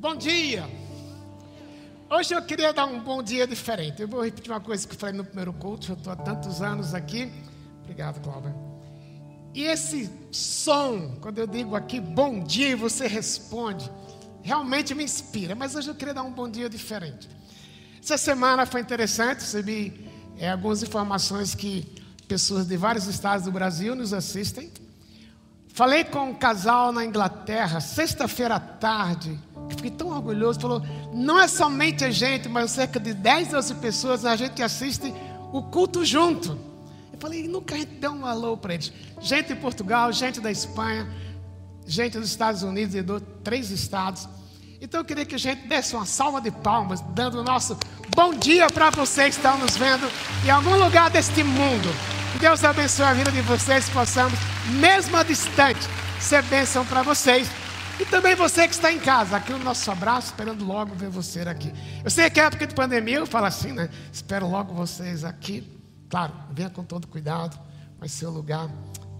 Bom 0.00 0.16
dia! 0.16 0.66
Hoje 2.08 2.34
eu 2.34 2.40
queria 2.40 2.72
dar 2.72 2.86
um 2.86 2.98
bom 3.00 3.22
dia 3.22 3.46
diferente. 3.46 4.00
Eu 4.00 4.08
vou 4.08 4.24
repetir 4.24 4.50
uma 4.50 4.58
coisa 4.58 4.88
que 4.88 4.94
eu 4.94 4.98
falei 4.98 5.14
no 5.14 5.22
primeiro 5.22 5.52
culto, 5.52 5.88
já 5.88 5.92
estou 5.92 6.10
há 6.10 6.16
tantos 6.16 6.62
anos 6.62 6.94
aqui. 6.94 7.30
Obrigado, 7.82 8.18
Cláudia. 8.22 8.56
E 9.52 9.62
esse 9.62 10.10
som, 10.32 11.18
quando 11.20 11.36
eu 11.36 11.46
digo 11.46 11.76
aqui 11.76 12.00
bom 12.00 12.42
dia 12.42 12.70
e 12.70 12.74
você 12.74 13.06
responde, 13.06 13.90
realmente 14.42 14.94
me 14.94 15.04
inspira. 15.04 15.54
Mas 15.54 15.74
hoje 15.74 15.90
eu 15.90 15.94
queria 15.94 16.14
dar 16.14 16.22
um 16.22 16.32
bom 16.32 16.48
dia 16.48 16.70
diferente. 16.70 17.28
Essa 18.02 18.16
semana 18.16 18.64
foi 18.64 18.80
interessante, 18.80 19.40
recebi 19.40 20.08
é, 20.38 20.50
algumas 20.50 20.82
informações 20.82 21.54
que 21.54 21.86
pessoas 22.26 22.66
de 22.66 22.74
vários 22.78 23.06
estados 23.06 23.44
do 23.44 23.52
Brasil 23.52 23.94
nos 23.94 24.14
assistem. 24.14 24.72
Falei 25.68 26.04
com 26.04 26.30
um 26.30 26.34
casal 26.34 26.90
na 26.90 27.04
Inglaterra, 27.04 27.80
sexta-feira 27.80 28.56
à 28.56 28.60
tarde, 28.60 29.38
que 29.70 29.76
fiquei 29.76 29.90
tão 29.90 30.08
orgulhoso. 30.08 30.60
Falou: 30.60 30.82
não 31.12 31.40
é 31.40 31.48
somente 31.48 32.04
a 32.04 32.10
gente, 32.10 32.48
mas 32.48 32.72
cerca 32.72 33.00
de 33.00 33.14
10, 33.14 33.48
12 33.48 33.74
pessoas 33.76 34.24
a 34.24 34.36
gente 34.36 34.62
assiste 34.62 35.14
o 35.52 35.62
culto 35.62 36.04
junto. 36.04 36.58
Eu 37.12 37.18
falei: 37.18 37.48
nunca 37.48 37.74
a 37.74 37.78
gente 37.78 37.94
deu 37.94 38.12
um 38.12 38.26
alô 38.26 38.56
para 38.56 38.74
eles. 38.74 38.92
Gente 39.20 39.48
de 39.48 39.56
Portugal, 39.56 40.12
gente 40.12 40.40
da 40.40 40.50
Espanha, 40.50 41.08
gente 41.86 42.18
dos 42.18 42.28
Estados 42.28 42.62
Unidos 42.62 42.94
e 42.94 43.02
de 43.02 43.20
três 43.42 43.70
estados. 43.70 44.28
Então 44.80 45.00
eu 45.00 45.04
queria 45.04 45.26
que 45.26 45.34
a 45.34 45.38
gente 45.38 45.68
desse 45.68 45.94
uma 45.94 46.06
salva 46.06 46.40
de 46.40 46.50
palmas, 46.50 47.00
dando 47.14 47.40
o 47.40 47.44
nosso 47.44 47.76
bom 48.16 48.34
dia 48.34 48.66
para 48.68 48.90
vocês 48.90 49.36
que 49.36 49.40
estão 49.40 49.58
nos 49.58 49.76
vendo 49.76 50.10
em 50.44 50.50
algum 50.50 50.76
lugar 50.76 51.10
deste 51.10 51.44
mundo. 51.44 51.88
Deus 52.38 52.64
abençoe 52.64 53.04
a 53.04 53.12
vida 53.12 53.30
de 53.30 53.42
vocês, 53.42 53.88
possamos, 53.90 54.38
mesmo 54.78 55.16
a 55.16 55.22
distante, 55.22 55.80
ser 56.18 56.42
bênção 56.44 56.86
para 56.86 57.02
vocês. 57.02 57.46
E 58.00 58.06
também 58.06 58.34
você 58.34 58.66
que 58.66 58.72
está 58.72 58.90
em 58.90 58.98
casa, 58.98 59.36
aqui 59.36 59.52
no 59.52 59.58
nosso 59.58 59.90
abraço, 59.90 60.28
esperando 60.28 60.64
logo 60.64 60.94
ver 60.94 61.10
você 61.10 61.40
aqui. 61.40 61.70
Eu 62.02 62.08
sei 62.08 62.30
que 62.30 62.40
é 62.40 62.44
época 62.44 62.66
de 62.66 62.74
pandemia, 62.74 63.16
eu 63.16 63.26
falo 63.26 63.44
assim, 63.44 63.72
né? 63.72 63.90
Espero 64.10 64.48
logo 64.48 64.72
vocês 64.72 65.22
aqui. 65.22 65.78
Claro, 66.08 66.32
venha 66.50 66.70
com 66.70 66.82
todo 66.82 67.06
cuidado, 67.06 67.60
mas 67.98 68.12
seu 68.12 68.30
lugar 68.30 68.70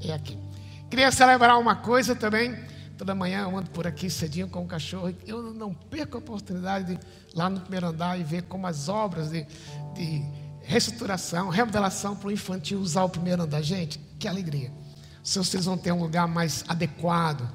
é 0.03 0.15
aqui. 0.15 0.39
Queria 0.89 1.13
celebrar 1.13 1.59
uma 1.59 1.77
coisa 1.77 2.17
também. 2.17 2.57
Toda 2.97 3.15
manhã 3.15 3.43
eu 3.43 3.55
ando 3.55 3.69
por 3.69 3.87
aqui 3.87 4.09
cedinho 4.09 4.49
com 4.49 4.65
o 4.65 4.67
cachorro. 4.67 5.15
Eu 5.27 5.53
não 5.53 5.75
perco 5.75 6.17
a 6.17 6.21
oportunidade 6.21 6.87
de 6.87 6.93
ir 6.95 7.01
lá 7.35 7.51
no 7.51 7.61
primeiro 7.61 7.89
andar 7.89 8.19
e 8.19 8.25
ver 8.25 8.45
como 8.45 8.67
as 8.67 8.89
obras 8.89 9.29
de, 9.29 9.47
de 9.93 10.25
reestruturação, 10.63 11.51
remodelação 11.51 12.17
para 12.17 12.29
o 12.29 12.33
infantil 12.33 12.81
usar 12.81 13.05
o 13.05 13.11
primeiro 13.11 13.43
andar. 13.43 13.61
Gente, 13.61 13.99
que 14.19 14.27
alegria. 14.27 14.73
Se 15.23 15.39
vocês 15.39 15.67
vão 15.67 15.77
ter 15.77 15.93
um 15.93 16.01
lugar 16.01 16.27
mais 16.27 16.65
adequado, 16.67 17.47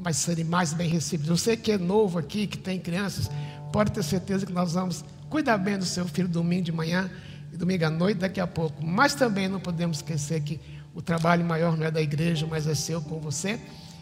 vai 0.00 0.12
serem 0.12 0.44
mais 0.44 0.72
bem 0.72 0.88
recebidos. 0.88 1.40
Você 1.40 1.56
que 1.56 1.72
é 1.72 1.78
novo 1.78 2.18
aqui, 2.18 2.46
que 2.46 2.58
tem 2.58 2.78
crianças, 2.78 3.30
pode 3.72 3.92
ter 3.92 4.02
certeza 4.02 4.46
que 4.46 4.52
nós 4.52 4.72
vamos 4.72 5.04
cuidar 5.28 5.58
bem 5.58 5.78
do 5.78 5.84
seu 5.84 6.06
filho 6.06 6.28
domingo 6.28 6.62
de 6.62 6.72
manhã 6.72 7.10
e 7.52 7.56
domingo 7.56 7.84
à 7.84 7.90
noite 7.90 8.18
daqui 8.18 8.40
a 8.40 8.46
pouco. 8.46 8.84
Mas 8.84 9.14
também 9.14 9.48
não 9.48 9.60
podemos 9.60 9.98
esquecer 9.98 10.40
que 10.40 10.60
o 10.94 11.02
trabalho 11.02 11.44
maior 11.44 11.76
não 11.76 11.86
é 11.86 11.90
da 11.90 12.00
igreja, 12.00 12.46
mas 12.48 12.66
é 12.66 12.74
seu 12.74 13.00
com 13.00 13.20
você. 13.20 13.60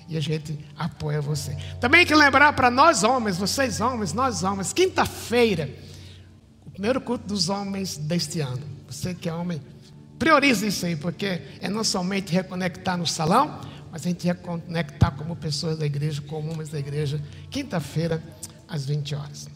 E 0.09 0.17
a 0.17 0.21
gente 0.21 0.57
apoia 0.79 1.21
você. 1.21 1.57
Também 1.81 2.07
que 2.07 2.15
lembrar 2.15 2.53
para 2.53 2.71
nós 2.71 3.03
homens, 3.03 3.37
vocês 3.37 3.81
homens, 3.81 4.13
nós 4.13 4.45
homens, 4.45 4.73
quinta-feira, 4.73 5.69
o 6.65 6.71
primeiro 6.71 7.01
culto 7.01 7.27
dos 7.27 7.49
homens 7.49 7.97
deste 7.97 8.41
ano. 8.41 8.63
Você 8.89 9.15
que 9.15 9.29
é 9.29 9.33
homem, 9.33 9.61
priorize 10.17 10.69
isso 10.69 10.87
aí, 10.87 10.95
porque 10.95 11.43
é 11.61 11.69
não 11.69 11.83
somente 11.83 12.33
reconectar 12.33 12.97
no 12.97 13.07
salão, 13.07 13.61
mas 13.97 14.05
a 14.05 14.11
gente 14.11 14.27
ia 14.27 14.35
conectar 14.35 15.11
como 15.13 15.35
pessoas 15.35 15.79
da 15.79 15.87
igreja, 15.87 16.21
como 16.21 16.53
homens 16.53 16.69
da 16.69 16.79
igreja, 16.79 17.19
quinta-feira, 17.51 18.23
às 18.69 18.85
20 18.85 19.15
horas. 19.15 19.49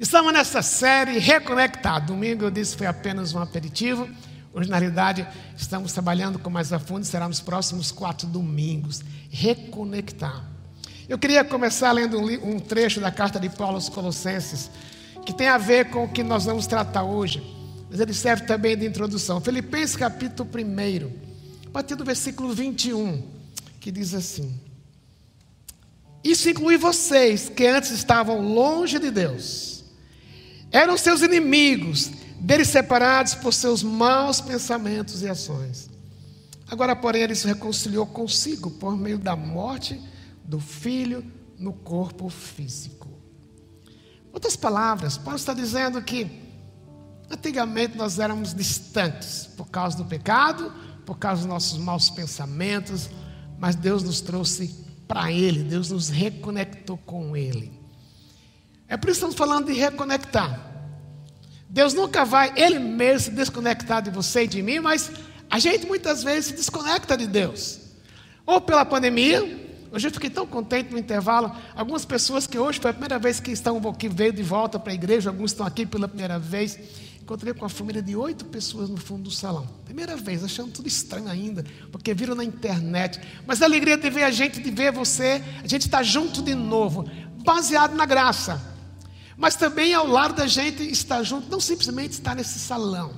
Estamos 0.00 0.32
nessa 0.32 0.62
série 0.62 1.18
Reconectar. 1.18 2.06
Domingo 2.06 2.44
eu 2.44 2.50
disse 2.50 2.74
foi 2.74 2.86
apenas 2.86 3.34
um 3.34 3.38
aperitivo. 3.38 4.08
Realidade, 4.56 5.28
estamos 5.54 5.92
trabalhando 5.92 6.38
com 6.38 6.48
mais 6.48 6.72
a 6.72 6.78
fundo, 6.78 7.04
será 7.04 7.28
nos 7.28 7.38
próximos 7.38 7.92
quatro 7.92 8.26
domingos. 8.26 9.02
Reconectar. 9.28 10.42
Eu 11.06 11.18
queria 11.18 11.44
começar 11.44 11.92
lendo 11.92 12.18
um, 12.18 12.58
trecho 12.58 12.98
da 12.98 13.10
carta 13.10 13.38
de 13.38 13.50
Paulo 13.50 13.74
aos 13.74 13.90
Colossenses, 13.90 14.70
que 15.26 15.34
tem 15.34 15.48
a 15.48 15.58
ver 15.58 15.90
com 15.90 16.04
o 16.04 16.08
que 16.08 16.22
nós 16.22 16.46
vamos 16.46 16.66
tratar 16.66 17.02
hoje, 17.02 17.42
mas 17.90 18.00
ele 18.00 18.14
serve 18.14 18.46
também 18.46 18.74
de 18.74 18.86
introdução. 18.86 19.38
Filipenses 19.38 19.96
capítulo 19.96 20.48
1 20.48 21.24
a 21.24 21.27
partir 21.78 21.94
do 21.94 22.04
versículo 22.04 22.52
21, 22.52 23.22
que 23.78 23.92
diz 23.92 24.12
assim: 24.12 24.60
Isso 26.24 26.50
inclui 26.50 26.76
vocês 26.76 27.48
que 27.48 27.64
antes 27.64 27.92
estavam 27.92 28.40
longe 28.40 28.98
de 28.98 29.12
Deus, 29.12 29.84
eram 30.72 30.98
seus 30.98 31.22
inimigos, 31.22 32.10
deles 32.40 32.66
separados 32.66 33.36
por 33.36 33.54
seus 33.54 33.84
maus 33.84 34.40
pensamentos 34.40 35.22
e 35.22 35.28
ações. 35.28 35.88
Agora, 36.68 36.96
porém, 36.96 37.22
ele 37.22 37.36
se 37.36 37.46
reconciliou 37.46 38.06
consigo 38.06 38.72
por 38.72 38.96
meio 38.96 39.16
da 39.16 39.36
morte 39.36 40.02
do 40.44 40.58
filho 40.58 41.24
no 41.56 41.72
corpo 41.72 42.28
físico. 42.28 43.08
Outras 44.32 44.56
palavras, 44.56 45.16
Paulo 45.16 45.38
está 45.38 45.54
dizendo 45.54 46.02
que 46.02 46.42
antigamente 47.30 47.96
nós 47.96 48.18
éramos 48.18 48.52
distantes 48.52 49.48
por 49.56 49.68
causa 49.68 49.96
do 49.96 50.04
pecado, 50.04 50.72
por 51.08 51.18
causa 51.18 51.40
dos 51.40 51.48
nossos 51.48 51.78
maus 51.78 52.10
pensamentos, 52.10 53.08
mas 53.58 53.74
Deus 53.74 54.02
nos 54.02 54.20
trouxe 54.20 54.74
para 55.08 55.32
Ele, 55.32 55.62
Deus 55.62 55.90
nos 55.90 56.10
reconectou 56.10 56.98
com 56.98 57.34
Ele. 57.34 57.72
É 58.86 58.94
por 58.94 59.08
isso 59.08 59.20
que 59.20 59.26
estamos 59.26 59.34
falando 59.34 59.68
de 59.68 59.72
reconectar. 59.72 60.70
Deus 61.66 61.94
nunca 61.94 62.26
vai, 62.26 62.52
Ele 62.54 62.78
mesmo, 62.78 63.20
se 63.20 63.30
desconectar 63.30 64.02
de 64.02 64.10
você 64.10 64.44
e 64.44 64.46
de 64.46 64.60
mim, 64.60 64.80
mas 64.80 65.10
a 65.48 65.58
gente 65.58 65.86
muitas 65.86 66.22
vezes 66.22 66.50
se 66.50 66.52
desconecta 66.52 67.16
de 67.16 67.26
Deus. 67.26 67.80
Ou 68.44 68.60
pela 68.60 68.84
pandemia, 68.84 69.40
hoje 69.90 70.08
eu 70.08 70.12
fiquei 70.12 70.28
tão 70.28 70.46
contente 70.46 70.92
no 70.92 70.98
intervalo. 70.98 71.50
Algumas 71.74 72.04
pessoas 72.04 72.46
que 72.46 72.58
hoje 72.58 72.80
foi 72.80 72.90
a 72.90 72.92
primeira 72.92 73.18
vez 73.18 73.40
que 73.40 73.50
estão 73.50 73.80
que 73.94 74.10
veio 74.10 74.34
de 74.34 74.42
volta 74.42 74.78
para 74.78 74.92
a 74.92 74.94
igreja, 74.94 75.30
alguns 75.30 75.52
estão 75.52 75.64
aqui 75.64 75.86
pela 75.86 76.06
primeira 76.06 76.38
vez. 76.38 76.78
Encontrei 77.28 77.52
com 77.52 77.60
uma 77.60 77.68
família 77.68 78.00
de 78.00 78.16
oito 78.16 78.46
pessoas 78.46 78.88
no 78.88 78.96
fundo 78.96 79.24
do 79.24 79.30
salão. 79.30 79.68
Primeira 79.84 80.16
vez, 80.16 80.42
achando 80.42 80.72
tudo 80.72 80.88
estranho 80.88 81.28
ainda, 81.28 81.62
porque 81.92 82.14
viram 82.14 82.34
na 82.34 82.42
internet. 82.42 83.20
Mas 83.46 83.60
a 83.60 83.66
alegria 83.66 83.98
de 83.98 84.08
ver 84.08 84.22
a 84.22 84.30
gente, 84.30 84.62
de 84.62 84.70
ver 84.70 84.92
você, 84.92 85.44
a 85.62 85.66
gente 85.66 85.82
está 85.82 86.02
junto 86.02 86.40
de 86.40 86.54
novo, 86.54 87.06
baseado 87.44 87.94
na 87.94 88.06
graça. 88.06 88.58
Mas 89.36 89.56
também 89.56 89.92
ao 89.92 90.06
lado 90.06 90.36
da 90.36 90.46
gente 90.46 90.82
estar 90.90 91.22
junto, 91.22 91.50
não 91.50 91.60
simplesmente 91.60 92.12
estar 92.12 92.34
nesse 92.34 92.58
salão. 92.58 93.12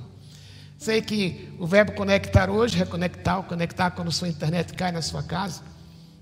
Sei 0.77 1.01
que 1.01 1.47
o 1.57 1.65
verbo 1.65 1.93
conectar 1.93 2.49
hoje, 2.49 2.75
reconectar, 2.75 3.41
conectar 3.43 3.91
quando 3.91 4.11
sua 4.11 4.27
internet 4.27 4.73
cai 4.73 4.91
na 4.91 5.01
sua 5.01 5.23
casa. 5.23 5.61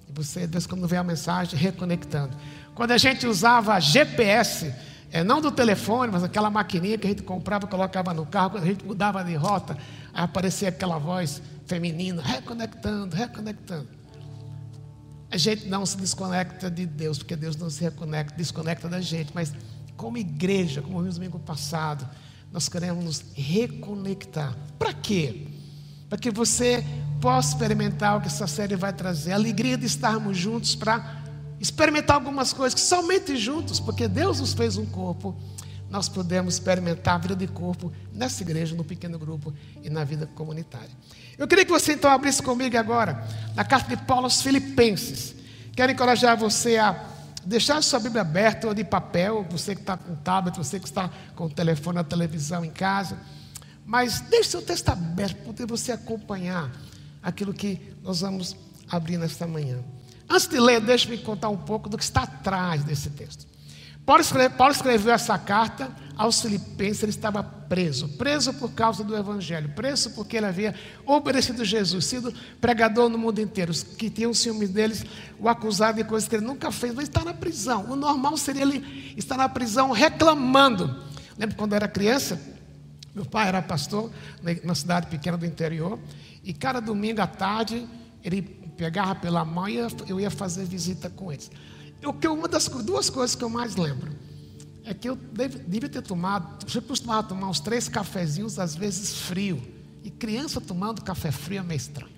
E 0.08 0.12
você, 0.14 0.46
Deus, 0.46 0.68
quando 0.68 0.88
vê 0.88 0.98
a 0.98 1.04
mensagem, 1.04 1.58
reconectando. 1.58 2.38
Quando 2.76 2.92
a 2.92 3.00
gente 3.00 3.26
usava 3.26 3.80
GPS, 3.80 4.72
é, 5.12 5.24
não 5.24 5.42
do 5.42 5.52
telefone, 5.52 6.12
mas 6.12 6.24
aquela 6.24 6.50
maquininha 6.50 6.97
que 6.97 7.08
a 7.08 7.09
gente 7.09 7.24
comprava, 7.24 7.66
colocava 7.68 8.14
no 8.14 8.25
carro, 8.25 8.52
quando 8.52 8.64
a 8.64 8.68
gente 8.68 8.86
mudava 8.86 9.24
de 9.24 9.36
rota, 9.36 9.78
aparecia 10.14 10.70
aquela 10.70 10.97
voz 10.97 11.42
feminina, 11.66 12.22
reconectando, 12.22 13.16
reconectando. 13.16 13.88
A 15.31 15.38
gente 15.38 15.68
não 15.68 15.86
se 15.86 15.97
desconecta 15.97 16.70
de 16.70 16.86
Deus, 16.86 17.20
porque 17.20 17.36
Deus 17.36 17.56
não 17.56 17.70
se 17.70 17.84
reconecta, 17.84 18.36
desconecta 18.36 18.88
da 18.88 19.02
gente, 19.02 19.31
mas 19.34 19.53
como 19.96 20.18
igreja, 20.18 20.81
como 20.81 21.00
vimos 21.00 21.16
domingo 21.16 21.40
passado, 21.40 22.08
nós 22.52 22.68
queremos 22.68 23.03
nos 23.03 23.26
reconectar. 23.36 24.56
Para 24.78 24.94
quê? 24.94 25.47
Para 26.08 26.18
que 26.18 26.31
você 26.31 26.84
possa 27.22 27.50
experimentar 27.50 28.18
o 28.18 28.22
que 28.22 28.28
essa 28.28 28.47
série 28.47 28.76
vai 28.76 28.94
trazer, 28.94 29.31
a 29.31 29.36
alegria 29.36 29.78
de 29.78 29.86
estarmos 29.86 30.38
juntos 30.38 30.76
para 30.76 31.20
experimentar 31.59 32.16
algumas 32.16 32.53
coisas 32.53 32.74
que 32.74 32.86
somente 32.86 33.36
juntos, 33.38 33.80
porque 33.80 34.08
Deus 34.08 34.40
nos 34.40 34.53
fez 34.53 34.78
um 34.78 34.85
corpo, 34.85 35.35
nós 35.90 36.08
podemos 36.08 36.53
experimentar 36.53 37.16
a 37.16 37.17
vida 37.17 37.35
de 37.35 37.47
corpo 37.47 37.91
nessa 38.14 38.44
igreja, 38.44 38.76
no 38.76 38.84
pequeno 38.84 39.17
grupo 39.17 39.53
e 39.84 39.90
na 39.90 40.03
vida 40.03 40.28
comunitária. 40.28 40.90
Eu 41.38 41.47
queria 41.47 41.66
que 41.66 41.72
você 41.72 41.94
então 41.94 42.11
abrisse 42.11 42.44
comigo 42.44 42.78
agora 42.78 43.26
na 43.56 43.64
carta 43.64 43.96
de 43.96 44.03
Paulo 44.03 44.26
aos 44.26 44.41
Filipenses. 44.41 45.35
Quero 45.76 45.91
encorajar 45.91 46.38
você 46.38 46.78
a 46.78 47.06
deixar 47.46 47.82
sua 47.82 48.00
Bíblia 48.00 48.22
aberta 48.22 48.67
ou 48.67 48.73
de 48.73 48.84
papel, 48.84 49.46
você 49.50 49.73
que 49.73 49.82
está 49.82 49.97
com 49.97 50.16
tablet, 50.16 50.56
você 50.58 50.79
que 50.79 50.85
está 50.85 51.09
com 51.35 51.46
o 51.46 51.50
telefone, 51.50 51.97
a 51.97 52.03
televisão 52.03 52.64
em 52.64 52.70
casa. 52.70 53.17
Mas 53.85 54.20
deixe 54.22 54.52
seu 54.52 54.61
texto 54.61 54.90
aberto 54.90 55.38
para 55.38 55.46
poder 55.46 55.66
você 55.66 55.91
acompanhar 55.91 56.72
aquilo 57.23 57.53
que 57.53 57.96
nós 58.03 58.22
vamos 58.22 58.56
abrir 58.88 59.17
nesta 59.17 59.47
manhã. 59.47 59.79
Antes 60.29 60.47
de 60.47 60.59
ler, 60.59 60.79
deixe-me 60.79 61.17
contar 61.17 61.49
um 61.49 61.58
pouco 61.58 61.90
do 61.90 61.97
que 61.97 62.03
está 62.03 62.23
atrás 62.23 62.84
desse 62.84 63.09
texto. 63.09 63.47
Paulo, 64.05 64.23
Paulo 64.58 64.73
escreveu 64.73 65.14
essa 65.14 65.37
carta 65.37 65.90
aos 66.17 66.41
Filipenses, 66.41 67.03
ele 67.03 67.11
estava 67.11 67.41
preso, 67.41 68.09
preso 68.09 68.53
por 68.55 68.72
causa 68.72 69.03
do 69.03 69.16
Evangelho, 69.16 69.70
preso 69.70 70.09
porque 70.11 70.35
ele 70.35 70.47
havia 70.47 70.76
obedecido 71.05 71.64
Jesus, 71.64 72.05
sido 72.05 72.34
pregador 72.59 73.08
no 73.08 73.17
mundo 73.17 73.40
inteiro. 73.40 73.72
Os 73.72 73.84
que 73.84 74.09
tinham 74.09 74.34
ciúme 74.34 74.67
deles 74.67 75.05
o 75.40 75.47
acusaram 75.47 75.96
de 75.96 76.03
coisas 76.03 76.28
que 76.28 76.35
ele 76.35 76.46
nunca 76.46 76.72
fez, 76.72 76.93
mas 76.93 77.03
está 77.03 77.23
na 77.23 77.34
prisão. 77.34 77.85
O 77.90 77.96
normal 77.96 78.35
seria 78.35 78.64
ele 78.64 79.14
estar 79.16 79.37
na 79.37 79.47
prisão 79.47 79.91
reclamando. 79.91 81.03
Lembro 81.37 81.55
quando 81.55 81.73
eu 81.73 81.78
era 81.78 81.87
criança, 81.87 82.41
meu 83.16 83.25
pai 83.25 83.47
era 83.47 83.61
pastor 83.61 84.11
na 84.64 84.75
cidade 84.75 85.08
pequena 85.08 85.37
do 85.37 85.46
interior, 85.46 85.97
e 86.43 86.52
cada 86.52 86.79
domingo 86.79 87.22
à 87.22 87.28
tarde 87.28 87.87
ele 88.23 88.59
pegava 88.79 89.14
pela 89.14 89.43
mão 89.43 89.67
e 89.67 89.76
eu 90.08 90.22
ia 90.22 90.31
fazer 90.31 90.64
visita 90.64 91.09
com 91.09 91.34
eles. 91.34 91.52
Eu, 92.02 92.16
uma 92.31 92.47
das 92.47 92.70
duas 92.70 93.09
coisas 93.09 93.35
que 93.35 93.43
eu 93.43 93.49
mais 93.49 93.76
lembro 93.76 94.09
é 94.85 94.93
que 94.93 95.09
eu 95.09 95.17
devia 95.17 95.90
ter 95.90 96.02
tomado, 96.02 96.66
eu 96.73 96.81
costumava 96.81 97.28
tomar 97.28 97.49
uns 97.49 97.59
três 97.59 97.90
cafezinhos, 97.90 98.58
às 98.58 98.73
vezes 98.73 99.17
frio. 99.17 99.61
E 100.02 100.09
criança 100.09 100.61
tomando 100.61 101.03
café 101.03 101.29
frio 101.29 101.59
é 101.59 101.64
meio 101.64 101.78
estranho. 101.78 102.14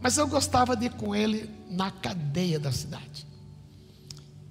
Mas 0.00 0.18
eu 0.18 0.26
gostava 0.26 0.76
de 0.76 0.86
ir 0.86 0.94
com 0.94 1.14
ele 1.14 1.48
na 1.70 1.92
cadeia 1.92 2.58
da 2.58 2.72
cidade. 2.72 3.24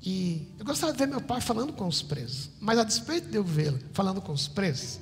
E 0.02 0.48
eu 0.58 0.64
gostava 0.64 0.94
de 0.94 0.98
ver 0.98 1.08
meu 1.08 1.20
pai 1.20 1.42
falando 1.42 1.74
com 1.74 1.86
os 1.86 2.02
presos. 2.02 2.50
Mas 2.62 2.80
a 2.80 2.86
despeito 2.86 3.28
de 3.28 3.36
eu 3.36 3.44
vê-lo 3.44 3.78
falando 3.92 4.22
com 4.22 4.32
os 4.32 4.48
presos, 4.48 4.98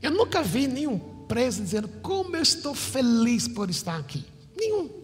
eu 0.00 0.12
nunca 0.12 0.40
vi 0.40 0.68
nenhum 0.68 1.00
preso 1.26 1.60
dizendo 1.60 1.88
como 2.00 2.36
eu 2.36 2.42
estou 2.42 2.76
feliz 2.76 3.48
por 3.48 3.68
estar 3.68 3.98
aqui. 3.98 4.24
Nenhum. 4.56 5.01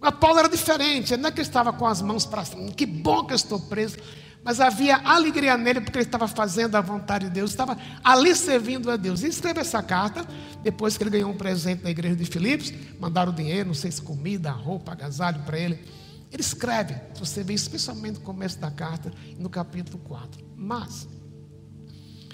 Mas 0.00 0.14
Paulo 0.14 0.38
era 0.38 0.48
diferente. 0.48 1.16
Não 1.16 1.28
é 1.28 1.32
que 1.32 1.40
ele 1.40 1.48
estava 1.48 1.72
com 1.72 1.86
as 1.86 2.00
mãos 2.00 2.24
para 2.24 2.44
cima. 2.44 2.70
Que 2.72 2.86
bom 2.86 3.24
que 3.24 3.32
eu 3.32 3.36
estou 3.36 3.60
preso 3.60 3.98
mas 4.42 4.58
havia 4.58 4.96
alegria 4.96 5.56
nele 5.56 5.80
porque 5.80 5.98
ele 5.98 6.06
estava 6.06 6.26
fazendo 6.26 6.74
a 6.74 6.80
vontade 6.80 7.26
de 7.26 7.30
Deus, 7.32 7.50
estava 7.50 7.76
ali 8.02 8.34
servindo 8.34 8.90
a 8.90 8.96
Deus. 8.96 9.22
E 9.22 9.28
escreve 9.28 9.60
essa 9.60 9.82
carta, 9.82 10.26
depois 10.62 10.96
que 10.96 11.02
ele 11.02 11.10
ganhou 11.10 11.30
um 11.30 11.36
presente 11.36 11.84
na 11.84 11.90
igreja 11.90 12.16
de 12.16 12.24
Filipos, 12.24 12.72
mandaram 12.98 13.32
dinheiro, 13.32 13.68
não 13.68 13.74
sei 13.74 13.90
se 13.90 14.00
comida, 14.00 14.50
roupa, 14.50 14.92
agasalho 14.92 15.42
para 15.42 15.58
ele. 15.58 15.84
Ele 16.32 16.40
escreve, 16.42 16.94
você 17.18 17.42
vê 17.42 17.52
especialmente 17.52 18.14
no 18.14 18.20
começo 18.20 18.58
da 18.58 18.70
carta, 18.70 19.12
no 19.38 19.50
capítulo 19.50 19.98
4. 19.98 20.42
Mas, 20.56 21.06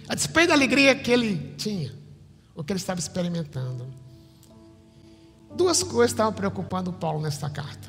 a 0.08 0.14
despeito 0.14 0.48
da 0.48 0.54
alegria 0.54 0.94
que 0.94 1.10
ele 1.10 1.54
tinha, 1.56 1.92
o 2.54 2.62
que 2.62 2.72
ele 2.72 2.78
estava 2.78 3.00
experimentando, 3.00 3.92
duas 5.54 5.82
coisas 5.82 6.12
estavam 6.12 6.32
preocupando 6.32 6.92
Paulo 6.92 7.20
nesta 7.20 7.48
carta. 7.48 7.88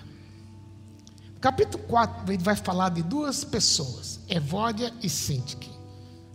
Capítulo 1.39 1.83
4 1.83 2.33
ele 2.33 2.43
vai 2.43 2.55
falar 2.55 2.89
de 2.89 3.03
duas 3.03 3.43
pessoas, 3.43 4.19
Evódia 4.27 4.91
e 5.01 5.09
Sintique. 5.09 5.69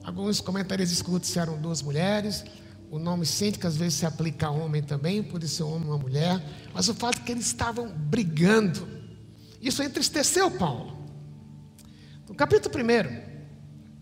Alguns 0.04 0.40
comentaristas 0.40 0.96
escutam 0.96 1.28
se 1.28 1.38
eram 1.38 1.60
duas 1.60 1.82
mulheres. 1.82 2.44
O 2.90 2.98
nome 2.98 3.26
Sintique 3.26 3.66
às 3.66 3.76
vezes 3.76 3.94
se 3.94 4.06
aplica 4.06 4.46
a 4.46 4.50
homem 4.50 4.82
também, 4.82 5.22
pode 5.22 5.48
ser 5.48 5.64
um 5.64 5.74
homem 5.74 5.88
ou 5.88 5.98
mulher. 5.98 6.40
Mas 6.72 6.88
o 6.88 6.94
fato 6.94 7.18
é 7.18 7.24
que 7.24 7.32
eles 7.32 7.46
estavam 7.46 7.88
brigando. 7.88 8.86
Isso 9.60 9.82
entristeceu 9.82 10.50
Paulo. 10.50 10.98
No 12.28 12.34
capítulo 12.34 12.74
1, 12.74 13.32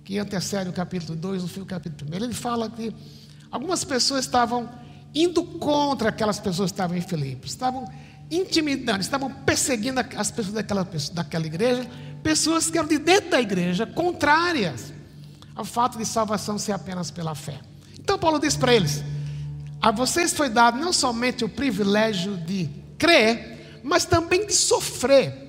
que 0.05 0.19
antecede 0.19 0.69
o 0.71 0.73
capítulo 0.73 1.17
2, 1.19 1.43
no 1.43 1.49
fim 1.49 1.61
do 1.61 1.67
capítulo 1.67 2.11
1, 2.13 2.15
ele 2.15 2.35
fala 2.35 2.69
que 2.71 2.95
algumas 3.51 3.85
pessoas 3.85 4.25
estavam 4.25 4.69
indo 5.15 5.43
contra 5.43 6.11
aquelas 6.11 6.39
pessoas 6.39 6.71
que 6.71 6.75
estavam 6.75 6.97
em 6.97 7.01
Filipos. 7.01 7.51
Estavam 7.51 7.91
intimidando, 8.31 9.01
estavam 9.01 9.31
perseguindo 9.31 10.01
as 10.17 10.31
pessoas 10.31 10.55
daquela, 10.55 10.89
daquela 11.13 11.47
igreja, 11.47 11.89
pessoas 12.23 12.71
que 12.71 12.79
eram 12.79 12.89
de 12.89 12.99
dentro 12.99 13.31
da 13.31 13.41
igreja, 13.41 13.87
contrárias 13.87 14.93
ao 15.55 15.65
fato 15.65 15.99
de 15.99 16.05
salvação 16.05 16.59
ser 16.59 16.73
apenas 16.73 17.11
pela 17.11 17.35
fé. 17.35 17.61
Então 17.99 18.19
Paulo 18.19 18.39
diz 18.39 18.57
para 18.57 18.75
eles: 18.75 19.03
a 19.83 19.91
vocês 19.91 20.33
foi 20.33 20.49
dado 20.49 20.79
não 20.79 20.93
somente 20.93 21.45
o 21.45 21.49
privilégio 21.49 22.37
de 22.37 22.69
crer, 22.97 23.81
mas 23.83 24.05
também 24.05 24.47
de 24.47 24.53
sofrer. 24.53 25.49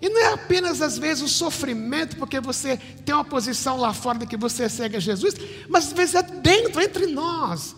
E 0.00 0.08
não 0.08 0.20
é 0.20 0.32
apenas 0.34 0.82
às 0.82 0.98
vezes 0.98 1.22
o 1.22 1.28
sofrimento, 1.28 2.16
porque 2.16 2.40
você 2.40 2.76
tem 2.76 3.14
uma 3.14 3.24
posição 3.24 3.76
lá 3.76 3.94
fora 3.94 4.18
de 4.18 4.26
que 4.26 4.36
você 4.36 4.68
segue 4.68 4.96
a 4.96 5.00
Jesus, 5.00 5.34
mas 5.68 5.86
às 5.86 5.92
vezes 5.92 6.14
é 6.14 6.22
dentro, 6.22 6.82
entre 6.82 7.06
nós. 7.06 7.74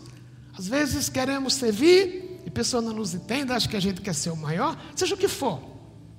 Às 0.58 0.66
vezes 0.66 1.08
queremos 1.08 1.54
servir, 1.54 2.40
e 2.44 2.48
a 2.48 2.50
pessoa 2.50 2.82
não 2.82 2.92
nos 2.92 3.14
entende, 3.14 3.52
acha 3.52 3.68
que 3.68 3.76
a 3.76 3.80
gente 3.80 4.00
quer 4.00 4.14
ser 4.14 4.30
o 4.30 4.36
maior, 4.36 4.76
seja 4.96 5.14
o 5.14 5.18
que 5.18 5.28
for. 5.28 5.62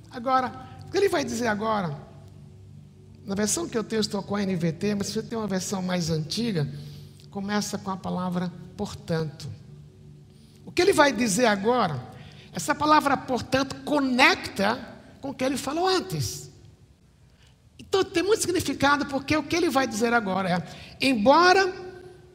Agora, 0.09 0.69
o 0.88 0.91
que 0.91 0.97
ele 0.97 1.09
vai 1.09 1.25
dizer 1.25 1.47
agora, 1.47 2.00
na 3.25 3.36
versão 3.36 3.68
que 3.68 3.77
eu 3.77 3.83
tenho, 3.83 4.00
estou 4.00 4.24
com 4.24 4.38
a 4.38 4.41
NVT, 4.41 4.95
mas 4.95 5.07
se 5.07 5.13
você 5.13 5.24
tem 5.24 5.38
uma 5.38 5.45
versão 5.45 5.81
mais 5.81 6.09
antiga, 6.09 6.71
começa 7.30 7.77
com 7.77 7.91
a 7.91 7.97
palavra 7.97 8.50
portanto. 8.77 9.50
O 10.65 10.71
que 10.71 10.81
ele 10.81 10.94
vai 10.94 11.12
dizer 11.12 11.45
agora, 11.45 12.01
essa 12.53 12.74
palavra 12.74 13.18
portanto 13.18 13.75
conecta 13.83 14.80
com 15.19 15.31
o 15.31 15.33
que 15.33 15.44
ele 15.44 15.57
falou 15.57 15.86
antes. 15.86 16.50
Então 17.77 18.06
tem 18.06 18.24
muito 18.24 18.39
significado, 18.39 19.06
porque 19.07 19.36
o 19.36 19.44
que 19.44 19.56
ele 19.56 19.69
vai 19.69 19.86
dizer 19.86 20.13
agora 20.13 20.50
é: 20.50 20.63
embora 21.01 21.88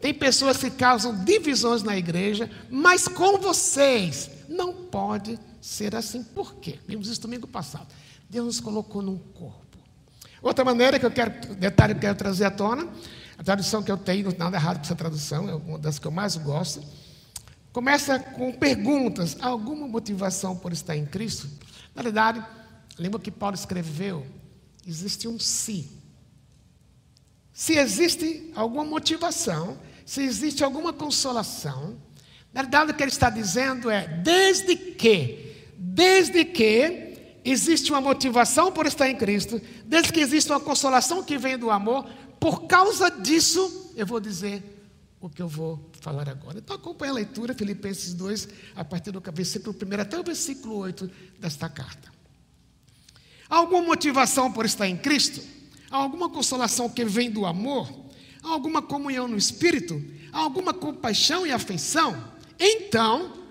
tem 0.04 0.12
pessoas 0.12 0.58
que 0.58 0.70
causam 0.70 1.24
divisões 1.24 1.82
na 1.82 1.96
igreja, 1.96 2.50
mas 2.70 3.08
com 3.08 3.38
vocês 3.38 4.28
não 4.50 4.70
pode 4.70 5.38
ser 5.62 5.96
assim. 5.96 6.22
Por 6.22 6.56
quê? 6.56 6.78
Vimos 6.86 7.08
isso 7.08 7.22
domingo 7.22 7.46
passado. 7.46 7.86
Deus 8.28 8.44
nos 8.44 8.60
colocou 8.60 9.00
num 9.00 9.16
corpo. 9.16 9.78
Outra 10.42 10.62
maneira 10.62 10.98
que 10.98 11.06
eu 11.06 11.10
quero, 11.10 11.54
detalhe 11.54 11.94
que 11.94 12.00
eu 12.00 12.00
quero 12.02 12.18
trazer 12.18 12.44
à 12.44 12.50
tona, 12.50 12.86
a 13.38 13.42
tradução 13.42 13.82
que 13.82 13.90
eu 13.90 13.96
tenho, 13.96 14.30
nada 14.36 14.58
errado 14.58 14.76
com 14.76 14.82
essa 14.82 14.94
tradução, 14.94 15.48
é 15.48 15.54
uma 15.54 15.78
das 15.78 15.98
que 15.98 16.06
eu 16.06 16.12
mais 16.12 16.36
gosto. 16.36 16.84
Começa 17.72 18.18
com 18.18 18.52
perguntas. 18.52 19.38
Alguma 19.40 19.88
motivação 19.88 20.54
por 20.54 20.70
estar 20.74 20.94
em 20.94 21.06
Cristo? 21.06 21.48
Na 21.94 22.02
verdade, 22.02 22.44
lembra 22.98 23.18
que 23.18 23.30
Paulo 23.30 23.54
escreveu? 23.54 24.26
Existe 24.86 25.26
um 25.26 25.38
se. 25.38 25.90
Se 27.54 27.78
existe 27.78 28.52
alguma 28.54 28.84
motivação, 28.84 29.78
se 30.04 30.22
existe 30.22 30.62
alguma 30.62 30.92
consolação, 30.92 31.96
na 32.52 32.62
verdade 32.62 32.92
o 32.92 32.94
que 32.94 33.02
ele 33.02 33.10
está 33.10 33.30
dizendo 33.30 33.90
é: 33.90 34.06
desde 34.06 34.76
que, 34.76 35.72
desde 35.76 36.44
que 36.44 37.40
existe 37.44 37.90
uma 37.90 38.00
motivação 38.00 38.72
por 38.72 38.86
estar 38.86 39.08
em 39.08 39.16
Cristo, 39.16 39.60
desde 39.84 40.12
que 40.12 40.20
existe 40.20 40.50
uma 40.50 40.60
consolação 40.60 41.22
que 41.22 41.36
vem 41.36 41.58
do 41.58 41.70
amor, 41.70 42.06
por 42.40 42.66
causa 42.66 43.10
disso, 43.10 43.92
eu 43.96 44.06
vou 44.06 44.20
dizer 44.20 44.62
o 45.20 45.28
que 45.30 45.40
eu 45.40 45.48
vou 45.48 45.90
falar 46.00 46.28
agora. 46.28 46.58
Então 46.58 46.76
acompanhe 46.76 47.10
a 47.10 47.14
leitura, 47.14 47.54
Filipenses 47.54 48.12
2, 48.12 48.48
a 48.76 48.84
partir 48.84 49.10
do 49.10 49.20
versículo 49.20 49.74
1 49.74 50.00
até 50.00 50.18
o 50.18 50.22
versículo 50.22 50.76
8 50.76 51.10
desta 51.38 51.68
carta. 51.68 52.12
Há 53.48 53.56
alguma 53.56 53.82
motivação 53.82 54.52
por 54.52 54.66
estar 54.66 54.86
em 54.86 54.96
Cristo? 54.96 55.40
Há 55.90 55.96
alguma 55.96 56.28
consolação 56.28 56.90
que 56.90 57.04
vem 57.04 57.30
do 57.30 57.46
amor? 57.46 58.03
Há 58.44 58.48
alguma 58.48 58.82
comunhão 58.82 59.26
no 59.26 59.36
espírito, 59.36 60.02
há 60.30 60.38
alguma 60.38 60.74
compaixão 60.74 61.46
e 61.46 61.50
afeição, 61.50 62.32
então 62.58 63.42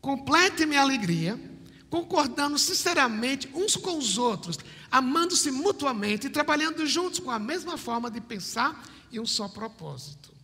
complete 0.00 0.66
minha 0.66 0.80
alegria, 0.80 1.40
concordando 1.88 2.58
sinceramente 2.58 3.48
uns 3.54 3.76
com 3.76 3.96
os 3.96 4.18
outros, 4.18 4.58
amando-se 4.90 5.50
mutuamente 5.50 6.26
e 6.26 6.30
trabalhando 6.30 6.86
juntos 6.86 7.20
com 7.20 7.30
a 7.30 7.38
mesma 7.38 7.76
forma 7.76 8.10
de 8.10 8.20
pensar 8.20 8.84
e 9.12 9.20
um 9.20 9.26
só 9.26 9.48
propósito. 9.48 10.34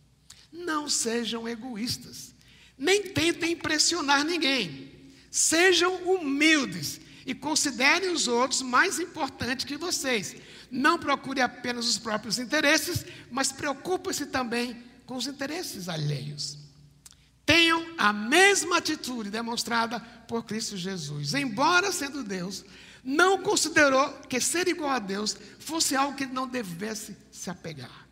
Não 0.51 0.89
sejam 0.89 1.47
egoístas, 1.47 2.33
nem 2.77 3.03
tentem 3.03 3.51
impressionar 3.51 4.23
ninguém. 4.23 4.95
Sejam 5.29 5.95
humildes 6.03 7.01
e 7.25 7.33
considerem 7.33 8.11
os 8.11 8.27
outros 8.27 8.61
mais 8.61 8.99
importantes 8.99 9.65
que 9.65 9.75
vocês. 9.75 10.35
Não 10.69 10.99
procure 10.99 11.41
apenas 11.41 11.87
os 11.87 11.97
próprios 11.97 12.39
interesses, 12.39 13.05
mas 13.31 13.51
preocupe-se 13.51 14.27
também 14.27 14.83
com 15.05 15.15
os 15.15 15.27
interesses 15.27 15.87
alheios. 15.87 16.57
Tenham 17.45 17.85
a 17.97 18.11
mesma 18.11 18.77
atitude 18.77 19.29
demonstrada 19.29 19.99
por 20.27 20.43
Cristo 20.43 20.75
Jesus. 20.75 21.33
Embora 21.33 21.93
sendo 21.93 22.21
Deus, 22.21 22.65
não 23.01 23.41
considerou 23.41 24.09
que 24.27 24.41
ser 24.41 24.67
igual 24.67 24.89
a 24.89 24.99
Deus 24.99 25.37
fosse 25.59 25.95
algo 25.95 26.17
que 26.17 26.25
não 26.25 26.45
devesse 26.45 27.15
se 27.31 27.49
apegar. 27.49 28.05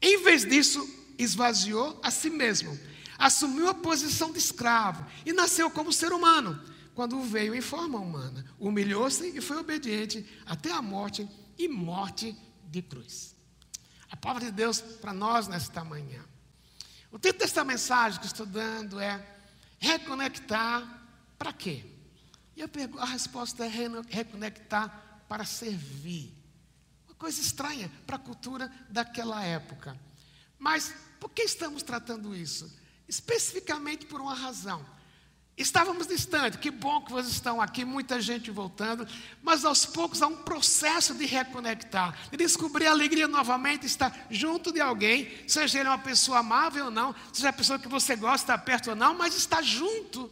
Em 0.00 0.22
vez 0.24 0.44
disso, 0.44 0.88
esvaziou 1.18 2.00
a 2.02 2.10
si 2.10 2.30
mesmo, 2.30 2.78
assumiu 3.18 3.68
a 3.68 3.74
posição 3.74 4.32
de 4.32 4.38
escravo 4.38 5.04
e 5.26 5.34
nasceu 5.34 5.70
como 5.70 5.92
ser 5.92 6.12
humano. 6.12 6.58
Quando 6.94 7.20
veio 7.22 7.54
em 7.54 7.60
forma 7.60 7.98
humana, 7.98 8.44
humilhou-se 8.58 9.26
e 9.36 9.40
foi 9.40 9.58
obediente 9.58 10.26
até 10.46 10.72
a 10.72 10.80
morte 10.80 11.28
e 11.58 11.68
morte 11.68 12.36
de 12.64 12.82
cruz. 12.82 13.34
A 14.10 14.16
palavra 14.16 14.46
de 14.46 14.52
Deus 14.52 14.80
para 14.80 15.12
nós 15.12 15.48
nesta 15.48 15.84
manhã. 15.84 16.24
O 17.10 17.18
título 17.18 17.40
desta 17.40 17.64
mensagem 17.64 18.20
que 18.20 18.26
estou 18.26 18.46
dando 18.46 18.98
é 18.98 19.26
Reconectar 19.78 21.06
para 21.38 21.52
quê? 21.52 21.84
E 22.56 22.62
a 22.62 23.04
resposta 23.04 23.64
é 23.64 23.68
reconectar 24.08 25.24
para 25.28 25.44
servir. 25.44 26.32
Coisa 27.18 27.40
estranha 27.40 27.88
para 28.04 28.16
a 28.16 28.18
cultura 28.18 28.68
daquela 28.88 29.44
época. 29.44 29.96
Mas 30.58 30.92
por 31.20 31.30
que 31.30 31.42
estamos 31.42 31.84
tratando 31.84 32.34
isso? 32.34 32.68
Especificamente 33.06 34.06
por 34.06 34.20
uma 34.20 34.34
razão. 34.34 34.84
Estávamos 35.56 36.06
distantes, 36.06 36.58
que 36.58 36.70
bom 36.70 37.02
que 37.02 37.12
vocês 37.12 37.34
estão 37.34 37.60
aqui, 37.60 37.84
muita 37.84 38.20
gente 38.22 38.50
voltando, 38.50 39.06
mas 39.42 39.66
aos 39.66 39.84
poucos 39.84 40.22
há 40.22 40.26
um 40.26 40.36
processo 40.36 41.14
de 41.14 41.26
reconectar, 41.26 42.30
de 42.30 42.38
descobrir 42.38 42.86
a 42.86 42.90
alegria 42.90 43.28
novamente, 43.28 43.84
estar 43.84 44.26
junto 44.30 44.72
de 44.72 44.80
alguém, 44.80 45.30
seja 45.46 45.78
ele 45.78 45.90
uma 45.90 45.98
pessoa 45.98 46.38
amável 46.38 46.86
ou 46.86 46.90
não, 46.90 47.14
seja 47.32 47.50
a 47.50 47.52
pessoa 47.52 47.78
que 47.78 47.86
você 47.86 48.16
gosta, 48.16 48.54
estar 48.54 48.58
perto 48.58 48.90
ou 48.90 48.96
não, 48.96 49.14
mas 49.14 49.36
estar 49.36 49.62
junto 49.62 50.30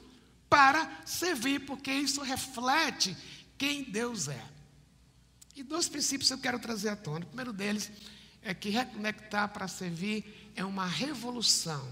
para 0.48 0.90
servir, 1.04 1.60
porque 1.60 1.92
isso 1.92 2.22
reflete 2.22 3.14
quem 3.58 3.84
Deus 3.84 4.26
é. 4.26 4.42
E 5.54 5.62
dois 5.62 5.86
princípios 5.86 6.30
eu 6.30 6.38
quero 6.38 6.58
trazer 6.58 6.88
à 6.88 6.96
tona. 6.96 7.26
O 7.26 7.28
primeiro 7.28 7.52
deles 7.52 7.90
é 8.42 8.54
que 8.54 8.70
reconectar 8.70 9.50
para 9.50 9.68
servir 9.68 10.50
é 10.56 10.64
uma 10.64 10.86
revolução, 10.86 11.86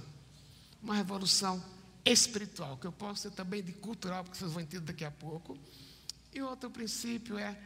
uma 0.82 0.94
revolução 0.94 1.62
espiritual, 2.04 2.76
que 2.76 2.86
eu 2.86 2.92
posso 2.92 3.22
ser 3.22 3.30
também 3.32 3.62
de 3.62 3.72
cultural, 3.72 4.24
porque 4.24 4.38
vocês 4.38 4.52
vão 4.52 4.62
entender 4.62 4.84
daqui 4.84 5.04
a 5.04 5.10
pouco. 5.10 5.58
E 6.32 6.40
outro 6.42 6.70
princípio 6.70 7.38
é 7.38 7.56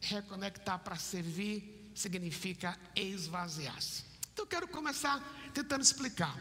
reconectar 0.00 0.78
para 0.78 0.96
servir 0.96 1.90
significa 1.94 2.78
esvaziar-se. 2.94 4.04
Então 4.32 4.44
eu 4.44 4.46
quero 4.46 4.68
começar 4.68 5.18
tentando 5.54 5.82
explicar. 5.82 6.36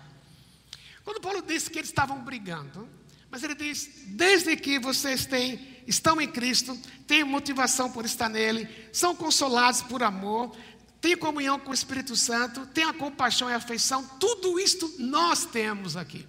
Quando 1.03 1.21
Paulo 1.21 1.41
disse 1.41 1.69
que 1.69 1.79
eles 1.79 1.89
estavam 1.89 2.23
brigando, 2.23 2.89
mas 3.31 3.41
ele 3.43 3.55
diz: 3.55 3.89
desde 4.07 4.55
que 4.57 4.77
vocês 4.79 5.25
têm, 5.25 5.81
estão 5.87 6.19
em 6.19 6.27
Cristo, 6.27 6.77
têm 7.07 7.23
motivação 7.23 7.91
por 7.91 8.05
estar 8.05 8.29
nele, 8.29 8.67
são 8.91 9.15
consolados 9.15 9.81
por 9.81 10.03
amor, 10.03 10.55
têm 10.99 11.15
comunhão 11.15 11.59
com 11.59 11.71
o 11.71 11.73
Espírito 11.73 12.15
Santo, 12.15 12.65
têm 12.67 12.83
a 12.83 12.93
compaixão 12.93 13.49
e 13.49 13.53
a 13.53 13.57
afeição, 13.57 14.05
tudo 14.19 14.59
isto 14.59 14.93
nós 14.99 15.45
temos 15.45 15.95
aqui. 15.95 16.27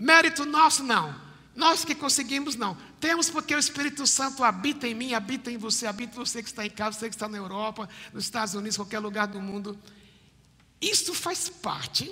Mérito 0.00 0.46
nosso, 0.46 0.82
não. 0.82 1.14
Nós 1.54 1.84
que 1.84 1.94
conseguimos, 1.94 2.56
não. 2.56 2.74
Temos 2.98 3.28
porque 3.28 3.54
o 3.54 3.58
Espírito 3.58 4.06
Santo 4.06 4.42
habita 4.42 4.88
em 4.88 4.94
mim, 4.94 5.12
habita 5.12 5.50
em 5.50 5.58
você, 5.58 5.86
habita 5.86 6.14
você 6.14 6.42
que 6.42 6.48
está 6.48 6.64
em 6.64 6.70
casa, 6.70 6.98
você 6.98 7.10
que 7.10 7.14
está 7.14 7.28
na 7.28 7.36
Europa, 7.36 7.86
nos 8.10 8.24
Estados 8.24 8.54
Unidos, 8.54 8.78
qualquer 8.78 8.98
lugar 8.98 9.26
do 9.26 9.40
mundo. 9.40 9.78
Isso 10.80 11.12
faz 11.12 11.50
parte 11.50 12.10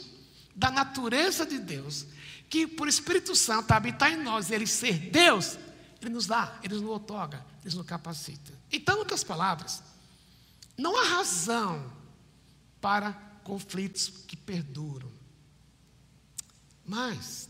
da 0.55 0.71
natureza 0.71 1.47
de 1.47 1.59
Deus, 1.59 2.05
que 2.51 2.67
por 2.67 2.89
Espírito 2.89 3.35
Santo 3.35 3.73
habitar 3.73 4.13
em 4.13 4.23
nós, 4.23 4.51
ele 4.51 4.67
ser 4.67 4.99
Deus, 5.11 5.59
ele 6.03 6.11
nos 6.11 6.27
dá, 6.27 6.59
ele 6.63 6.75
nos 6.75 6.85
otorga, 6.85 7.43
ele 7.65 7.75
nos 7.75 7.87
capacita. 7.87 8.53
Então, 8.71 8.97
em 8.97 8.99
outras 8.99 9.25
palavras, 9.25 9.83
não 10.77 10.95
há 10.95 11.05
razão 11.05 11.91
para 12.83 13.13
conflitos 13.45 14.13
que 14.27 14.37
perduram. 14.37 15.11
Mas 16.85 17.49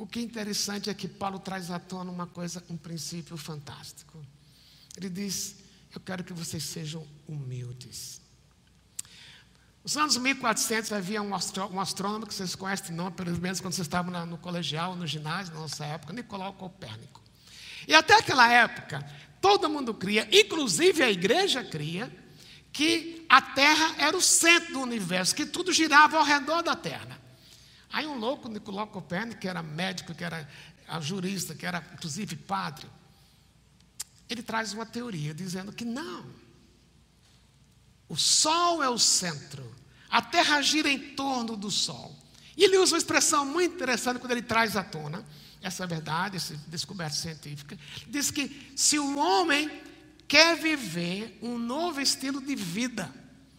o 0.00 0.06
que 0.06 0.18
é 0.18 0.22
interessante 0.22 0.88
é 0.88 0.94
que 0.94 1.06
Paulo 1.06 1.38
traz 1.38 1.70
à 1.70 1.78
tona 1.78 2.10
uma 2.10 2.26
coisa, 2.26 2.64
um 2.70 2.76
princípio 2.76 3.36
fantástico. 3.36 4.24
Ele 4.96 5.10
diz: 5.10 5.56
Eu 5.94 6.00
quero 6.00 6.24
que 6.24 6.32
vocês 6.32 6.62
sejam 6.62 7.06
humildes. 7.28 8.18
Nos 9.84 9.98
anos 9.98 10.16
1400 10.16 10.90
havia 10.92 11.20
um, 11.20 11.32
um 11.32 11.80
astrônomo 11.80 12.26
que 12.26 12.32
vocês 12.32 12.54
conhecem, 12.54 12.96
não, 12.96 13.12
pelo 13.12 13.38
menos 13.38 13.60
quando 13.60 13.74
vocês 13.74 13.86
estavam 13.86 14.24
no 14.24 14.38
colegial, 14.38 14.96
no 14.96 15.06
ginásio, 15.06 15.52
na 15.52 15.60
nossa 15.60 15.84
época, 15.84 16.14
Nicolau 16.14 16.54
Copérnico. 16.54 17.20
E 17.86 17.94
até 17.94 18.14
aquela 18.14 18.50
época, 18.50 19.06
todo 19.38 19.68
mundo 19.68 19.92
cria, 19.92 20.26
inclusive 20.32 21.02
a 21.02 21.10
igreja 21.10 21.62
cria, 21.62 22.10
que 22.72 23.26
a 23.28 23.42
Terra 23.42 23.96
era 23.98 24.16
o 24.16 24.22
centro 24.22 24.72
do 24.72 24.80
universo, 24.80 25.34
que 25.34 25.44
tudo 25.44 25.72
girava 25.74 26.16
ao 26.16 26.24
redor 26.24 26.62
da 26.62 26.74
Terra. 26.74 27.19
Aí 27.92 28.06
um 28.06 28.18
louco, 28.18 28.48
Nicolau 28.48 28.86
Copérnico, 28.86 29.40
que 29.40 29.48
era 29.48 29.62
médico, 29.62 30.14
que 30.14 30.24
era 30.24 30.48
jurista, 31.00 31.54
que 31.54 31.66
era 31.66 31.84
inclusive 31.94 32.36
padre, 32.36 32.86
ele 34.28 34.42
traz 34.42 34.72
uma 34.72 34.86
teoria 34.86 35.34
dizendo 35.34 35.72
que 35.72 35.84
não. 35.84 36.24
O 38.08 38.16
Sol 38.16 38.82
é 38.82 38.88
o 38.88 38.98
centro, 38.98 39.74
a 40.08 40.22
Terra 40.22 40.60
gira 40.62 40.88
em 40.88 41.14
torno 41.14 41.56
do 41.56 41.70
Sol. 41.70 42.16
E 42.56 42.64
ele 42.64 42.76
usa 42.78 42.94
uma 42.94 42.98
expressão 42.98 43.44
muito 43.44 43.74
interessante 43.74 44.18
quando 44.18 44.32
ele 44.32 44.42
traz 44.42 44.76
à 44.76 44.82
tona 44.82 45.24
essa 45.62 45.86
verdade, 45.86 46.36
essa 46.36 46.54
descoberta 46.66 47.14
científica. 47.14 47.78
Diz 48.08 48.30
que 48.30 48.72
se 48.74 48.98
o 48.98 49.18
homem 49.18 49.70
quer 50.26 50.56
viver 50.56 51.38
um 51.42 51.58
novo 51.58 52.00
estilo 52.00 52.40
de 52.40 52.54
vida, 52.54 53.12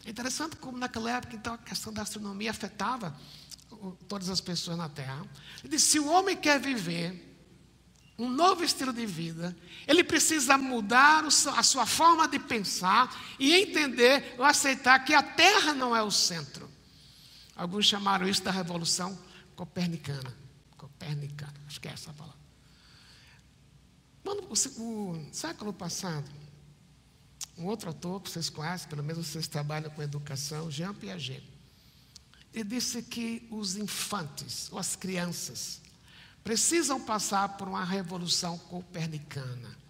é 0.05 0.09
interessante 0.09 0.55
como 0.55 0.77
naquela 0.77 1.11
época 1.11 1.35
então 1.35 1.53
a 1.53 1.57
questão 1.57 1.93
da 1.93 2.01
astronomia 2.01 2.51
afetava 2.51 3.15
todas 4.07 4.29
as 4.29 4.41
pessoas 4.41 4.77
na 4.77 4.89
terra. 4.89 5.25
Ele 5.63 5.69
disse: 5.69 5.87
se 5.87 5.99
o 5.99 6.07
homem 6.09 6.35
quer 6.35 6.59
viver 6.59 7.29
um 8.17 8.29
novo 8.29 8.63
estilo 8.63 8.93
de 8.93 9.05
vida, 9.05 9.55
ele 9.87 10.03
precisa 10.03 10.57
mudar 10.57 11.25
a 11.25 11.63
sua 11.63 11.85
forma 11.85 12.27
de 12.27 12.37
pensar 12.37 13.09
e 13.39 13.53
entender 13.55 14.35
ou 14.37 14.45
aceitar 14.45 15.03
que 15.03 15.13
a 15.13 15.23
terra 15.23 15.73
não 15.73 15.95
é 15.95 16.03
o 16.03 16.11
centro. 16.11 16.69
Alguns 17.55 17.85
chamaram 17.85 18.27
isso 18.27 18.43
da 18.43 18.51
revolução 18.51 19.17
copernicana. 19.55 20.35
Copernicana, 20.77 21.53
acho 21.67 21.81
que 21.81 21.87
é 21.87 21.91
essa 21.91 22.11
a 22.11 22.13
palavra. 22.13 22.39
Quando 24.23 24.43
o, 24.43 25.11
o 25.11 25.29
século 25.31 25.73
passado, 25.73 26.29
um 27.57 27.65
outro 27.65 27.89
autor 27.89 28.21
que 28.21 28.29
vocês 28.29 28.49
conhecem, 28.49 28.87
pelo 28.87 29.03
menos 29.03 29.27
vocês 29.27 29.47
trabalham 29.47 29.89
com 29.89 30.01
educação, 30.01 30.69
Jean 30.69 30.93
Piaget, 30.93 31.43
ele 32.53 32.65
disse 32.65 33.01
que 33.01 33.47
os 33.49 33.75
infantes, 33.75 34.69
ou 34.71 34.79
as 34.79 34.95
crianças, 34.95 35.81
precisam 36.43 36.99
passar 36.99 37.49
por 37.49 37.67
uma 37.67 37.85
revolução 37.85 38.57
copernicana. 38.57 39.81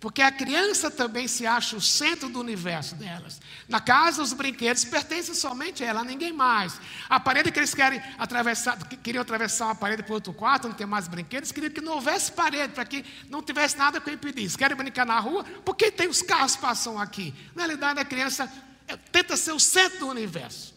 Porque 0.00 0.22
a 0.22 0.32
criança 0.32 0.90
também 0.90 1.28
se 1.28 1.46
acha 1.46 1.76
o 1.76 1.80
centro 1.80 2.30
do 2.30 2.40
universo 2.40 2.94
delas. 2.94 3.38
Na 3.68 3.80
casa, 3.80 4.22
os 4.22 4.32
brinquedos 4.32 4.82
pertencem 4.82 5.34
somente 5.34 5.84
a 5.84 5.88
ela, 5.88 6.00
a 6.00 6.04
ninguém 6.04 6.32
mais. 6.32 6.80
A 7.06 7.20
parede 7.20 7.52
que 7.52 7.58
eles 7.58 7.74
querem 7.74 8.00
atravessar, 8.18 8.78
que 8.78 8.96
queriam 8.96 9.20
atravessar 9.20 9.66
uma 9.66 9.74
parede 9.74 10.02
para 10.02 10.14
outro 10.14 10.32
quarto, 10.32 10.68
não 10.68 10.74
tem 10.74 10.86
mais 10.86 11.06
brinquedos, 11.06 11.52
queriam 11.52 11.70
que 11.70 11.82
não 11.82 11.92
houvesse 11.92 12.32
parede, 12.32 12.72
para 12.72 12.86
que 12.86 13.04
não 13.28 13.42
tivesse 13.42 13.76
nada 13.76 14.00
que 14.00 14.10
impedisse. 14.10 14.56
Querem 14.56 14.74
brincar 14.74 15.04
na 15.04 15.20
rua, 15.20 15.44
porque 15.66 15.90
tem 15.90 16.08
os 16.08 16.22
carros 16.22 16.56
que 16.56 16.62
passam 16.62 16.98
aqui. 16.98 17.34
Na 17.54 17.64
realidade, 17.64 18.00
a 18.00 18.04
criança 18.04 18.50
é, 18.88 18.96
tenta 18.96 19.36
ser 19.36 19.52
o 19.52 19.60
centro 19.60 19.98
do 19.98 20.08
universo. 20.08 20.69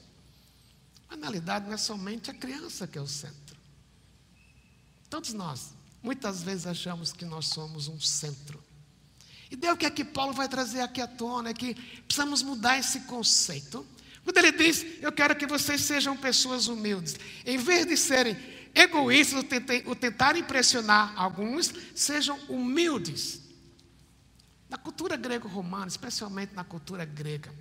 Realidade 1.22 1.66
não 1.66 1.74
é 1.74 1.78
somente 1.78 2.30
a 2.30 2.34
criança 2.34 2.88
que 2.88 2.98
é 2.98 3.02
o 3.02 3.08
centro. 3.08 3.58
Todos 5.10 5.34
nós, 5.34 5.74
muitas 6.02 6.44
vezes 6.44 6.66
achamos 6.66 7.14
que 7.14 7.24
nós 7.24 7.48
somos 7.48 7.88
um 7.88 8.00
centro. 8.00 8.62
E 9.50 9.56
Deus 9.56 9.78
que 9.78 9.86
é 9.86 9.90
que 9.90 10.04
Paulo 10.04 10.34
vai 10.34 10.50
trazer 10.50 10.82
aqui 10.82 11.00
à 11.00 11.08
tona, 11.08 11.50
é 11.50 11.54
que 11.54 11.76
precisamos 11.76 12.42
mudar 12.42 12.80
esse 12.80 13.02
conceito. 13.02 13.86
Quando 14.24 14.38
ele 14.38 14.52
diz, 14.52 14.86
eu 15.02 15.12
quero 15.12 15.36
que 15.36 15.46
vocês 15.46 15.82
sejam 15.82 16.18
pessoas 16.18 16.68
humildes, 16.68 17.16
em 17.46 17.58
vez 17.58 17.86
de 17.86 17.96
serem 17.96 18.36
egoístas 18.74 19.44
ou 19.86 19.96
tentar 19.96 20.36
impressionar 20.36 21.14
alguns, 21.16 21.72
sejam 21.94 22.38
humildes. 22.50 23.42
Na 24.70 24.78
cultura 24.78 25.16
grego-romana, 25.16 25.88
especialmente 25.88 26.56
na 26.56 26.64
cultura 26.64 27.06
grega, 27.06 27.54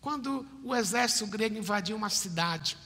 quando 0.00 0.46
o 0.64 0.74
exército 0.74 1.26
grego 1.26 1.58
invadia 1.58 1.94
uma 1.94 2.10
cidade. 2.10 2.76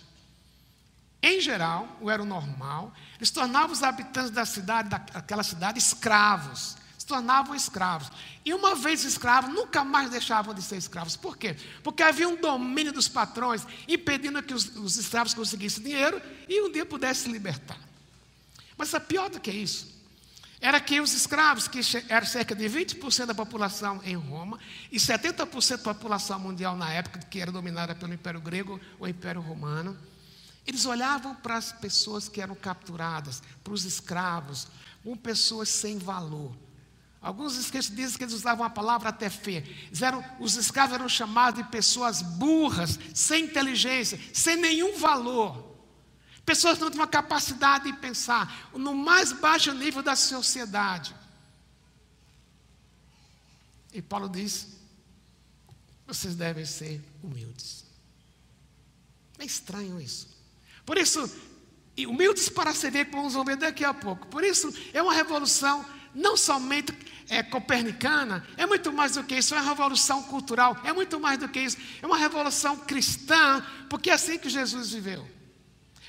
Em 1.23 1.41
geral, 1.41 1.97
o 2.01 2.11
era 2.11 2.23
o 2.23 2.27
normal, 2.27 2.93
eles 3.17 3.31
tornavam 3.31 3.71
os 3.71 3.83
habitantes 3.83 4.31
da 4.31 4.45
cidade, 4.45 4.89
daquela 4.89 5.43
cidade, 5.43 5.79
escravos. 5.79 6.77
Se 6.99 7.07
tornavam 7.07 7.55
escravos. 7.55 8.11
E 8.45 8.55
uma 8.55 8.75
vez 8.75 9.05
escravos, 9.05 9.53
nunca 9.53 9.85
mais 9.85 10.11
deixavam 10.11 10.55
de 10.55 10.63
ser 10.63 10.77
escravos. 10.77 11.17
Por 11.17 11.37
quê? 11.37 11.57
Porque 11.83 12.03
havia 12.03 12.29
um 12.29 12.37
domínio 12.37 12.93
dos 12.93 13.09
patrões, 13.09 13.67
impedindo 13.89 14.43
que 14.43 14.55
os, 14.55 14.77
os 14.77 14.97
escravos 14.97 15.35
conseguissem 15.35 15.83
dinheiro 15.83 16.21
e 16.49 16.63
um 16.63 16.71
dia 16.71 16.87
pudessem 16.87 17.25
se 17.25 17.31
libertar. 17.31 17.79
Mas 18.77 18.95
é 18.95 19.01
pior 19.01 19.31
do 19.31 19.41
que 19.41 19.51
isso 19.51 20.02
era 20.63 20.81
que 20.81 21.01
os 21.01 21.13
escravos, 21.13 21.67
que 21.67 21.81
eram 22.09 22.25
cerca 22.25 22.55
de 22.55 22.65
20% 22.67 23.27
da 23.27 23.35
população 23.35 24.01
em 24.05 24.15
Roma, 24.15 24.61
e 24.93 24.97
70% 24.97 25.71
da 25.83 25.95
população 25.95 26.39
mundial 26.39 26.77
na 26.77 26.89
época, 26.93 27.19
que 27.19 27.41
era 27.41 27.51
dominada 27.51 27.97
pelo 27.97 28.15
Império 28.15 28.41
Grego 28.41 28.81
ou 29.01 29.09
Império 29.09 29.41
Romano, 29.41 29.99
eles 30.65 30.87
olhavam 30.87 31.35
para 31.35 31.57
as 31.57 31.73
pessoas 31.73 32.29
que 32.29 32.41
eram 32.41 32.55
capturadas, 32.55 33.43
para 33.65 33.73
os 33.73 33.85
escravos, 33.85 34.69
como 35.03 35.17
pessoas 35.17 35.69
sem 35.69 35.99
valor. 35.99 36.57
Alguns 37.21 37.57
escritos 37.57 37.91
dizem 37.91 38.17
que 38.17 38.23
eles 38.23 38.35
usavam 38.35 38.65
a 38.65 38.71
palavra 38.71 39.09
até 39.09 39.29
fé. 39.29 39.65
Eram, 40.01 40.25
os 40.39 40.55
escravos 40.55 40.95
eram 40.95 41.09
chamados 41.09 41.61
de 41.61 41.69
pessoas 41.71 42.23
burras, 42.23 43.01
sem 43.13 43.47
inteligência, 43.47 44.19
sem 44.33 44.55
nenhum 44.55 44.97
valor. 44.97 45.72
Pessoas 46.45 46.79
não 46.79 46.91
têm 46.91 47.01
uma 47.01 47.07
capacidade 47.07 47.85
de 47.85 47.97
pensar 47.99 48.71
no 48.75 48.95
mais 48.95 49.33
baixo 49.33 49.73
nível 49.73 50.03
da 50.03 50.17
sociedade. 50.17 51.15
E 53.93 54.03
Paulo 54.03 54.29
diz: 54.29 54.69
vocês 56.07 56.35
devem 56.35 56.65
ser 56.65 57.01
humildes. 57.23 57.85
É 59.39 59.45
estranho 59.45 60.01
isso. 60.01 60.29
Por 60.85 60.99
isso, 60.99 61.31
humildes 62.07 62.49
para 62.49 62.75
servir, 62.75 63.11
como 63.11 63.31
vamos 63.31 63.47
ver 63.47 63.57
daqui 63.57 63.85
a 63.85 63.95
pouco. 63.95 64.27
Por 64.27 64.43
isso, 64.43 64.73
é 64.93 65.01
uma 65.01 65.15
revolução 65.15 65.85
não 66.15 66.37
somente 66.37 66.93
é, 67.29 67.43
copernicana, 67.43 68.47
é 68.57 68.67
muito 68.67 68.93
mais 68.93 69.13
do 69.13 69.25
que 69.25 69.37
isso, 69.37 69.55
é 69.55 69.61
uma 69.61 69.71
revolução 69.71 70.23
cultural, 70.25 70.77
é 70.85 70.93
muito 70.93 71.19
mais 71.19 71.39
do 71.39 71.49
que 71.49 71.61
isso, 71.61 71.79
é 72.03 72.07
uma 72.07 72.19
revolução 72.19 72.77
cristã, 72.77 73.65
porque 73.89 74.11
é 74.11 74.13
assim 74.13 74.39
que 74.39 74.51
Jesus 74.51 74.91
viveu. 74.91 75.27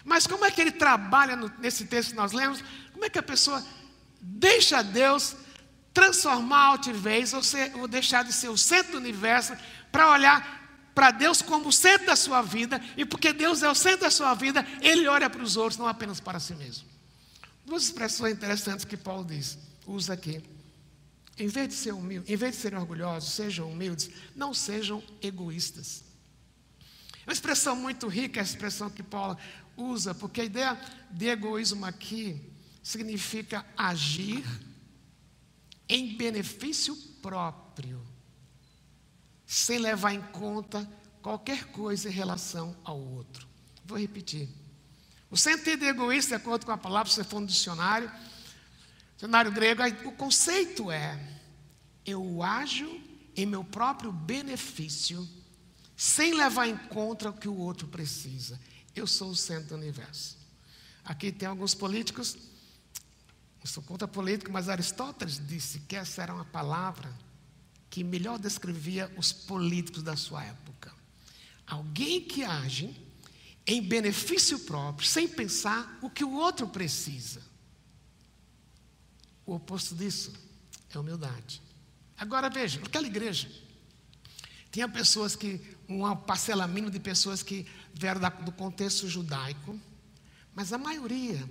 Mas 0.04 0.28
como 0.28 0.46
é 0.46 0.52
que 0.52 0.62
ele 0.62 0.72
trabalha 0.72 1.36
no, 1.36 1.52
nesse 1.60 1.86
texto 1.86 2.10
que 2.10 2.16
nós 2.16 2.32
lemos? 2.32 2.64
Como 2.92 3.06
é 3.06 3.10
que 3.10 3.20
a 3.20 3.24
pessoa 3.24 3.64
deixa 4.20 4.82
Deus 4.82 5.36
transformar 5.94 6.58
a 6.58 6.68
altivez, 6.68 7.34
ou, 7.34 7.44
ser, 7.44 7.76
ou 7.76 7.88
deixar 7.88 8.24
de 8.24 8.34
ser 8.34 8.50
o 8.50 8.58
centro 8.58 8.94
do 8.94 8.98
universo, 8.98 9.54
para 9.92 10.12
olhar 10.12 10.62
para 10.96 11.12
Deus 11.12 11.42
como 11.42 11.70
o 11.70 11.74
centro 11.74 12.08
da 12.08 12.16
sua 12.16 12.42
vida, 12.42 12.82
e 12.98 13.06
porque 13.06 13.34
Deus 13.34 13.64
é 13.64 13.70
o 13.70 13.76
centro 13.76 14.02
da 14.02 14.12
sua 14.12 14.34
vida, 14.34 14.66
ele 14.82 15.08
olha 15.08 15.30
para 15.30 15.42
os 15.42 15.58
outros, 15.58 15.78
não 15.78 15.88
apenas 15.88 16.20
para 16.20 16.40
si 16.40 16.54
mesmo. 16.56 16.88
Duas 17.66 17.84
expressões 17.84 18.34
interessantes 18.34 18.86
que 18.86 18.98
Paulo 18.98 19.24
diz 19.24 19.58
usa 19.86 20.14
aqui. 20.14 20.44
Em 21.38 21.48
vez 21.48 21.70
de 21.70 21.74
ser 21.74 21.94
humilde, 21.94 22.32
em 22.32 22.36
vez 22.36 22.56
de 22.56 22.62
serem 22.62 22.78
orgulhosos, 22.78 23.34
sejam 23.34 23.72
humildes, 23.72 24.10
não 24.36 24.54
sejam 24.54 25.04
egoístas. 25.22 26.04
É 27.26 27.30
uma 27.30 27.34
expressão 27.34 27.76
muito 27.76 28.08
rica, 28.08 28.40
a 28.40 28.44
expressão 28.44 28.90
que 28.90 29.02
Paulo 29.02 29.38
usa, 29.78 30.14
porque 30.14 30.42
a 30.42 30.46
ideia 30.46 30.80
de 31.10 31.28
egoísmo 31.28 31.86
aqui 31.86 32.42
significa 32.82 33.66
agir 33.78 34.44
em 35.88 36.18
benefício 36.18 36.96
próprio, 37.22 38.02
sem 39.46 39.80
levar 39.80 40.14
em 40.14 40.22
conta 40.22 40.90
qualquer 41.22 41.66
coisa 41.66 42.10
em 42.10 42.12
relação 42.12 42.76
ao 42.84 43.00
outro. 43.00 43.48
Vou 43.86 43.98
repetir. 43.98 44.50
O 45.30 45.38
sentido 45.38 45.84
egoísta, 45.84 46.36
de 46.36 46.42
acordo 46.42 46.66
com 46.66 46.72
a 46.72 46.78
palavra, 46.78 47.10
se 47.10 47.16
você 47.16 47.24
for 47.24 47.40
no 47.40 47.48
dicionário, 47.48 48.12
Dicionário 49.24 49.54
grego, 49.54 49.82
o 50.06 50.12
conceito 50.12 50.92
é: 50.92 51.18
eu 52.06 52.44
ajo 52.44 53.00
em 53.38 53.46
meu 53.46 53.64
próprio 53.64 54.12
benefício, 54.12 55.26
sem 55.96 56.34
levar 56.34 56.68
em 56.68 56.78
conta 56.78 57.30
o 57.30 57.34
que 57.34 57.48
o 57.48 57.58
outro 57.58 57.88
precisa. 57.88 58.60
Eu 58.96 59.08
sou 59.08 59.30
o 59.30 59.36
centro 59.36 59.70
do 59.70 59.76
universo. 59.76 60.38
Aqui 61.04 61.32
tem 61.32 61.48
alguns 61.48 61.74
políticos, 61.74 62.38
eu 63.62 63.68
sou 63.68 63.84
contra 63.84 64.08
político, 64.08 64.52
mas 64.52 64.70
Aristóteles 64.70 65.42
disse 65.46 65.80
que 65.82 65.96
essa 65.96 66.22
era 66.22 66.34
uma 66.34 66.46
palavra 66.46 67.14
que 67.90 68.04
melhor 68.04 68.40
descrevia 68.40 69.12
os 69.18 69.32
políticos 69.32 70.04
da 70.04 70.16
sua 70.16 70.44
época. 70.44 70.94
Alguém 71.66 72.22
que 72.22 72.44
age 72.44 72.96
em 73.66 73.82
benefício 73.82 74.60
próprio, 74.60 75.08
sem 75.08 75.28
pensar 75.28 76.00
o 76.02 76.10
que 76.10 76.24
o 76.24 76.34
outro 76.34 76.68
precisa. 76.68 77.42
O 79.46 79.56
oposto 79.56 79.96
disso 79.96 80.34
é 80.90 81.00
humildade. 81.00 81.62
Agora 82.18 82.50
veja, 82.50 82.80
naquela 82.80 83.08
igreja, 83.08 83.50
tinha 84.72 84.88
pessoas 84.90 85.36
que, 85.36 85.62
uma 86.00 86.16
parcela 86.16 86.68
mínima 86.68 86.92
de 86.92 87.00
pessoas 87.00 87.44
que 87.44 87.66
vieram 87.94 88.22
do 88.44 88.52
contexto 88.52 89.08
judaico, 89.08 89.80
mas 90.56 90.72
a 90.72 90.78
maioria 90.78 91.48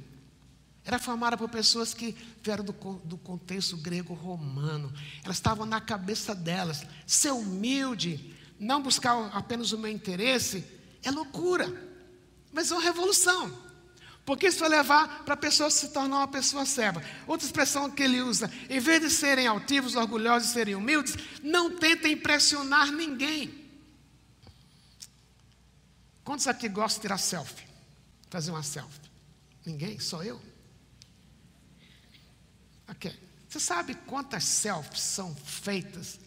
era 0.85 0.99
formada 0.99 1.37
por 1.37 1.49
pessoas 1.49 1.95
que 1.95 2.17
vieram 2.43 2.65
do, 2.65 2.73
do 3.05 3.17
contexto 3.17 3.77
grego-romano. 3.77 4.93
Elas 5.25 5.37
estavam 5.37 5.65
na 5.65 5.81
cabeça 5.81 6.35
delas. 6.35 6.85
Ser 7.07 7.31
humilde, 7.31 8.35
não 8.59 8.83
buscar 8.83 9.31
apenas 9.33 9.73
o 9.73 9.79
meu 9.79 9.91
interesse, 9.91 10.65
é 11.03 11.11
loucura, 11.11 11.73
mas 12.53 12.71
é 12.71 12.75
uma 12.75 12.83
revolução. 12.83 13.53
Porque 14.25 14.49
isso 14.49 14.61
vai 14.61 14.69
levar 14.69 15.25
para 15.25 15.35
a 15.35 15.37
pessoa 15.37 15.69
se 15.69 15.89
tornar 15.89 16.19
uma 16.19 16.29
pessoa 16.29 16.65
serva. 16.65 17.03
Outra 17.27 17.45
expressão 17.45 17.91
que 17.91 18.03
ele 18.03 18.21
usa: 18.21 18.51
em 18.69 18.79
vez 18.79 19.01
de 19.01 19.11
serem 19.11 19.47
altivos, 19.47 19.97
orgulhosos 19.97 20.51
e 20.51 20.53
serem 20.53 20.75
humildes, 20.75 21.17
não 21.43 21.77
tentem 21.77 22.13
impressionar 22.13 22.91
ninguém. 22.93 23.62
Quantos 26.33 26.47
aqui 26.47 26.67
gostam 26.67 26.97
de 26.97 27.03
tirar 27.03 27.19
selfie? 27.19 27.67
Fazer 28.31 28.53
uma 28.53 28.63
selfie? 28.63 29.11
Ninguém? 29.67 30.01
Só 30.01 30.23
eu? 30.23 30.41
Ok. 32.89 33.15
Você 33.47 33.61
sabe 33.61 33.95
quantas 33.95 34.43
selfies 34.43 35.03
são 35.03 35.35
feitas 35.35 36.19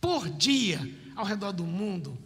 por 0.00 0.30
dia 0.30 0.78
ao 1.16 1.24
redor 1.24 1.50
do 1.50 1.64
mundo? 1.64 2.16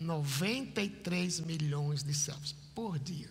93 0.00 1.40
milhões 1.40 2.02
de 2.02 2.14
selfies 2.14 2.54
por 2.74 2.98
dia. 2.98 3.28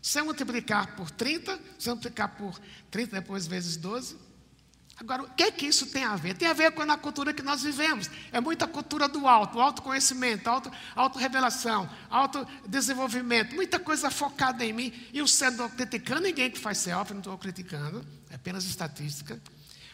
Se 0.00 0.20
eu 0.20 0.24
multiplicar 0.26 0.94
por 0.94 1.10
30, 1.10 1.60
se 1.80 1.90
eu 1.90 1.96
multiplicar 1.96 2.36
por 2.36 2.60
30 2.92 3.20
depois 3.20 3.48
vezes 3.48 3.76
12. 3.76 4.16
Agora, 5.00 5.22
o 5.22 5.28
que 5.30 5.44
é 5.44 5.50
que 5.52 5.64
isso 5.64 5.86
tem 5.86 6.02
a 6.02 6.16
ver? 6.16 6.36
Tem 6.36 6.48
a 6.48 6.52
ver 6.52 6.72
com 6.72 6.82
a 6.82 6.98
cultura 6.98 7.32
que 7.32 7.42
nós 7.42 7.62
vivemos. 7.62 8.10
É 8.32 8.40
muita 8.40 8.66
cultura 8.66 9.06
do 9.06 9.28
alto, 9.28 9.60
autoconhecimento, 9.60 10.50
auto, 10.50 10.72
auto-revelação, 10.96 11.88
autodesenvolvimento, 12.10 13.54
muita 13.54 13.78
coisa 13.78 14.10
focada 14.10 14.64
em 14.64 14.72
mim. 14.72 14.92
E 15.12 15.22
o 15.22 15.28
sendo 15.28 15.68
criticando 15.70 16.22
ninguém 16.22 16.50
que 16.50 16.58
faz 16.58 16.78
selfie, 16.78 17.12
não 17.12 17.20
estou 17.20 17.38
criticando, 17.38 18.04
é 18.28 18.34
apenas 18.34 18.64
estatística. 18.64 19.40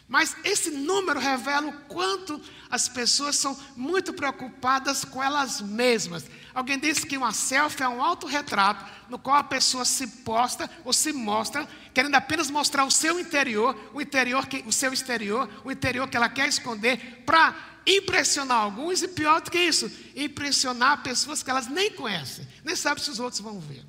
Mas 0.08 0.36
esse 0.42 0.70
número 0.70 1.20
revela 1.20 1.68
o 1.68 1.80
quanto 1.84 2.40
as 2.70 2.88
pessoas 2.88 3.36
são 3.36 3.58
muito 3.76 4.12
preocupadas 4.12 5.04
com 5.04 5.22
elas 5.22 5.60
mesmas. 5.60 6.24
Alguém 6.54 6.78
disse 6.78 7.04
que 7.04 7.18
uma 7.18 7.32
selfie 7.32 7.82
é 7.82 7.88
um 7.88 8.02
autorretrato 8.02 8.84
no 9.10 9.18
qual 9.18 9.36
a 9.36 9.44
pessoa 9.44 9.84
se 9.84 10.06
posta 10.06 10.70
ou 10.84 10.92
se 10.92 11.12
mostra, 11.12 11.66
querendo 11.92 12.14
apenas 12.14 12.48
mostrar 12.48 12.84
o 12.84 12.90
seu 12.90 13.18
interior, 13.18 13.76
o 13.92 14.00
interior 14.00 14.46
que, 14.46 14.58
o 14.66 14.72
seu 14.72 14.92
exterior, 14.92 15.50
o 15.64 15.72
interior 15.72 16.08
que 16.08 16.16
ela 16.16 16.28
quer 16.28 16.48
esconder, 16.48 17.24
para 17.26 17.54
impressionar 17.84 18.58
alguns 18.58 19.02
e 19.02 19.08
pior 19.08 19.40
do 19.40 19.50
que 19.50 19.58
isso, 19.58 19.90
impressionar 20.14 21.02
pessoas 21.02 21.42
que 21.42 21.50
elas 21.50 21.66
nem 21.66 21.90
conhecem, 21.90 22.46
nem 22.62 22.76
sabem 22.76 23.02
se 23.02 23.10
os 23.10 23.18
outros 23.18 23.40
vão 23.40 23.58
ver. 23.58 23.84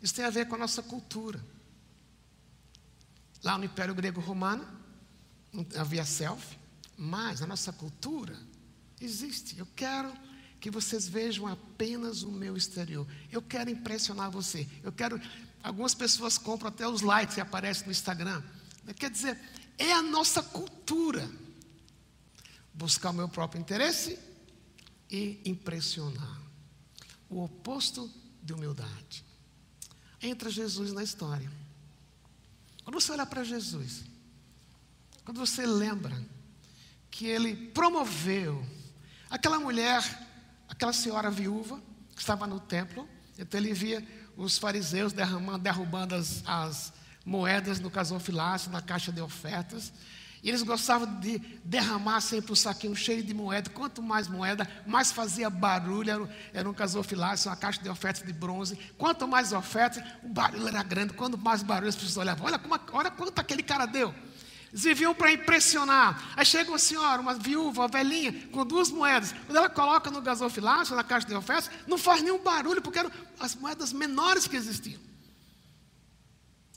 Isso 0.00 0.14
tem 0.14 0.24
a 0.24 0.30
ver 0.30 0.46
com 0.46 0.54
a 0.54 0.58
nossa 0.58 0.80
cultura. 0.80 1.44
Lá 3.42 3.58
no 3.58 3.64
Império 3.64 3.94
Grego 3.94 4.20
Romano, 4.20 4.66
não 5.52 5.66
havia 5.76 6.04
selfie, 6.04 6.56
mas 6.96 7.40
na 7.40 7.48
nossa 7.48 7.72
cultura 7.72 8.36
existe. 9.00 9.58
Eu 9.58 9.66
quero 9.74 10.12
que 10.60 10.70
vocês 10.70 11.08
vejam 11.08 11.46
apenas 11.46 12.22
o 12.22 12.30
meu 12.30 12.56
exterior. 12.56 13.06
Eu 13.30 13.40
quero 13.40 13.70
impressionar 13.70 14.30
você. 14.30 14.68
Eu 14.82 14.92
quero. 14.92 15.20
Algumas 15.62 15.94
pessoas 15.94 16.38
compram 16.38 16.68
até 16.68 16.86
os 16.86 17.02
likes 17.02 17.34
que 17.34 17.40
aparecem 17.40 17.86
no 17.86 17.92
Instagram. 17.92 18.42
Quer 18.96 19.10
dizer, 19.10 19.38
é 19.76 19.92
a 19.92 20.02
nossa 20.02 20.42
cultura 20.42 21.28
buscar 22.74 23.10
o 23.10 23.14
meu 23.14 23.28
próprio 23.28 23.60
interesse 23.60 24.18
e 25.10 25.40
impressionar. 25.44 26.40
O 27.28 27.44
oposto 27.44 28.10
de 28.42 28.52
humildade. 28.52 29.24
Entra 30.20 30.50
Jesus 30.50 30.92
na 30.92 31.02
história. 31.02 31.50
Quando 32.82 33.00
você 33.00 33.12
olha 33.12 33.26
para 33.26 33.44
Jesus, 33.44 34.04
quando 35.24 35.38
você 35.38 35.66
lembra 35.66 36.24
que 37.10 37.26
ele 37.26 37.54
promoveu 37.54 38.64
aquela 39.28 39.60
mulher, 39.60 40.02
aquela 40.68 40.92
senhora 40.92 41.30
viúva 41.30 41.80
que 42.14 42.20
estava 42.20 42.46
no 42.46 42.60
templo, 42.60 43.08
então 43.38 43.58
ele 43.58 43.72
via 43.72 44.06
os 44.36 44.58
fariseus 44.58 45.12
derramando, 45.12 45.58
derrubando 45.58 46.14
as, 46.14 46.42
as 46.46 46.92
moedas 47.24 47.80
no 47.80 47.90
casofilácio, 47.90 48.70
na 48.70 48.80
caixa 48.80 49.10
de 49.10 49.20
ofertas, 49.20 49.92
e 50.42 50.48
eles 50.48 50.62
gostavam 50.62 51.18
de 51.18 51.38
derramar 51.64 52.20
sempre 52.20 52.52
o 52.52 52.56
saquinho 52.56 52.94
cheio 52.94 53.22
de 53.22 53.34
moeda. 53.34 53.70
Quanto 53.70 54.02
mais 54.02 54.28
moeda, 54.28 54.68
mais 54.86 55.10
fazia 55.10 55.50
barulho. 55.50 56.10
Era, 56.10 56.30
era 56.54 56.70
um 56.70 56.72
casofilácio, 56.72 57.50
uma 57.50 57.56
caixa 57.56 57.82
de 57.82 57.88
ofertas 57.88 58.24
de 58.24 58.32
bronze. 58.32 58.78
Quanto 58.96 59.26
mais 59.26 59.52
ofertas, 59.52 60.02
o 60.22 60.28
barulho 60.28 60.68
era 60.68 60.82
grande. 60.82 61.12
Quanto 61.12 61.36
mais 61.36 61.62
barulho, 61.62 61.88
as 61.88 61.96
pessoas 61.96 62.18
olhavam. 62.18 62.46
Olha, 62.46 62.58
como, 62.58 62.78
olha 62.92 63.10
quanto 63.10 63.38
aquele 63.38 63.62
cara 63.62 63.84
deu. 63.86 64.14
Eles 64.70 64.84
viviam 64.84 65.14
para 65.14 65.32
impressionar. 65.32 66.32
Aí 66.36 66.44
chega 66.44 66.70
uma 66.70 66.78
senhora, 66.78 67.20
uma 67.20 67.34
viúva, 67.34 67.82
uma 67.82 67.88
velhinha, 67.88 68.48
com 68.48 68.66
duas 68.66 68.90
moedas. 68.90 69.32
Quando 69.32 69.56
ela 69.56 69.70
coloca 69.70 70.10
no 70.10 70.20
gasofilácio, 70.20 70.94
na 70.94 71.04
caixa 71.04 71.26
de 71.26 71.34
ofertas, 71.34 71.70
não 71.86 71.96
faz 71.96 72.22
nenhum 72.22 72.42
barulho, 72.42 72.82
porque 72.82 72.98
eram 72.98 73.10
as 73.40 73.54
moedas 73.54 73.92
menores 73.92 74.46
que 74.46 74.56
existiam. 74.56 75.00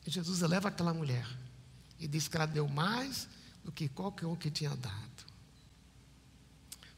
E 0.05 0.09
Jesus 0.09 0.41
eleva 0.41 0.69
aquela 0.69 0.93
mulher 0.93 1.27
e 1.99 2.07
diz 2.07 2.27
que 2.27 2.35
ela 2.35 2.45
deu 2.47 2.67
mais 2.67 3.27
do 3.63 3.71
que 3.71 3.87
qualquer 3.89 4.25
um 4.25 4.35
que 4.35 4.49
tinha 4.49 4.75
dado. 4.75 5.11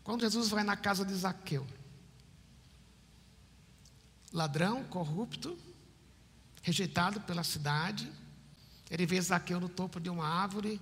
Quando 0.03 0.21
Jesus 0.21 0.49
vai 0.49 0.63
na 0.63 0.75
casa 0.75 1.03
de 1.03 1.13
Zaqueu, 1.13 1.65
ladrão, 4.31 4.83
corrupto, 4.85 5.57
rejeitado 6.61 7.19
pela 7.21 7.43
cidade, 7.43 8.11
ele 8.93 9.07
vê 9.07 9.19
Zaqueu 9.19 9.59
no 9.59 9.67
topo 9.67 9.99
de 9.99 10.07
uma 10.07 10.27
árvore 10.27 10.79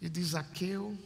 e 0.00 0.08
diz: 0.08 0.30
Zaqueu, 0.30 0.98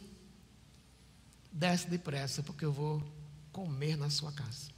desce 1.51 1.87
depressa, 1.87 2.41
porque 2.41 2.65
eu 2.65 2.73
vou 2.73 3.03
comer 3.51 3.95
na 3.95 4.09
sua 4.09 4.31
casa. 4.31 4.71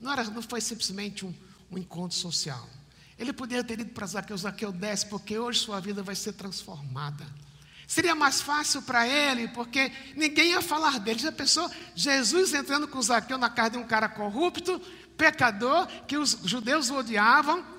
Não, 0.00 0.12
era, 0.12 0.22
não 0.22 0.40
foi 0.42 0.60
simplesmente 0.60 1.26
um, 1.26 1.34
um 1.72 1.76
encontro 1.76 2.16
social. 2.16 2.68
Ele 3.18 3.32
poderia 3.32 3.64
ter 3.64 3.80
ido 3.80 3.90
para 3.90 4.06
Zaqueu, 4.06 4.38
Zaqueu 4.38 4.70
desce, 4.70 5.06
porque 5.06 5.36
hoje 5.36 5.58
sua 5.58 5.80
vida 5.80 6.04
vai 6.04 6.14
ser 6.14 6.34
transformada. 6.34 7.26
Seria 7.84 8.14
mais 8.14 8.40
fácil 8.40 8.82
para 8.82 9.08
ele, 9.08 9.48
porque 9.48 9.90
ninguém 10.14 10.50
ia 10.50 10.62
falar 10.62 11.00
dele. 11.00 11.18
Já 11.18 11.32
pensou? 11.32 11.68
Jesus 11.96 12.54
entrando 12.54 12.86
com 12.86 13.02
Zaqueu 13.02 13.38
na 13.38 13.50
casa 13.50 13.70
de 13.70 13.78
um 13.78 13.86
cara 13.88 14.08
corrupto, 14.08 14.80
pecador, 15.16 15.88
que 16.06 16.16
os 16.16 16.38
judeus 16.44 16.90
odiavam. 16.92 17.74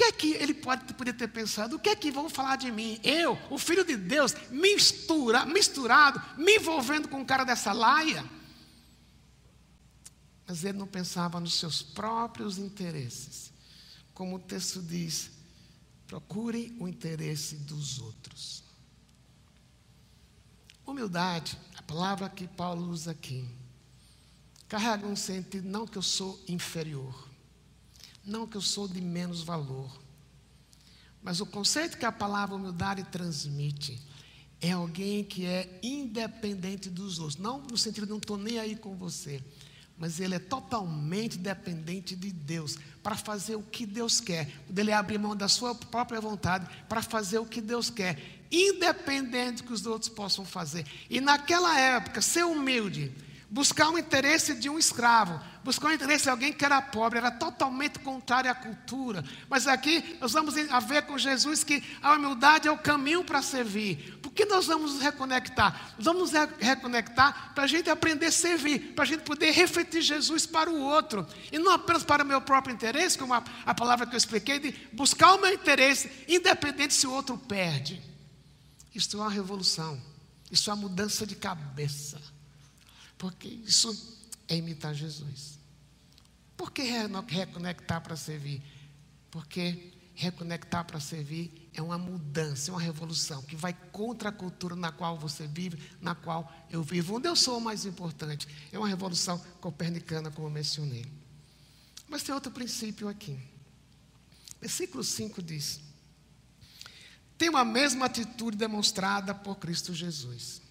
O 0.00 0.02
que 0.02 0.08
é 0.08 0.12
que 0.12 0.32
ele 0.32 0.54
pode 0.54 0.94
poder 0.94 1.12
ter 1.12 1.28
pensado? 1.28 1.76
O 1.76 1.78
que 1.78 1.90
é 1.90 1.94
que 1.94 2.10
vão 2.10 2.30
falar 2.30 2.56
de 2.56 2.72
mim? 2.72 2.98
Eu, 3.04 3.38
o 3.50 3.58
filho 3.58 3.84
de 3.84 3.98
Deus, 3.98 4.34
mistura, 4.50 5.44
misturado, 5.44 6.22
me 6.38 6.56
envolvendo 6.56 7.06
com 7.06 7.20
um 7.20 7.24
cara 7.24 7.44
dessa 7.44 7.70
laia. 7.70 8.24
Mas 10.46 10.64
ele 10.64 10.78
não 10.78 10.86
pensava 10.86 11.38
nos 11.38 11.52
seus 11.52 11.82
próprios 11.82 12.56
interesses. 12.56 13.52
Como 14.14 14.36
o 14.36 14.38
texto 14.38 14.80
diz, 14.80 15.30
procure 16.06 16.74
o 16.80 16.88
interesse 16.88 17.56
dos 17.56 17.98
outros. 17.98 18.64
Humildade, 20.86 21.58
a 21.76 21.82
palavra 21.82 22.30
que 22.30 22.48
Paulo 22.48 22.88
usa 22.88 23.10
aqui, 23.10 23.46
carrega 24.66 25.06
um 25.06 25.14
sentido 25.14 25.68
não 25.68 25.86
que 25.86 25.98
eu 25.98 26.02
sou 26.02 26.42
inferior, 26.48 27.29
não 28.24 28.46
que 28.46 28.56
eu 28.56 28.60
sou 28.60 28.86
de 28.86 29.00
menos 29.00 29.42
valor, 29.42 30.00
mas 31.22 31.40
o 31.40 31.46
conceito 31.46 31.98
que 31.98 32.04
a 32.04 32.12
palavra 32.12 32.56
humildade 32.56 33.04
transmite 33.04 34.00
é 34.60 34.72
alguém 34.72 35.24
que 35.24 35.44
é 35.44 35.78
independente 35.82 36.88
dos 36.88 37.18
outros, 37.18 37.38
não 37.38 37.60
no 37.60 37.76
sentido 37.76 38.04
de 38.04 38.10
não 38.10 38.18
estou 38.18 38.36
nem 38.36 38.58
aí 38.58 38.76
com 38.76 38.94
você, 38.94 39.42
mas 39.96 40.18
ele 40.18 40.34
é 40.34 40.38
totalmente 40.38 41.36
dependente 41.36 42.16
de 42.16 42.32
Deus 42.32 42.78
para 43.02 43.16
fazer 43.16 43.56
o 43.56 43.62
que 43.62 43.84
Deus 43.84 44.18
quer. 44.18 44.50
Ele 44.74 44.92
abre 44.92 45.18
mão 45.18 45.36
da 45.36 45.46
sua 45.46 45.74
própria 45.74 46.20
vontade 46.20 46.66
para 46.88 47.02
fazer 47.02 47.38
o 47.38 47.44
que 47.44 47.60
Deus 47.60 47.90
quer, 47.90 48.46
independente 48.50 49.62
do 49.62 49.64
que 49.64 49.72
os 49.74 49.84
outros 49.84 50.08
possam 50.08 50.44
fazer. 50.44 50.86
E 51.10 51.20
naquela 51.20 51.78
época, 51.78 52.22
ser 52.22 52.44
humilde 52.44 53.12
buscar 53.50 53.90
o 53.90 53.98
interesse 53.98 54.54
de 54.54 54.70
um 54.70 54.78
escravo, 54.78 55.40
buscar 55.64 55.88
o 55.88 55.92
interesse 55.92 56.24
de 56.24 56.30
alguém 56.30 56.52
que 56.52 56.64
era 56.64 56.80
pobre, 56.80 57.18
era 57.18 57.32
totalmente 57.32 57.98
contrário 57.98 58.48
à 58.48 58.54
cultura. 58.54 59.24
Mas 59.48 59.66
aqui 59.66 60.16
nós 60.20 60.32
vamos 60.32 60.54
a 60.56 60.78
ver 60.78 61.02
com 61.02 61.18
Jesus 61.18 61.64
que 61.64 61.82
a 62.00 62.14
humildade 62.14 62.68
é 62.68 62.70
o 62.70 62.78
caminho 62.78 63.24
para 63.24 63.42
servir. 63.42 64.18
Por 64.22 64.30
que 64.30 64.44
nós 64.44 64.66
vamos 64.66 64.94
nos 64.94 65.02
reconectar? 65.02 65.94
Nós 65.96 66.04
vamos 66.04 66.30
nos 66.30 66.48
reconectar 66.60 67.52
para 67.52 67.64
a 67.64 67.66
gente 67.66 67.90
aprender 67.90 68.26
a 68.26 68.32
servir, 68.32 68.94
para 68.94 69.02
a 69.02 69.06
gente 69.06 69.24
poder 69.24 69.50
refletir 69.50 70.00
Jesus 70.00 70.46
para 70.46 70.70
o 70.70 70.80
outro. 70.80 71.26
E 71.50 71.58
não 71.58 71.72
apenas 71.72 72.04
para 72.04 72.22
o 72.22 72.26
meu 72.26 72.40
próprio 72.40 72.72
interesse, 72.72 73.18
como 73.18 73.34
a, 73.34 73.42
a 73.66 73.74
palavra 73.74 74.06
que 74.06 74.14
eu 74.14 74.18
expliquei, 74.18 74.60
de 74.60 74.72
buscar 74.92 75.34
o 75.34 75.40
meu 75.40 75.52
interesse, 75.52 76.08
independente 76.28 76.94
se 76.94 77.06
o 77.06 77.12
outro 77.12 77.36
perde. 77.36 78.00
Isso 78.94 79.16
é 79.16 79.20
uma 79.20 79.30
revolução. 79.30 80.00
Isso 80.50 80.70
é 80.70 80.72
uma 80.72 80.82
mudança 80.82 81.26
de 81.26 81.34
cabeça. 81.34 82.39
Porque 83.20 83.48
isso 83.48 84.18
é 84.48 84.56
imitar 84.56 84.94
Jesus. 84.94 85.58
Por 86.56 86.72
que 86.72 86.82
reconectar 87.28 88.00
para 88.00 88.16
servir? 88.16 88.62
Porque 89.30 89.92
reconectar 90.14 90.86
para 90.86 90.98
servir 90.98 91.68
é 91.74 91.82
uma 91.82 91.98
mudança, 91.98 92.70
é 92.70 92.72
uma 92.72 92.80
revolução 92.80 93.42
que 93.42 93.54
vai 93.54 93.74
contra 93.92 94.30
a 94.30 94.32
cultura 94.32 94.74
na 94.74 94.90
qual 94.90 95.18
você 95.18 95.46
vive, 95.46 95.78
na 96.00 96.14
qual 96.14 96.50
eu 96.70 96.82
vivo. 96.82 97.16
Onde 97.16 97.28
eu 97.28 97.36
sou 97.36 97.58
o 97.58 97.60
mais 97.60 97.84
importante? 97.84 98.48
É 98.72 98.78
uma 98.78 98.88
revolução 98.88 99.38
copernicana, 99.60 100.30
como 100.30 100.48
eu 100.48 100.52
mencionei. 100.52 101.04
Mas 102.08 102.22
tem 102.22 102.34
outro 102.34 102.50
princípio 102.50 103.06
aqui. 103.06 103.38
Versículo 104.58 105.04
5 105.04 105.42
diz: 105.42 105.78
Tem 107.36 107.54
a 107.54 107.64
mesma 107.66 108.06
atitude 108.06 108.56
demonstrada 108.56 109.34
por 109.34 109.56
Cristo 109.56 109.92
Jesus 109.92 110.69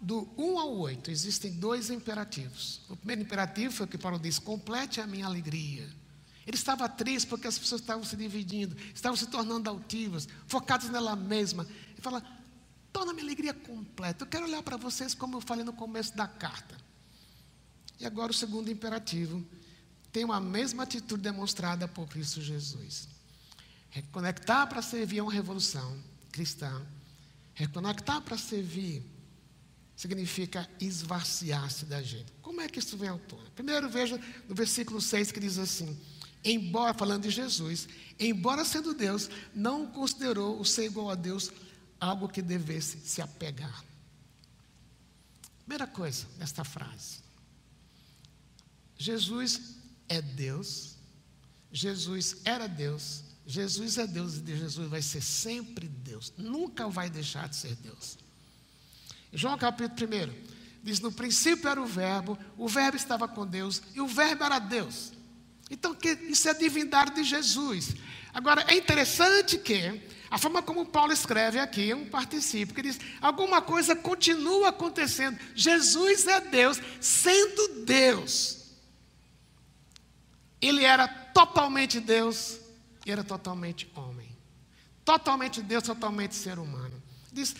do 0.00 0.28
1 0.38 0.58
ao 0.58 0.76
8, 0.78 1.10
existem 1.10 1.52
dois 1.52 1.90
imperativos. 1.90 2.80
O 2.88 2.96
primeiro 2.96 3.22
imperativo 3.22 3.72
foi 3.74 3.86
o 3.86 3.88
que 3.88 3.98
Paulo 3.98 4.18
diz: 4.18 4.38
complete 4.38 5.00
a 5.00 5.06
minha 5.06 5.26
alegria. 5.26 5.88
Ele 6.46 6.56
estava 6.56 6.88
triste 6.88 7.26
porque 7.28 7.46
as 7.46 7.58
pessoas 7.58 7.80
estavam 7.80 8.02
se 8.02 8.16
dividindo, 8.16 8.76
estavam 8.94 9.16
se 9.16 9.26
tornando 9.26 9.68
altivas, 9.68 10.26
focadas 10.46 10.88
nela 10.88 11.14
mesma. 11.14 11.66
Ele 11.90 12.00
fala: 12.00 12.22
torna 12.92 13.12
a 13.12 13.14
minha 13.14 13.26
alegria 13.26 13.52
completa. 13.52 14.24
Eu 14.24 14.28
quero 14.28 14.46
olhar 14.46 14.62
para 14.62 14.76
vocês 14.76 15.14
como 15.14 15.36
eu 15.36 15.40
falei 15.40 15.64
no 15.64 15.72
começo 15.72 16.16
da 16.16 16.26
carta. 16.26 16.76
E 17.98 18.06
agora 18.06 18.30
o 18.30 18.34
segundo 18.34 18.70
imperativo 18.70 19.44
tem 20.10 20.24
uma 20.24 20.40
mesma 20.40 20.84
atitude 20.84 21.22
demonstrada 21.22 21.86
por 21.86 22.08
Cristo 22.08 22.40
Jesus. 22.40 23.06
Reconectar 23.90 24.66
para 24.68 24.80
servir 24.80 25.18
é 25.18 25.22
uma 25.22 25.32
revolução 25.32 25.98
cristã. 26.32 26.80
Reconectar 27.54 28.22
para 28.22 28.38
servir 28.38 29.04
significa 30.00 30.66
esvaziar-se 30.80 31.84
da 31.84 32.00
gente. 32.00 32.32
Como 32.40 32.58
é 32.62 32.66
que 32.66 32.78
isso 32.78 32.96
vem 32.96 33.10
ao 33.10 33.18
tona? 33.18 33.50
Primeiro 33.50 33.86
veja 33.86 34.18
no 34.48 34.54
versículo 34.54 34.98
6 34.98 35.30
que 35.30 35.38
diz 35.38 35.58
assim: 35.58 35.94
Embora, 36.42 36.94
falando 36.94 37.24
de 37.24 37.30
Jesus, 37.30 37.86
embora 38.18 38.64
sendo 38.64 38.94
Deus, 38.94 39.28
não 39.54 39.86
considerou 39.86 40.58
o 40.58 40.64
ser 40.64 40.86
igual 40.86 41.10
a 41.10 41.14
Deus 41.14 41.52
algo 42.00 42.30
que 42.30 42.40
devesse 42.40 42.98
se 43.00 43.20
apegar. 43.20 43.84
Primeira 45.66 45.86
coisa 45.86 46.26
nesta 46.38 46.64
frase: 46.64 47.18
Jesus 48.96 49.76
é 50.08 50.22
Deus, 50.22 50.96
Jesus 51.70 52.38
era 52.46 52.66
Deus, 52.66 53.22
Jesus 53.46 53.98
é 53.98 54.06
Deus 54.06 54.36
e 54.38 54.56
Jesus 54.56 54.88
vai 54.88 55.02
ser 55.02 55.20
sempre 55.20 55.86
Deus, 55.88 56.32
nunca 56.38 56.88
vai 56.88 57.10
deixar 57.10 57.50
de 57.50 57.56
ser 57.56 57.76
Deus. 57.76 58.16
João 59.32 59.56
capítulo 59.56 60.10
1 60.10 60.50
diz: 60.82 61.00
No 61.00 61.12
princípio 61.12 61.68
era 61.68 61.80
o 61.80 61.86
Verbo, 61.86 62.38
o 62.56 62.68
Verbo 62.68 62.96
estava 62.96 63.28
com 63.28 63.46
Deus 63.46 63.82
e 63.94 64.00
o 64.00 64.06
Verbo 64.06 64.44
era 64.44 64.58
Deus. 64.58 65.12
Então, 65.70 65.94
que, 65.94 66.10
isso 66.28 66.48
é 66.48 66.50
a 66.50 66.54
divindade 66.54 67.14
de 67.14 67.22
Jesus. 67.22 67.94
Agora, 68.34 68.64
é 68.68 68.74
interessante 68.74 69.56
que 69.56 70.02
a 70.30 70.38
forma 70.38 70.62
como 70.62 70.86
Paulo 70.86 71.12
escreve 71.12 71.58
aqui 71.58 71.90
é 71.90 71.96
um 71.96 72.08
participio, 72.08 72.74
que 72.74 72.82
diz: 72.82 72.98
alguma 73.20 73.60
coisa 73.60 73.94
continua 73.94 74.68
acontecendo. 74.68 75.38
Jesus 75.54 76.26
é 76.26 76.40
Deus, 76.40 76.80
sendo 77.00 77.84
Deus. 77.84 78.58
Ele 80.60 80.84
era 80.84 81.08
totalmente 81.08 82.00
Deus 82.00 82.58
e 83.06 83.10
era 83.10 83.24
totalmente 83.24 83.90
homem. 83.94 84.28
Totalmente 85.04 85.62
Deus, 85.62 85.82
totalmente 85.82 86.34
ser 86.34 86.58
humano. 86.58 87.02
Diz: 87.32 87.54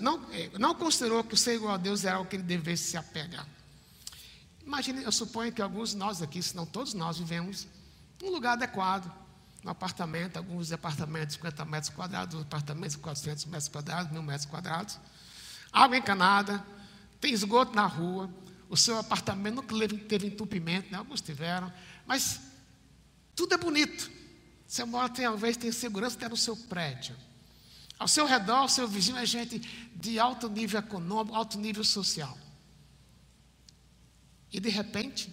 não, 0.00 0.20
é, 0.30 0.50
não 0.58 0.74
considerou 0.74 1.24
que 1.24 1.34
o 1.34 1.36
ser 1.36 1.54
igual 1.54 1.74
a 1.74 1.76
Deus 1.78 2.04
era 2.04 2.16
algo 2.16 2.28
que 2.28 2.36
ele 2.36 2.42
devesse 2.42 2.90
se 2.90 2.96
apegar. 2.96 3.46
Imagine, 4.66 5.02
eu 5.02 5.12
suponho 5.12 5.52
que 5.52 5.62
alguns 5.62 5.90
de 5.90 5.96
nós 5.96 6.20
aqui, 6.22 6.42
se 6.42 6.54
não 6.54 6.66
todos 6.66 6.92
nós, 6.94 7.18
vivemos 7.18 7.66
num 8.22 8.30
lugar 8.30 8.52
adequado, 8.52 9.10
num 9.62 9.70
apartamento, 9.70 10.36
alguns 10.36 10.70
apartamentos 10.72 11.28
de 11.28 11.34
50 11.34 11.64
metros 11.64 11.90
quadrados, 11.90 12.40
apartamentos 12.40 12.96
de 12.96 12.98
400 12.98 13.44
metros 13.46 13.68
quadrados, 13.68 14.12
mil 14.12 14.22
metros 14.22 14.46
quadrados, 14.46 14.98
água 15.72 15.96
encanada, 15.96 16.62
tem 17.20 17.32
esgoto 17.32 17.74
na 17.74 17.86
rua, 17.86 18.30
o 18.68 18.76
seu 18.76 18.98
apartamento 18.98 19.56
nunca 19.56 19.74
teve 20.08 20.26
entupimento, 20.26 20.90
né? 20.90 20.98
alguns 20.98 21.20
tiveram, 21.20 21.72
mas 22.06 22.40
tudo 23.34 23.54
é 23.54 23.56
bonito. 23.56 24.10
Você 24.66 24.84
mora, 24.84 25.08
talvez, 25.08 25.56
tem 25.56 25.70
segurança 25.70 26.16
até 26.16 26.28
no 26.28 26.36
seu 26.36 26.56
prédio. 26.56 27.16
Ao 27.98 28.08
seu 28.08 28.26
redor, 28.26 28.56
ao 28.56 28.68
seu 28.68 28.88
vizinho 28.88 29.16
é 29.16 29.26
gente 29.26 29.58
de 29.94 30.18
alto 30.18 30.48
nível 30.48 30.80
econômico, 30.80 31.36
alto 31.36 31.58
nível 31.58 31.84
social. 31.84 32.36
E 34.52 34.60
de 34.60 34.68
repente, 34.68 35.32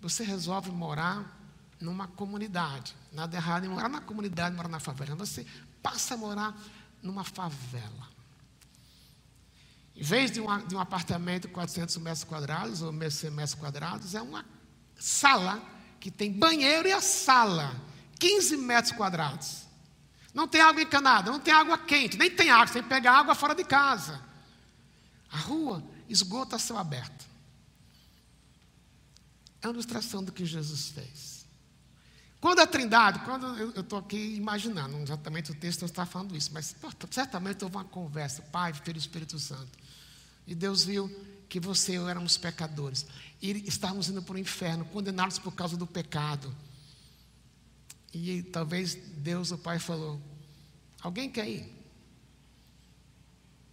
você 0.00 0.24
resolve 0.24 0.70
morar 0.70 1.38
numa 1.80 2.08
comunidade. 2.08 2.94
Nada 3.12 3.36
errado 3.36 3.64
em 3.64 3.68
morar 3.68 3.88
na 3.88 4.00
comunidade, 4.00 4.54
morar 4.54 4.68
na 4.68 4.80
favela. 4.80 5.14
Você 5.16 5.46
passa 5.82 6.14
a 6.14 6.16
morar 6.16 6.56
numa 7.02 7.24
favela. 7.24 8.08
Em 9.94 10.02
vez 10.02 10.30
de, 10.30 10.40
de 10.68 10.74
um 10.76 10.80
apartamento 10.80 11.48
de 11.48 11.54
400 11.54 11.96
metros 11.98 12.24
quadrados 12.24 12.82
ou 12.82 12.92
100 12.92 13.30
metros 13.30 13.54
quadrados, 13.54 14.14
é 14.14 14.22
uma 14.22 14.44
sala 14.96 15.60
que 15.98 16.10
tem 16.10 16.32
banheiro 16.32 16.86
e 16.88 16.92
a 16.92 17.00
sala, 17.00 17.74
15 18.18 18.56
metros 18.56 18.92
quadrados. 18.92 19.67
Não 20.34 20.46
tem 20.46 20.60
água 20.60 20.82
encanada, 20.82 21.30
não 21.30 21.40
tem 21.40 21.52
água 21.52 21.78
quente, 21.78 22.16
nem 22.16 22.30
tem 22.30 22.50
água, 22.50 22.66
você 22.66 22.74
tem 22.74 22.82
que 22.82 22.88
pegar 22.88 23.18
água 23.18 23.34
fora 23.34 23.54
de 23.54 23.64
casa. 23.64 24.22
A 25.30 25.38
rua, 25.38 25.82
esgoto 26.08 26.54
a 26.54 26.58
céu 26.58 26.78
aberto. 26.78 27.26
É 29.60 29.66
uma 29.66 29.72
ilustração 29.74 30.22
do 30.22 30.32
que 30.32 30.44
Jesus 30.44 30.88
fez. 30.88 31.38
Quando 32.40 32.60
a 32.60 32.66
Trindade, 32.66 33.18
quando 33.20 33.46
eu 33.58 33.80
estou 33.80 33.98
aqui 33.98 34.36
imaginando, 34.36 34.96
exatamente 34.98 35.50
o 35.50 35.54
texto 35.54 35.80
não 35.80 35.86
está 35.86 36.06
falando 36.06 36.36
isso, 36.36 36.50
mas 36.52 36.76
certamente 37.10 37.64
houve 37.64 37.76
uma 37.76 37.84
conversa, 37.84 38.42
Pai, 38.42 38.72
Filho 38.72 38.96
e 38.96 39.00
Espírito 39.00 39.38
Santo. 39.40 39.76
E 40.46 40.54
Deus 40.54 40.84
viu 40.84 41.08
que 41.48 41.58
você 41.58 41.92
e 41.92 41.94
eu 41.96 42.08
éramos 42.08 42.36
pecadores. 42.36 43.06
E 43.42 43.50
estávamos 43.68 44.08
indo 44.08 44.22
para 44.22 44.36
o 44.36 44.38
inferno, 44.38 44.84
condenados 44.84 45.38
por 45.38 45.52
causa 45.52 45.76
do 45.76 45.86
pecado. 45.86 46.54
E 48.20 48.42
talvez 48.42 48.94
Deus, 48.94 49.52
o 49.52 49.58
Pai, 49.58 49.78
falou: 49.78 50.20
Alguém 51.00 51.30
quer 51.30 51.48
ir? 51.48 51.78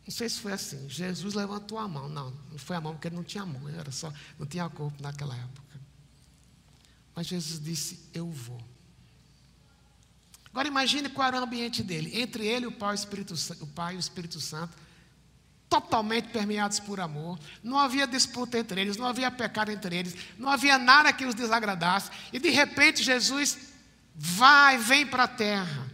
Não 0.06 0.14
sei 0.14 0.30
se 0.30 0.40
foi 0.40 0.54
assim. 0.54 0.88
Jesus 0.88 1.34
levantou 1.34 1.80
a 1.80 1.88
mão. 1.88 2.08
Não, 2.08 2.30
não 2.52 2.58
foi 2.60 2.76
a 2.76 2.82
mão 2.82 2.94
porque 2.94 3.08
ele 3.08 3.16
não 3.16 3.24
tinha 3.24 3.44
mão, 3.46 3.68
era 3.68 3.92
só, 3.92 4.14
não 4.38 4.46
tinha 4.46 4.70
corpo 4.70 5.02
naquela 5.02 5.36
época. 5.36 5.82
Mas 7.16 7.28
Jesus 7.28 7.60
disse: 7.60 8.00
Eu 8.14 8.30
vou. 8.30 8.62
Agora 10.52 10.68
imagine 10.68 11.10
qual 11.10 11.28
era 11.28 11.40
o 11.40 11.44
ambiente 11.44 11.82
dele. 11.82 12.22
Entre 12.22 12.46
ele, 12.46 12.68
o 12.68 12.72
Pai, 12.72 12.94
o 12.94 12.96
Espírito, 12.96 13.34
o 13.62 13.68
Pai 13.68 13.96
e 13.96 13.98
o 13.98 14.00
Espírito 14.00 14.40
Santo, 14.40 14.78
totalmente 15.68 16.30
permeados 16.30 16.80
por 16.80 17.00
amor. 17.00 17.40
Não 17.64 17.78
havia 17.80 18.06
disputa 18.06 18.60
entre 18.60 18.80
eles, 18.80 18.96
não 18.96 19.08
havia 19.08 19.32
pecado 19.32 19.72
entre 19.72 19.96
eles, 19.96 20.16
não 20.38 20.50
havia 20.50 20.78
nada 20.78 21.12
que 21.12 21.26
os 21.26 21.34
desagradasse. 21.34 22.12
E 22.32 22.40
de 22.40 22.50
repente 22.52 23.04
Jesus 23.04 23.75
vai, 24.16 24.78
vem 24.78 25.06
para 25.06 25.24
a 25.24 25.28
terra. 25.28 25.92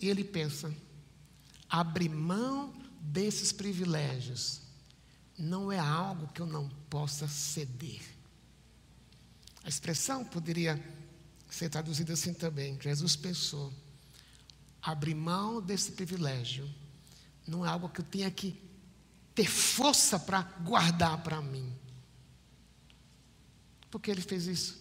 E 0.00 0.08
ele 0.08 0.24
pensa: 0.24 0.74
abrir 1.68 2.08
mão 2.08 2.74
desses 3.00 3.52
privilégios 3.52 4.60
não 5.38 5.70
é 5.70 5.78
algo 5.78 6.28
que 6.28 6.40
eu 6.40 6.46
não 6.46 6.68
possa 6.90 7.28
ceder. 7.28 8.02
A 9.62 9.68
expressão 9.68 10.24
poderia 10.24 10.82
ser 11.50 11.68
traduzida 11.68 12.12
assim 12.12 12.32
também. 12.32 12.78
Jesus 12.80 13.16
pensou: 13.16 13.72
abrir 14.80 15.14
mão 15.14 15.60
desse 15.60 15.92
privilégio 15.92 16.68
não 17.46 17.64
é 17.64 17.68
algo 17.68 17.88
que 17.88 18.00
eu 18.00 18.04
tenha 18.04 18.30
que 18.30 18.60
ter 19.34 19.46
força 19.46 20.18
para 20.18 20.42
guardar 20.42 21.22
para 21.22 21.42
mim. 21.42 21.72
Por 23.90 24.00
que 24.00 24.10
ele 24.10 24.22
fez 24.22 24.46
isso? 24.46 24.78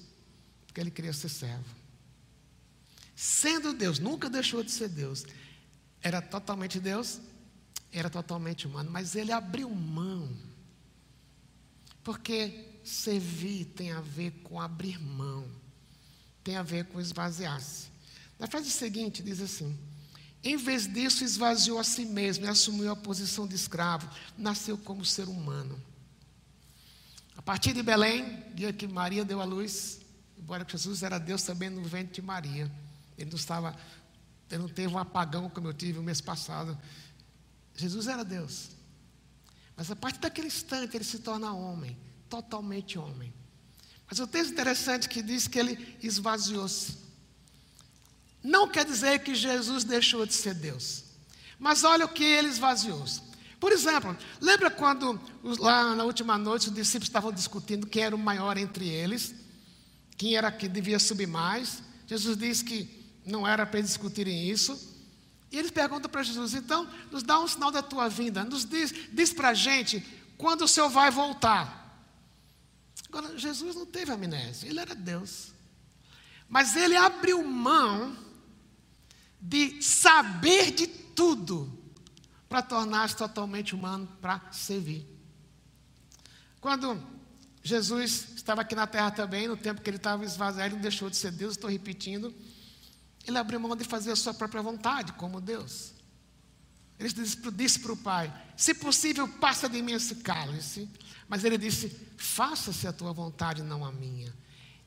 Porque 0.66 0.80
ele 0.82 0.92
queria 0.92 1.14
ser 1.14 1.30
servo. 1.30 1.85
Sendo 3.16 3.74
Deus, 3.74 4.00
nunca 4.00 4.30
deixou 4.30 4.64
de 4.64 4.72
ser 4.72 4.90
Deus. 4.90 5.26
Era 6.02 6.22
totalmente 6.22 6.80
Deus, 6.80 7.20
era 7.92 8.10
totalmente 8.10 8.68
humano, 8.68 8.92
mas 8.92 9.16
ele 9.16 9.32
abriu 9.32 9.70
mão. 9.70 10.36
Porque 12.04 12.80
servir 12.84 13.66
tem 13.66 13.92
a 13.92 14.02
ver 14.02 14.32
com 14.44 14.60
abrir 14.60 15.00
mão, 15.00 15.48
tem 16.44 16.58
a 16.58 16.64
ver 16.64 16.86
com 16.86 17.00
esvaziar-se. 17.00 17.88
Na 18.38 18.48
frase 18.48 18.70
seguinte, 18.70 19.24
diz 19.24 19.40
assim: 19.40 19.76
em 20.46 20.58
vez 20.58 20.86
disso, 20.86 21.24
esvaziou 21.24 21.80
a 21.80 21.84
si 21.84 22.06
mesmo 22.06 22.46
e 22.46 22.48
assumiu 22.48 22.92
a 22.92 22.96
posição 22.96 23.48
de 23.48 23.56
escravo, 23.56 24.08
nasceu 24.38 24.78
como 24.78 25.04
ser 25.04 25.28
humano. 25.28 25.82
A 27.36 27.42
partir 27.42 27.74
de 27.74 27.82
Belém, 27.82 28.44
dia 28.54 28.72
que 28.72 28.88
Maria 28.88 29.26
deu 29.26 29.42
à 29.42 29.44
luz, 29.44 30.02
embora 30.38 30.64
Jesus 30.70 31.02
era 31.02 31.18
Deus 31.18 31.42
também 31.42 31.72
no 31.72 31.84
ventre 31.84 32.14
de 32.14 32.22
Maria, 32.22 32.72
ele 33.18 33.30
não 33.30 33.38
estava, 33.38 33.76
ele 34.50 34.62
não 34.62 34.70
teve 34.70 34.94
um 34.94 34.98
apagão 34.98 35.50
como 35.50 35.68
eu 35.68 35.74
tive 35.74 36.00
o 36.00 36.04
mês 36.04 36.22
passado. 36.22 36.78
Jesus 37.76 38.08
era 38.08 38.24
Deus. 38.24 38.70
Mas 39.76 39.92
a 39.92 39.96
partir 39.96 40.20
daquele 40.20 40.48
instante 40.48 40.96
ele 40.96 41.04
se 41.04 41.20
torna 41.20 41.54
homem, 41.54 41.98
totalmente 42.30 42.98
homem. 42.98 43.34
Mas 44.08 44.20
o 44.20 44.28
texto 44.28 44.52
interessante 44.52 45.10
que 45.10 45.22
diz 45.22 45.48
que 45.48 45.60
ele 45.60 45.98
esvaziou-se. 46.02 46.98
Não 48.44 48.68
quer 48.70 48.86
dizer 48.86 49.20
que 49.20 49.34
Jesus 49.34 49.84
deixou 49.84 50.26
de 50.26 50.34
ser 50.34 50.54
Deus. 50.54 51.04
Mas 51.60 51.84
olha 51.84 52.06
o 52.06 52.10
que 52.10 52.24
ele 52.24 52.48
esvaziou-se. 52.48 53.22
Por 53.60 53.72
exemplo, 53.72 54.16
lembra 54.40 54.70
quando 54.70 55.20
lá 55.44 55.96
na 55.96 56.04
última 56.04 56.38
noite 56.38 56.68
os 56.68 56.74
discípulos 56.74 57.08
estavam 57.08 57.32
discutindo 57.32 57.88
quem 57.88 58.04
era 58.04 58.16
o 58.16 58.20
maior 58.20 58.58
entre 58.58 58.88
eles? 58.88 59.34
Quem 60.18 60.36
era 60.36 60.52
que 60.52 60.68
devia 60.68 61.00
subir 61.00 61.28
mais? 61.28 61.82
Jesus 62.06 62.38
disse 62.38 62.64
que 62.64 63.05
não 63.26 63.48
era 63.48 63.66
para 63.66 63.80
eles 63.80 63.92
discutirem 63.92 64.50
isso. 64.50 64.94
E 65.52 65.58
eles 65.58 65.72
perguntam 65.72 66.10
para 66.10 66.24
Jesus: 66.24 66.54
então, 66.54 66.88
nos 67.12 67.24
dá 67.24 67.40
um 67.40 67.48
sinal 67.48 67.72
da 67.72 67.82
tua 67.82 68.10
vinda, 68.10 68.44
nos 68.44 68.66
diz, 68.66 68.94
diz 69.12 69.34
para 69.34 69.50
a 69.50 69.54
gente 69.54 70.06
quando 70.38 70.64
o 70.64 70.68
Senhor 70.68 70.90
vai 70.90 71.10
voltar. 71.10 71.84
Agora, 73.08 73.38
Jesus 73.38 73.76
não 73.76 73.86
teve 73.86 74.12
amnésia, 74.12 74.68
ele 74.68 74.80
era 74.80 74.94
Deus. 74.94 75.54
Mas 76.50 76.76
ele 76.76 76.96
abriu 76.96 77.44
mão 77.44 78.16
de 79.40 79.82
saber 79.82 80.72
de 80.72 80.88
tudo 80.88 81.72
para 82.50 82.62
tornar-se 82.62 83.16
totalmente 83.16 83.74
humano 83.74 84.08
para 84.22 84.42
servir. 84.52 85.08
Quando 86.60 87.02
Jesus 87.64 88.28
estava 88.36 88.62
aqui 88.62 88.76
na 88.76 88.86
terra 88.86 89.12
também, 89.12 89.48
no 89.48 89.58
tempo 89.58 89.82
que 89.82 89.90
ele 89.90 89.98
estava 89.98 90.24
esvaziado, 90.24 90.68
ele 90.68 90.76
não 90.76 90.82
deixou 90.82 91.10
de 91.10 91.16
ser 91.16 91.32
Deus, 91.32 91.54
estou 91.54 91.70
repetindo. 91.70 92.34
Ele 93.28 93.38
abriu 93.38 93.60
mão 93.60 93.76
de 93.76 93.84
fazer 93.84 94.12
a 94.12 94.16
sua 94.16 94.34
própria 94.34 94.62
vontade, 94.62 95.14
como 95.14 95.42
Deus. 95.42 95.94
Ele 97.00 97.10
disse 97.10 97.80
para 97.80 97.92
o 97.92 97.98
Pai: 97.98 98.34
Se 98.56 98.74
possível, 98.74 99.28
passa 99.28 99.68
de 99.68 99.82
mim 99.82 99.94
esse 99.94 100.16
cálice. 100.16 100.90
Mas 101.28 101.44
ele 101.44 101.58
disse: 101.58 101.90
Faça-se 102.18 102.88
a 102.88 102.94
tua 102.94 103.12
vontade, 103.12 103.64
não 103.64 103.84
a 103.84 103.92
minha. 103.92 104.34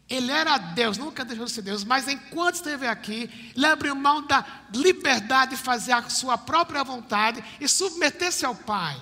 Ele 0.08 0.30
era 0.30 0.56
Deus, 0.56 0.96
nunca 0.96 1.22
deixou 1.22 1.44
de 1.44 1.52
ser 1.52 1.60
Deus, 1.60 1.84
mas 1.84 2.08
enquanto 2.08 2.54
esteve 2.54 2.86
aqui, 2.86 3.52
ele 3.54 3.66
abriu 3.66 3.94
mão 3.94 4.26
da 4.26 4.64
liberdade 4.74 5.50
de 5.50 5.58
fazer 5.58 5.92
a 5.92 6.08
sua 6.08 6.38
própria 6.38 6.82
vontade 6.82 7.44
e 7.60 7.68
submeter-se 7.68 8.46
ao 8.46 8.54
Pai. 8.54 8.98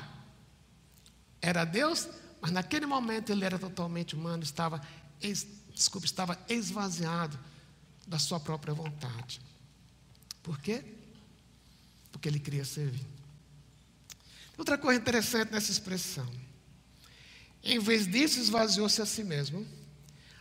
Era 1.40 1.64
Deus, 1.64 2.09
mas 2.40 2.51
naquele 2.51 2.87
momento 2.87 3.31
ele 3.31 3.44
era 3.44 3.57
totalmente 3.57 4.16
humano, 4.16 4.42
estava, 4.42 4.81
desculpa, 5.72 6.07
estava 6.07 6.37
esvaziado 6.49 7.38
da 8.06 8.18
sua 8.18 8.38
própria 8.38 8.72
vontade. 8.72 9.40
Por 10.42 10.60
quê? 10.60 10.84
Porque 12.12 12.28
ele 12.28 12.38
queria 12.38 12.64
servir. 12.64 13.06
Outra 14.56 14.78
coisa 14.78 15.00
interessante 15.00 15.52
nessa 15.52 15.70
expressão. 15.70 16.30
Em 17.62 17.78
vez 17.78 18.06
disso, 18.06 18.38
esvaziou-se 18.38 19.02
a 19.02 19.06
si 19.06 19.24
mesmo, 19.24 19.66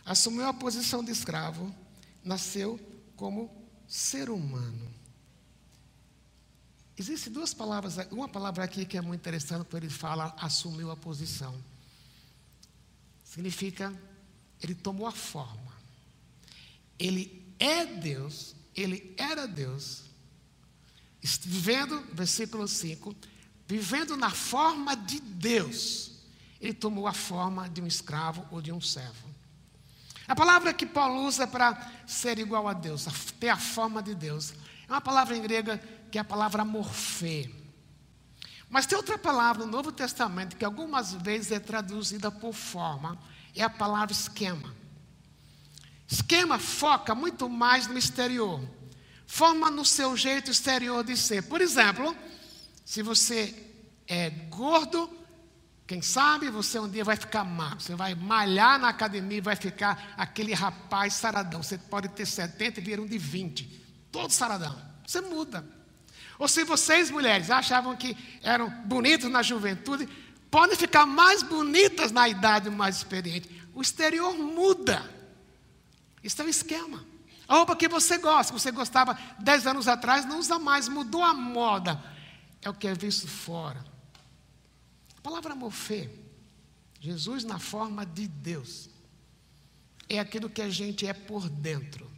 assumiu 0.04 0.46
a 0.46 0.54
posição 0.54 1.04
de 1.04 1.10
escravo, 1.10 1.74
nasceu 2.24 2.78
como 3.16 3.50
ser 3.88 4.30
humano. 4.30 4.94
Existem 6.96 7.32
duas 7.32 7.52
palavras, 7.52 7.96
uma 8.10 8.28
palavra 8.28 8.64
aqui 8.64 8.86
que 8.86 8.96
é 8.96 9.02
muito 9.02 9.20
interessante, 9.20 9.66
quando 9.68 9.82
ele 9.82 9.92
fala 9.92 10.34
assumiu 10.38 10.90
a 10.90 10.96
posição. 10.96 11.54
Significa, 13.24 13.92
ele 14.62 14.74
tomou 14.74 15.06
a 15.06 15.12
forma. 15.12 15.76
Ele 16.98 17.45
é 17.58 17.86
Deus, 17.86 18.54
ele 18.74 19.14
era 19.16 19.46
Deus, 19.46 20.04
vivendo, 21.42 22.02
versículo 22.12 22.68
5, 22.68 23.14
vivendo 23.66 24.16
na 24.16 24.30
forma 24.30 24.94
de 24.94 25.20
Deus, 25.20 26.12
ele 26.60 26.74
tomou 26.74 27.06
a 27.06 27.12
forma 27.12 27.68
de 27.68 27.80
um 27.80 27.86
escravo 27.86 28.46
ou 28.50 28.60
de 28.60 28.72
um 28.72 28.80
servo. 28.80 29.34
A 30.28 30.34
palavra 30.34 30.74
que 30.74 30.86
Paulo 30.86 31.24
usa 31.24 31.46
para 31.46 31.92
ser 32.06 32.38
igual 32.38 32.66
a 32.66 32.72
Deus, 32.72 33.06
ter 33.38 33.48
a 33.48 33.56
forma 33.56 34.02
de 34.02 34.14
Deus, 34.14 34.54
é 34.88 34.92
uma 34.92 35.00
palavra 35.00 35.36
em 35.36 35.42
grega 35.42 35.78
que 36.10 36.18
é 36.18 36.20
a 36.20 36.24
palavra 36.24 36.64
morfê. 36.64 37.50
Mas 38.68 38.86
tem 38.86 38.96
outra 38.96 39.16
palavra 39.16 39.64
no 39.64 39.70
Novo 39.70 39.92
Testamento 39.92 40.56
que 40.56 40.64
algumas 40.64 41.12
vezes 41.12 41.52
é 41.52 41.60
traduzida 41.60 42.30
por 42.30 42.52
forma, 42.52 43.18
é 43.54 43.62
a 43.62 43.70
palavra 43.70 44.12
esquema. 44.12 44.74
Esquema 46.08 46.58
foca 46.58 47.14
muito 47.14 47.48
mais 47.48 47.86
no 47.86 47.98
exterior. 47.98 48.60
Forma 49.26 49.70
no 49.70 49.84
seu 49.84 50.16
jeito 50.16 50.50
exterior 50.50 51.02
de 51.02 51.16
ser. 51.16 51.42
Por 51.42 51.60
exemplo, 51.60 52.16
se 52.84 53.02
você 53.02 53.54
é 54.06 54.30
gordo, 54.30 55.10
quem 55.86 56.00
sabe 56.00 56.48
você 56.48 56.78
um 56.78 56.88
dia 56.88 57.04
vai 57.04 57.16
ficar 57.16 57.44
magro. 57.44 57.80
Você 57.80 57.94
vai 57.94 58.14
malhar 58.14 58.78
na 58.78 58.88
academia 58.88 59.38
e 59.38 59.40
vai 59.40 59.56
ficar 59.56 60.14
aquele 60.16 60.54
rapaz 60.54 61.14
saradão. 61.14 61.62
Você 61.62 61.76
pode 61.76 62.08
ter 62.10 62.26
70 62.26 62.80
e 62.80 62.82
vir 62.82 63.00
um 63.00 63.06
de 63.06 63.18
20. 63.18 64.08
Todo 64.12 64.30
saradão. 64.30 64.80
Você 65.06 65.20
muda. 65.20 65.64
Ou 66.38 66.48
se 66.48 66.64
vocês, 66.64 67.10
mulheres, 67.10 67.50
achavam 67.50 67.96
que 67.96 68.16
eram 68.42 68.68
bonitas 68.84 69.30
na 69.30 69.42
juventude, 69.42 70.08
podem 70.50 70.76
ficar 70.76 71.06
mais 71.06 71.42
bonitas 71.42 72.12
na 72.12 72.28
idade 72.28 72.68
mais 72.68 72.96
experiente. 72.96 73.50
O 73.74 73.80
exterior 73.80 74.36
muda. 74.36 75.15
Isso 76.26 76.42
é 76.42 76.44
um 76.44 76.48
esquema. 76.48 77.06
A 77.46 77.54
roupa 77.54 77.76
que 77.76 77.88
você 77.88 78.18
gosta, 78.18 78.52
que 78.52 78.58
você 78.60 78.72
gostava 78.72 79.16
10 79.38 79.68
anos 79.68 79.86
atrás, 79.86 80.26
não 80.26 80.40
usa 80.40 80.58
mais, 80.58 80.88
mudou 80.88 81.22
a 81.22 81.32
moda. 81.32 82.02
É 82.60 82.68
o 82.68 82.74
que 82.74 82.88
é 82.88 82.94
visto 82.94 83.28
fora. 83.28 83.84
A 85.16 85.20
palavra 85.20 85.54
morfê, 85.54 86.10
Jesus 87.00 87.44
na 87.44 87.60
forma 87.60 88.04
de 88.04 88.26
Deus, 88.26 88.90
é 90.08 90.18
aquilo 90.18 90.50
que 90.50 90.60
a 90.60 90.68
gente 90.68 91.06
é 91.06 91.12
por 91.12 91.48
dentro, 91.48 92.10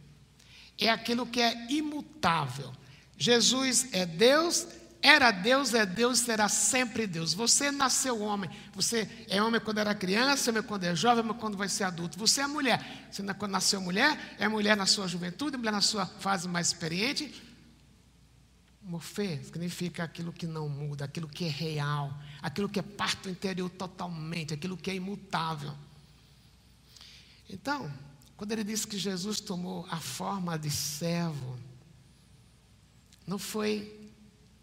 é 0.75 0.89
aquilo 0.89 1.27
que 1.27 1.39
é 1.39 1.71
imutável. 1.71 2.73
Jesus 3.15 3.89
é 3.91 4.07
Deus, 4.07 4.65
era 5.01 5.31
Deus, 5.31 5.73
é 5.73 5.85
Deus, 5.85 6.19
será 6.19 6.49
sempre 6.49 7.07
Deus. 7.07 7.33
Você 7.33 7.71
nasceu 7.71 8.21
homem. 8.21 8.49
Você 8.73 9.09
é 9.29 9.41
homem 9.41 9.61
quando 9.61 9.77
era 9.77 9.95
criança, 9.95 10.51
homem 10.51 10.61
quando 10.61 10.83
é 10.83 10.95
jovem, 10.95 11.23
homem 11.23 11.37
quando 11.37 11.57
vai 11.57 11.69
ser 11.69 11.85
adulto. 11.85 12.19
Você 12.19 12.41
é 12.41 12.47
mulher. 12.47 13.07
Você 13.09 13.23
quando 13.33 13.51
nasceu 13.51 13.79
mulher, 13.79 14.35
é 14.37 14.47
mulher 14.47 14.75
na 14.75 14.85
sua 14.85 15.07
juventude, 15.07 15.55
mulher 15.55 15.71
na 15.71 15.81
sua 15.81 16.05
fase 16.05 16.49
mais 16.49 16.67
experiente. 16.67 17.33
Morfê 18.81 19.41
significa 19.43 20.03
aquilo 20.03 20.33
que 20.33 20.45
não 20.45 20.67
muda, 20.67 21.05
aquilo 21.05 21.27
que 21.27 21.45
é 21.45 21.49
real, 21.49 22.13
aquilo 22.41 22.67
que 22.67 22.79
é 22.79 22.83
parte 22.83 23.23
do 23.23 23.29
interior 23.29 23.69
totalmente, 23.69 24.53
aquilo 24.53 24.75
que 24.75 24.89
é 24.89 24.95
imutável. 24.95 25.73
Então, 27.49 27.91
quando 28.35 28.51
ele 28.51 28.63
disse 28.63 28.87
que 28.87 28.97
Jesus 28.97 29.39
tomou 29.39 29.87
a 29.89 29.97
forma 29.97 30.57
de 30.57 30.69
servo, 30.69 31.57
não 33.25 33.37
foi 33.37 33.98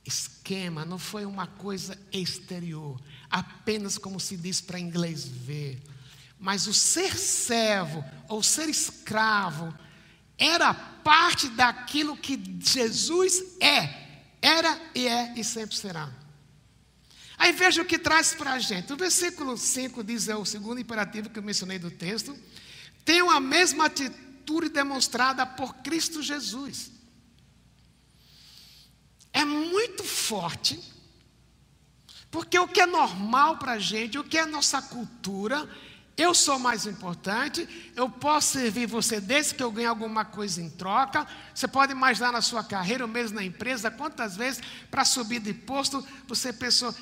esquema, 0.07 0.85
não 0.85 0.99
foi 0.99 1.25
uma 1.25 1.47
coisa 1.47 1.99
exterior, 2.13 3.01
apenas 3.29 3.99
como 3.99 4.21
se 4.21 4.37
diz 4.37 4.61
para 4.61 4.79
inglês 4.79 5.27
ver. 5.27 5.83
Mas 6.39 6.67
o 6.67 6.75
ser 6.75 7.17
servo 7.17 8.05
ou 8.29 8.43
ser 8.43 8.69
escravo 8.69 9.77
era 10.39 10.73
parte 10.73 11.49
daquilo 11.49 12.17
que 12.17 12.41
Jesus 12.61 13.43
é, 13.61 14.23
era 14.41 14.81
e 14.95 15.09
é 15.09 15.35
e 15.37 15.43
sempre 15.43 15.77
será. 15.77 16.11
Aí 17.39 17.53
veja 17.53 17.83
o 17.83 17.87
que 17.87 17.99
traz 17.99 18.35
para 18.35 18.53
a 18.53 18.59
gente. 18.59 18.93
O 18.93 18.97
versículo 18.97 19.57
5 19.59 20.03
diz, 20.03 20.29
é 20.29 20.37
o 20.37 20.45
segundo 20.45 20.81
imperativo 20.81 21.29
que 21.29 21.39
eu 21.39 21.43
mencionei 21.43 21.79
do 21.79 21.91
texto. 21.91 22.37
Tenham 23.05 23.31
a 23.31 23.41
mesma 23.41 23.87
atitude 23.87 24.71
demonstrada 24.71 25.45
por 25.45 25.75
Cristo 25.77 26.23
Jesus 26.23 26.96
é 29.37 29.45
muito 29.45 30.03
forte, 30.03 30.83
porque 32.31 32.59
o 32.59 32.67
que 32.67 32.81
é 32.81 32.87
normal 32.87 33.59
para 33.59 33.73
a 33.73 33.79
gente, 33.79 34.19
o 34.19 34.25
que 34.25 34.39
é 34.39 34.47
nossa 34.47 34.81
cultura, 34.81 35.69
eu 36.17 36.33
sou 36.33 36.59
mais 36.59 36.87
importante, 36.87 37.69
eu 37.95 38.09
posso 38.09 38.55
servir 38.55 38.87
você 38.87 39.21
desde 39.21 39.55
que 39.55 39.63
eu 39.63 39.71
ganhe 39.71 39.87
alguma 39.87 40.25
coisa 40.25 40.63
em 40.63 40.71
troca. 40.71 41.27
Você 41.55 41.69
pode 41.69 41.93
imaginar 41.93 42.33
na 42.33 42.41
sua 42.41 42.65
carreira, 42.65 43.05
ou 43.05 43.11
mesmo 43.11 43.37
na 43.37 43.45
empresa, 43.45 43.91
quantas 43.91 44.35
vezes 44.35 44.63
para 44.91 45.05
subir 45.05 45.41
de 45.41 45.53
posto 45.53 46.03
você 46.27 46.51
pensou, 46.51 46.95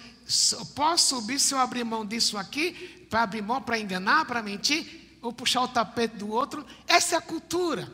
posso 0.74 1.14
subir 1.14 1.38
se 1.38 1.54
eu 1.54 1.58
abrir 1.58 1.84
mão 1.84 2.04
disso 2.04 2.36
aqui, 2.36 3.06
para 3.08 3.22
abrir 3.22 3.42
mão 3.42 3.62
para 3.62 3.78
enganar, 3.78 4.24
para 4.24 4.42
mentir, 4.42 5.18
ou 5.22 5.32
puxar 5.32 5.62
o 5.62 5.68
tapete 5.68 6.16
do 6.16 6.28
outro. 6.30 6.66
Essa 6.88 7.14
é 7.14 7.18
a 7.18 7.22
cultura. 7.22 7.88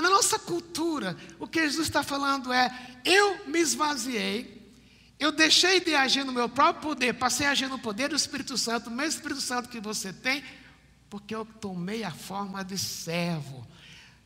Mas 0.00 0.08
na 0.08 0.16
nossa 0.16 0.38
cultura, 0.38 1.14
o 1.38 1.46
que 1.46 1.60
Jesus 1.60 1.86
está 1.86 2.02
falando 2.02 2.50
é: 2.50 2.74
eu 3.04 3.46
me 3.46 3.60
esvaziei, 3.60 4.72
eu 5.18 5.30
deixei 5.30 5.78
de 5.78 5.94
agir 5.94 6.24
no 6.24 6.32
meu 6.32 6.48
próprio 6.48 6.82
poder, 6.82 7.12
passei 7.12 7.46
a 7.46 7.50
agir 7.50 7.68
no 7.68 7.78
poder 7.78 8.08
do 8.08 8.16
Espírito 8.16 8.56
Santo, 8.56 8.88
o 8.88 8.90
mesmo 8.90 9.18
Espírito 9.18 9.42
Santo 9.42 9.68
que 9.68 9.78
você 9.78 10.10
tem, 10.10 10.42
porque 11.10 11.34
eu 11.34 11.44
tomei 11.44 12.02
a 12.02 12.10
forma 12.10 12.64
de 12.64 12.78
servo, 12.78 13.66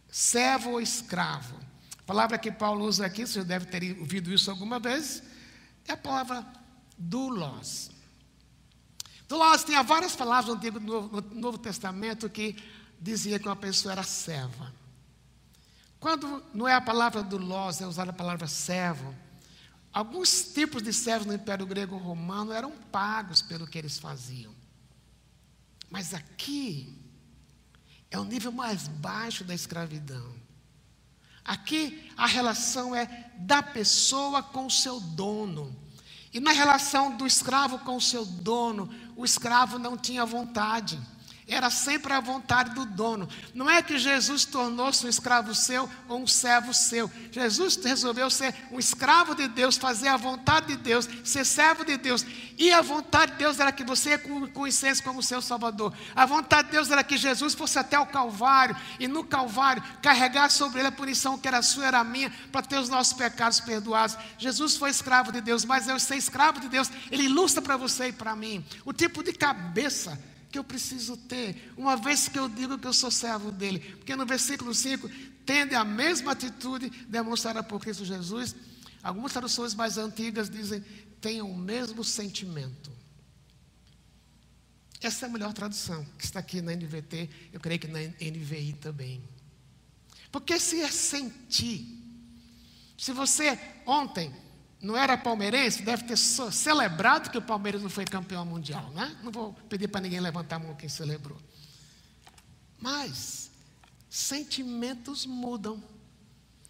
servo 0.08 0.70
ou 0.70 0.80
escravo. 0.80 1.58
A 1.98 2.02
palavra 2.04 2.38
que 2.38 2.52
Paulo 2.52 2.84
usa 2.84 3.06
aqui, 3.06 3.26
você 3.26 3.42
deve 3.42 3.66
ter 3.66 3.98
ouvido 3.98 4.32
isso 4.32 4.52
alguma 4.52 4.78
vez, 4.78 5.24
é 5.88 5.92
a 5.92 5.96
palavra 5.96 6.46
doulos. 6.96 7.90
Doulos 9.26 9.64
tinha 9.64 9.82
várias 9.82 10.14
palavras 10.14 10.46
no 10.46 10.54
Antigo 10.54 10.78
no 10.78 11.20
Novo 11.32 11.58
Testamento 11.58 12.30
que 12.30 12.54
dizia 13.00 13.40
que 13.40 13.48
uma 13.48 13.56
pessoa 13.56 13.90
era 13.90 14.04
serva. 14.04 14.83
Quando 16.04 16.44
não 16.52 16.68
é 16.68 16.74
a 16.74 16.82
palavra 16.82 17.22
do 17.22 17.38
lós, 17.38 17.80
é 17.80 17.86
usada 17.86 18.10
a 18.10 18.12
palavra 18.14 18.46
servo. 18.46 19.14
Alguns 19.90 20.52
tipos 20.52 20.82
de 20.82 20.92
servos 20.92 21.26
no 21.26 21.32
Império 21.32 21.64
Grego 21.64 21.96
Romano 21.96 22.52
eram 22.52 22.72
pagos 22.92 23.40
pelo 23.40 23.66
que 23.66 23.78
eles 23.78 23.98
faziam. 23.98 24.54
Mas 25.88 26.12
aqui 26.12 26.94
é 28.10 28.18
o 28.18 28.24
nível 28.24 28.52
mais 28.52 28.86
baixo 28.86 29.44
da 29.44 29.54
escravidão. 29.54 30.34
Aqui 31.42 32.12
a 32.18 32.26
relação 32.26 32.94
é 32.94 33.30
da 33.38 33.62
pessoa 33.62 34.42
com 34.42 34.66
o 34.66 34.70
seu 34.70 35.00
dono. 35.00 35.74
E 36.34 36.38
na 36.38 36.52
relação 36.52 37.16
do 37.16 37.26
escravo 37.26 37.78
com 37.78 37.96
o 37.96 38.02
seu 38.02 38.26
dono, 38.26 38.94
o 39.16 39.24
escravo 39.24 39.78
não 39.78 39.96
tinha 39.96 40.26
vontade. 40.26 41.00
Era 41.46 41.68
sempre 41.68 42.10
a 42.14 42.20
vontade 42.20 42.70
do 42.70 42.86
dono. 42.86 43.28
Não 43.52 43.68
é 43.68 43.82
que 43.82 43.98
Jesus 43.98 44.46
tornou-se 44.46 45.04
um 45.04 45.08
escravo 45.10 45.54
seu 45.54 45.90
ou 46.08 46.22
um 46.22 46.26
servo 46.26 46.72
seu. 46.72 47.10
Jesus 47.30 47.76
resolveu 47.76 48.30
ser 48.30 48.54
um 48.72 48.78
escravo 48.78 49.34
de 49.34 49.46
Deus, 49.46 49.76
fazer 49.76 50.08
a 50.08 50.16
vontade 50.16 50.68
de 50.68 50.76
Deus, 50.76 51.06
ser 51.22 51.44
servo 51.44 51.84
de 51.84 51.98
Deus. 51.98 52.24
E 52.56 52.72
a 52.72 52.80
vontade 52.80 53.32
de 53.32 53.38
Deus 53.38 53.60
era 53.60 53.70
que 53.72 53.84
você 53.84 54.16
conhecesse 54.16 55.02
como 55.02 55.22
seu 55.22 55.42
Salvador. 55.42 55.92
A 56.16 56.24
vontade 56.24 56.68
de 56.68 56.72
Deus 56.72 56.90
era 56.90 57.04
que 57.04 57.18
Jesus 57.18 57.52
fosse 57.52 57.78
até 57.78 57.98
o 57.98 58.06
Calvário 58.06 58.74
e 58.98 59.06
no 59.06 59.22
Calvário 59.22 59.82
carregar 60.00 60.50
sobre 60.50 60.78
ele 60.78 60.88
a 60.88 60.92
punição 60.92 61.36
que 61.36 61.46
era 61.46 61.60
sua, 61.60 61.84
era 61.84 62.02
minha, 62.02 62.32
para 62.50 62.62
ter 62.62 62.78
os 62.78 62.88
nossos 62.88 63.12
pecados 63.12 63.60
perdoados. 63.60 64.16
Jesus 64.38 64.78
foi 64.78 64.88
escravo 64.88 65.30
de 65.30 65.42
Deus, 65.42 65.62
mas 65.62 65.88
eu 65.88 66.00
ser 66.00 66.16
escravo 66.16 66.58
de 66.58 66.70
Deus, 66.70 66.90
ele 67.10 67.24
ilustra 67.24 67.60
para 67.60 67.76
você 67.76 68.08
e 68.08 68.12
para 68.12 68.34
mim 68.34 68.64
o 68.82 68.94
tipo 68.94 69.22
de 69.22 69.34
cabeça 69.34 70.18
que 70.54 70.58
eu 70.58 70.62
preciso 70.62 71.16
ter, 71.16 71.72
uma 71.76 71.96
vez 71.96 72.28
que 72.28 72.38
eu 72.38 72.48
digo 72.48 72.78
que 72.78 72.86
eu 72.86 72.92
sou 72.92 73.10
servo 73.10 73.50
dele. 73.50 73.80
Porque 73.80 74.14
no 74.14 74.24
versículo 74.24 74.72
5, 74.72 75.10
tende 75.44 75.74
a 75.74 75.84
mesma 75.84 76.30
atitude 76.30 76.88
demonstrada 77.08 77.60
por 77.60 77.80
Cristo 77.80 78.04
Jesus. 78.04 78.54
Algumas 79.02 79.32
traduções 79.32 79.74
mais 79.74 79.98
antigas 79.98 80.48
dizem, 80.48 80.80
tenham 81.20 81.50
o 81.50 81.56
mesmo 81.58 82.04
sentimento. 82.04 82.92
Essa 85.02 85.26
é 85.26 85.28
a 85.28 85.32
melhor 85.32 85.52
tradução, 85.52 86.06
que 86.16 86.24
está 86.24 86.38
aqui 86.38 86.62
na 86.62 86.70
NVT, 86.72 87.28
eu 87.52 87.58
creio 87.58 87.80
que 87.80 87.88
na 87.88 87.98
NVI 87.98 88.74
também. 88.74 89.24
Porque 90.30 90.60
se 90.60 90.82
é 90.82 90.88
sentir, 90.88 92.00
se 92.96 93.12
você 93.12 93.58
ontem 93.84 94.32
não 94.84 94.96
era 94.96 95.16
palmeirense, 95.16 95.82
deve 95.82 96.04
ter 96.04 96.16
celebrado 96.16 97.30
que 97.30 97.38
o 97.38 97.42
Palmeiras 97.42 97.82
não 97.82 97.88
foi 97.88 98.04
campeão 98.04 98.44
mundial, 98.44 98.90
né? 98.90 99.16
Não 99.22 99.32
vou 99.32 99.54
pedir 99.66 99.88
para 99.88 100.02
ninguém 100.02 100.20
levantar 100.20 100.56
a 100.56 100.58
mão 100.58 100.74
quem 100.74 100.90
celebrou. 100.90 101.40
Mas 102.78 103.50
sentimentos 104.10 105.24
mudam. 105.24 105.82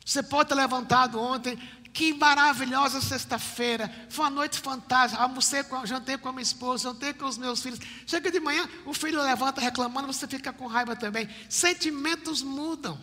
Você 0.07 0.23
pode 0.23 0.51
ter 0.51 0.55
levantado 0.55 1.19
ontem, 1.19 1.59
que 1.93 2.15
maravilhosa 2.15 3.01
sexta-feira, 3.01 3.93
foi 4.09 4.27
uma 4.27 4.31
noite 4.31 4.61
fantástica, 4.61 5.21
almocei, 5.21 5.65
com, 5.65 5.85
jantei 5.85 6.17
com 6.17 6.29
a 6.29 6.33
minha 6.33 6.43
esposa, 6.43 6.85
jantei 6.85 7.13
com 7.13 7.27
os 7.27 7.37
meus 7.37 7.61
filhos. 7.61 7.81
Chega 8.07 8.31
de 8.31 8.39
manhã, 8.39 8.69
o 8.87 8.95
filho 8.95 9.21
levanta 9.21 9.61
reclamando, 9.61 10.13
você 10.13 10.29
fica 10.29 10.53
com 10.53 10.69
raiva 10.69 10.95
também. 10.95 11.29
Sentimentos 11.49 12.43
mudam. 12.43 12.97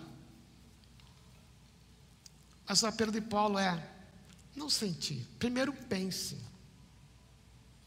Mas 2.65 2.81
o 2.81 2.87
apelo 2.87 3.11
de 3.11 3.19
Paulo 3.19 3.59
é: 3.59 3.90
não 4.55 4.69
sentir. 4.69 5.27
Primeiro 5.39 5.73
pense. 5.73 6.37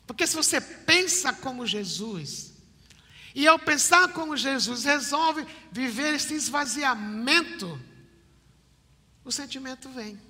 Porque 0.06 0.26
se 0.26 0.36
você 0.36 0.60
pensa 0.60 1.32
como 1.32 1.66
Jesus, 1.66 2.52
e 3.34 3.46
ao 3.46 3.58
pensar 3.58 4.08
como 4.12 4.36
Jesus 4.36 4.84
resolve 4.84 5.46
viver 5.72 6.14
esse 6.14 6.34
esvaziamento, 6.34 7.80
o 9.24 9.32
sentimento 9.32 9.88
vem. 9.88 10.20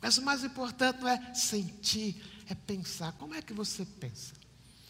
Mas 0.00 0.16
o 0.16 0.22
mais 0.22 0.44
importante 0.44 1.00
não 1.00 1.08
é 1.08 1.34
sentir, 1.34 2.22
é 2.48 2.54
pensar. 2.54 3.12
Como 3.12 3.34
é 3.34 3.42
que 3.42 3.52
você 3.52 3.84
pensa? 3.84 4.32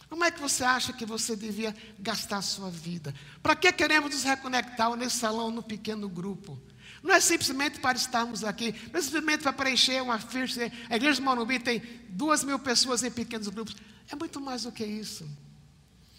Como 0.08 0.24
é 0.24 0.30
que 0.30 0.40
você 0.40 0.64
acha 0.64 0.92
que 0.92 1.04
você 1.04 1.34
devia 1.34 1.74
gastar 1.98 2.38
a 2.38 2.42
sua 2.42 2.70
vida? 2.70 3.14
Para 3.42 3.56
que 3.56 3.70
queremos 3.72 4.14
nos 4.14 4.22
reconectar 4.22 4.94
nesse 4.96 5.16
salão, 5.16 5.50
no 5.50 5.62
pequeno 5.62 6.08
grupo? 6.08 6.58
Não 7.02 7.14
é 7.14 7.20
simplesmente 7.20 7.78
para 7.78 7.96
estarmos 7.96 8.42
aqui, 8.44 8.74
não 8.92 8.98
é 8.98 9.02
simplesmente 9.02 9.42
para 9.42 9.52
preencher 9.52 10.02
uma 10.02 10.18
ficha. 10.18 10.70
A 10.90 10.96
igreja 10.96 11.20
do 11.20 11.24
Morumbi 11.24 11.58
tem 11.58 11.82
duas 12.08 12.42
mil 12.42 12.58
pessoas 12.58 13.02
em 13.02 13.10
pequenos 13.10 13.48
grupos. 13.48 13.76
É 14.10 14.16
muito 14.16 14.40
mais 14.40 14.62
do 14.62 14.72
que 14.72 14.84
isso. 14.84 15.28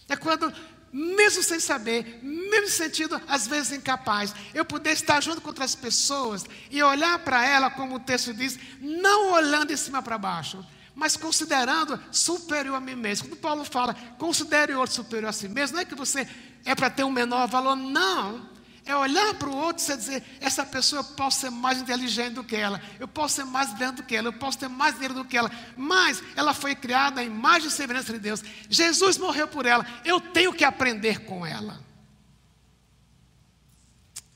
É 0.07 0.15
quando, 0.15 0.51
mesmo 0.91 1.43
sem 1.43 1.59
saber, 1.59 2.19
mesmo 2.23 2.69
sentido 2.69 3.21
às 3.27 3.45
vezes 3.45 3.73
incapaz, 3.73 4.33
eu 4.53 4.63
puder 4.63 4.93
estar 4.93 5.21
junto 5.21 5.41
com 5.41 5.49
outras 5.49 5.75
pessoas 5.75 6.45
e 6.71 6.81
olhar 6.81 7.19
para 7.19 7.45
ela, 7.45 7.69
como 7.69 7.95
o 7.95 7.99
texto 7.99 8.33
diz, 8.33 8.57
não 8.79 9.33
olhando 9.33 9.67
de 9.67 9.77
cima 9.77 10.01
para 10.01 10.17
baixo, 10.17 10.65
mas 10.95 11.15
considerando 11.15 11.99
superior 12.11 12.75
a 12.75 12.79
mim 12.79 12.95
mesmo. 12.95 13.27
Quando 13.27 13.39
Paulo 13.39 13.65
fala, 13.65 13.93
considere 14.17 14.73
outro 14.73 14.95
superior 14.95 15.29
a 15.29 15.33
si 15.33 15.47
mesmo, 15.47 15.75
não 15.75 15.81
é 15.81 15.85
que 15.85 15.95
você 15.95 16.27
é 16.65 16.73
para 16.73 16.89
ter 16.89 17.03
um 17.03 17.11
menor 17.11 17.47
valor, 17.47 17.75
não. 17.75 18.49
É 18.89 18.95
olhar 18.95 19.35
para 19.35 19.47
o 19.47 19.55
outro 19.55 19.83
e 19.93 19.97
dizer: 19.97 20.23
essa 20.39 20.65
pessoa 20.65 21.01
eu 21.01 21.03
posso 21.03 21.41
ser 21.41 21.49
mais 21.49 21.77
inteligente 21.77 22.33
do 22.33 22.43
que 22.43 22.55
ela, 22.55 22.81
eu 22.99 23.07
posso 23.07 23.35
ser 23.35 23.43
mais 23.43 23.71
grande 23.77 23.97
do 23.97 24.03
que 24.03 24.15
ela, 24.15 24.29
eu 24.29 24.33
posso 24.33 24.57
ter 24.57 24.67
mais 24.67 24.95
dinheiro 24.95 25.13
do 25.13 25.25
que 25.25 25.37
ela, 25.37 25.51
mas 25.77 26.23
ela 26.35 26.53
foi 26.53 26.75
criada 26.75 27.23
em 27.23 27.29
mais 27.29 27.61
de 27.61 27.69
semelhança 27.69 28.11
de 28.13 28.19
Deus. 28.19 28.41
Jesus 28.67 29.17
morreu 29.17 29.47
por 29.47 29.67
ela, 29.67 29.85
eu 30.03 30.19
tenho 30.19 30.51
que 30.51 30.63
aprender 30.63 31.25
com 31.25 31.45
ela. 31.45 31.73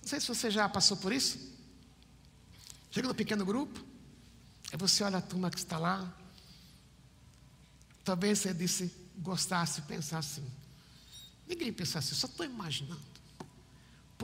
Não 0.01 0.07
sei 0.07 0.19
se 0.19 0.27
você 0.27 0.51
já 0.51 0.69
passou 0.69 0.97
por 0.97 1.11
isso. 1.11 1.39
Chega 2.91 3.07
no 3.07 3.15
pequeno 3.15 3.43
grupo, 3.43 3.83
Aí 4.71 4.77
você 4.77 5.03
olha 5.03 5.19
a 5.19 5.21
turma 5.21 5.51
que 5.51 5.59
está 5.59 5.77
lá. 5.77 6.11
Talvez 8.03 8.39
você 8.39 8.53
disse, 8.53 8.91
gostasse 9.17 9.81
pensar 9.83 10.17
assim. 10.17 10.43
Ninguém 11.47 11.71
pensa 11.71 11.99
assim, 11.99 12.15
só 12.15 12.25
estou 12.25 12.43
imaginando. 12.43 13.12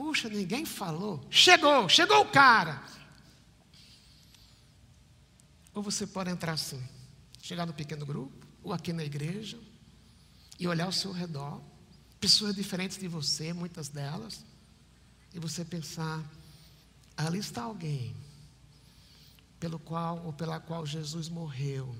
Puxa, 0.00 0.30
ninguém 0.30 0.64
falou. 0.64 1.22
Chegou, 1.28 1.86
chegou 1.86 2.22
o 2.22 2.30
cara. 2.30 2.82
Ou 5.74 5.82
você 5.82 6.06
pode 6.06 6.30
entrar 6.30 6.52
assim, 6.54 6.82
chegar 7.42 7.66
no 7.66 7.74
pequeno 7.74 8.06
grupo, 8.06 8.46
ou 8.62 8.72
aqui 8.72 8.94
na 8.94 9.04
igreja, 9.04 9.60
e 10.58 10.66
olhar 10.66 10.86
ao 10.86 10.92
seu 10.92 11.12
redor, 11.12 11.60
pessoas 12.18 12.54
diferentes 12.54 12.96
de 12.96 13.06
você, 13.08 13.52
muitas 13.52 13.90
delas, 13.90 14.42
e 15.34 15.38
você 15.38 15.66
pensar: 15.66 16.24
ali 17.14 17.38
está 17.38 17.64
alguém 17.64 18.16
pelo 19.60 19.78
qual 19.78 20.24
ou 20.24 20.32
pela 20.32 20.58
qual 20.58 20.86
Jesus 20.86 21.28
morreu, 21.28 21.94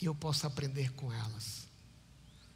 e 0.00 0.04
eu 0.04 0.14
posso 0.14 0.46
aprender 0.46 0.92
com 0.92 1.12
elas. 1.12 1.63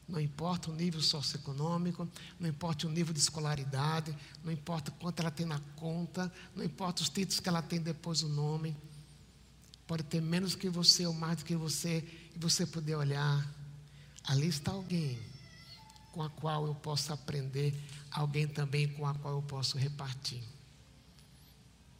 Não 0.08 0.18
importa 0.18 0.70
o 0.70 0.74
nível 0.74 1.02
socioeconômico, 1.02 2.08
não 2.40 2.48
importa 2.48 2.86
o 2.86 2.90
nível 2.90 3.12
de 3.12 3.20
escolaridade, 3.20 4.16
não 4.42 4.50
importa 4.50 4.90
quanto 4.92 5.20
ela 5.20 5.30
tem 5.30 5.44
na 5.44 5.60
conta, 5.76 6.32
não 6.56 6.64
importa 6.64 7.02
os 7.02 7.10
títulos 7.10 7.40
que 7.40 7.48
ela 7.48 7.60
tem 7.60 7.78
depois 7.78 8.22
do 8.22 8.28
nome. 8.28 8.74
Pode 9.86 10.02
ter 10.04 10.22
menos 10.22 10.54
que 10.54 10.70
você 10.70 11.06
ou 11.06 11.12
mais 11.12 11.38
do 11.38 11.44
que 11.44 11.54
você, 11.54 12.08
e 12.34 12.38
você 12.38 12.66
poder 12.66 12.94
olhar. 12.94 13.46
Ali 14.24 14.48
está 14.48 14.72
alguém 14.72 15.18
com 16.12 16.22
a 16.22 16.30
qual 16.30 16.66
eu 16.66 16.74
posso 16.74 17.12
aprender, 17.12 17.74
alguém 18.10 18.48
também 18.48 18.88
com 18.88 19.06
a 19.06 19.14
qual 19.14 19.34
eu 19.34 19.42
posso 19.42 19.76
repartir. 19.76 20.42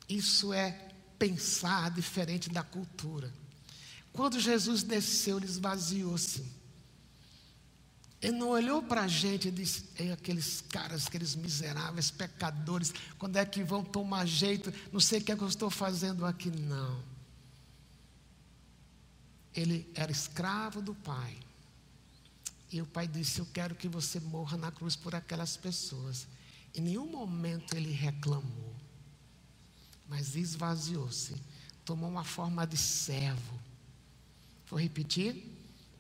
Isso 0.08 0.52
é 0.52 0.88
pensar 1.18 1.90
diferente 1.90 2.48
da 2.48 2.62
cultura. 2.62 3.32
Quando 4.12 4.40
Jesus 4.40 4.82
desceu, 4.82 5.36
ele 5.36 5.46
esvaziou-se. 5.46 6.57
Ele 8.20 8.36
não 8.36 8.48
olhou 8.48 8.82
para 8.82 9.02
a 9.02 9.08
gente 9.08 9.48
e 9.48 9.50
disse: 9.50 9.84
Ei, 9.96 10.12
aqueles 10.12 10.60
caras, 10.68 11.06
aqueles 11.06 11.34
miseráveis 11.34 12.10
pecadores, 12.10 12.92
quando 13.18 13.36
é 13.36 13.44
que 13.44 13.62
vão 13.62 13.84
tomar 13.84 14.26
jeito? 14.26 14.72
Não 14.92 15.00
sei 15.00 15.20
o 15.20 15.24
que, 15.24 15.32
é 15.32 15.36
que 15.36 15.42
eu 15.42 15.48
estou 15.48 15.70
fazendo 15.70 16.26
aqui. 16.26 16.50
Não. 16.50 17.02
Ele 19.54 19.88
era 19.94 20.10
escravo 20.10 20.82
do 20.82 20.94
Pai. 20.94 21.36
E 22.72 22.82
o 22.82 22.86
Pai 22.86 23.06
disse: 23.06 23.38
Eu 23.38 23.46
quero 23.52 23.74
que 23.74 23.88
você 23.88 24.18
morra 24.18 24.56
na 24.56 24.72
cruz 24.72 24.96
por 24.96 25.14
aquelas 25.14 25.56
pessoas. 25.56 26.26
Em 26.74 26.80
nenhum 26.80 27.06
momento 27.06 27.74
ele 27.74 27.92
reclamou 27.92 28.78
mas 30.08 30.34
esvaziou-se, 30.34 31.36
tomou 31.84 32.08
uma 32.08 32.24
forma 32.24 32.66
de 32.66 32.78
servo. 32.78 33.60
Vou 34.66 34.80
repetir? 34.80 35.44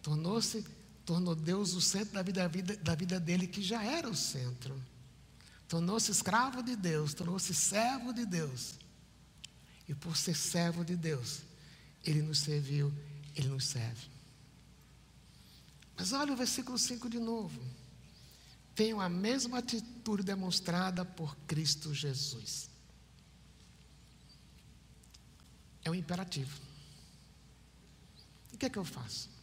Tornou-se, 0.02 0.64
tornou 1.08 1.34
Deus 1.34 1.72
o 1.72 1.80
centro 1.80 2.12
da 2.12 2.22
vida, 2.22 2.42
da 2.42 2.48
vida, 2.48 2.76
da 2.76 2.94
vida 2.94 3.18
dele, 3.18 3.46
que 3.46 3.62
já 3.62 3.82
era 3.82 4.06
o 4.06 4.14
centro. 4.14 4.78
Tornou-se 5.66 6.10
escravo 6.12 6.62
de 6.62 6.76
Deus, 6.76 7.14
tornou-se 7.14 7.54
servo 7.54 8.12
de 8.12 8.26
Deus. 8.26 8.74
E 9.88 9.94
por 9.94 10.18
ser 10.18 10.36
servo 10.36 10.84
de 10.84 10.94
Deus, 10.94 11.40
ele 12.04 12.20
nos 12.20 12.40
serviu, 12.40 12.92
ele 13.34 13.48
nos 13.48 13.64
serve. 13.64 14.06
Mas 15.96 16.12
olha 16.12 16.34
o 16.34 16.36
versículo 16.36 16.76
5 16.76 17.08
de 17.08 17.18
novo. 17.18 17.58
Tenham 18.74 19.00
a 19.00 19.08
mesma 19.08 19.60
atitude 19.60 20.22
demonstrada 20.22 21.06
por 21.06 21.34
Cristo 21.46 21.94
Jesus. 21.94 22.68
É 25.82 25.90
um 25.90 25.94
imperativo. 25.94 26.60
O 28.52 28.58
que 28.58 28.66
é 28.66 28.68
que 28.68 28.78
eu 28.78 28.84
faço? 28.84 29.37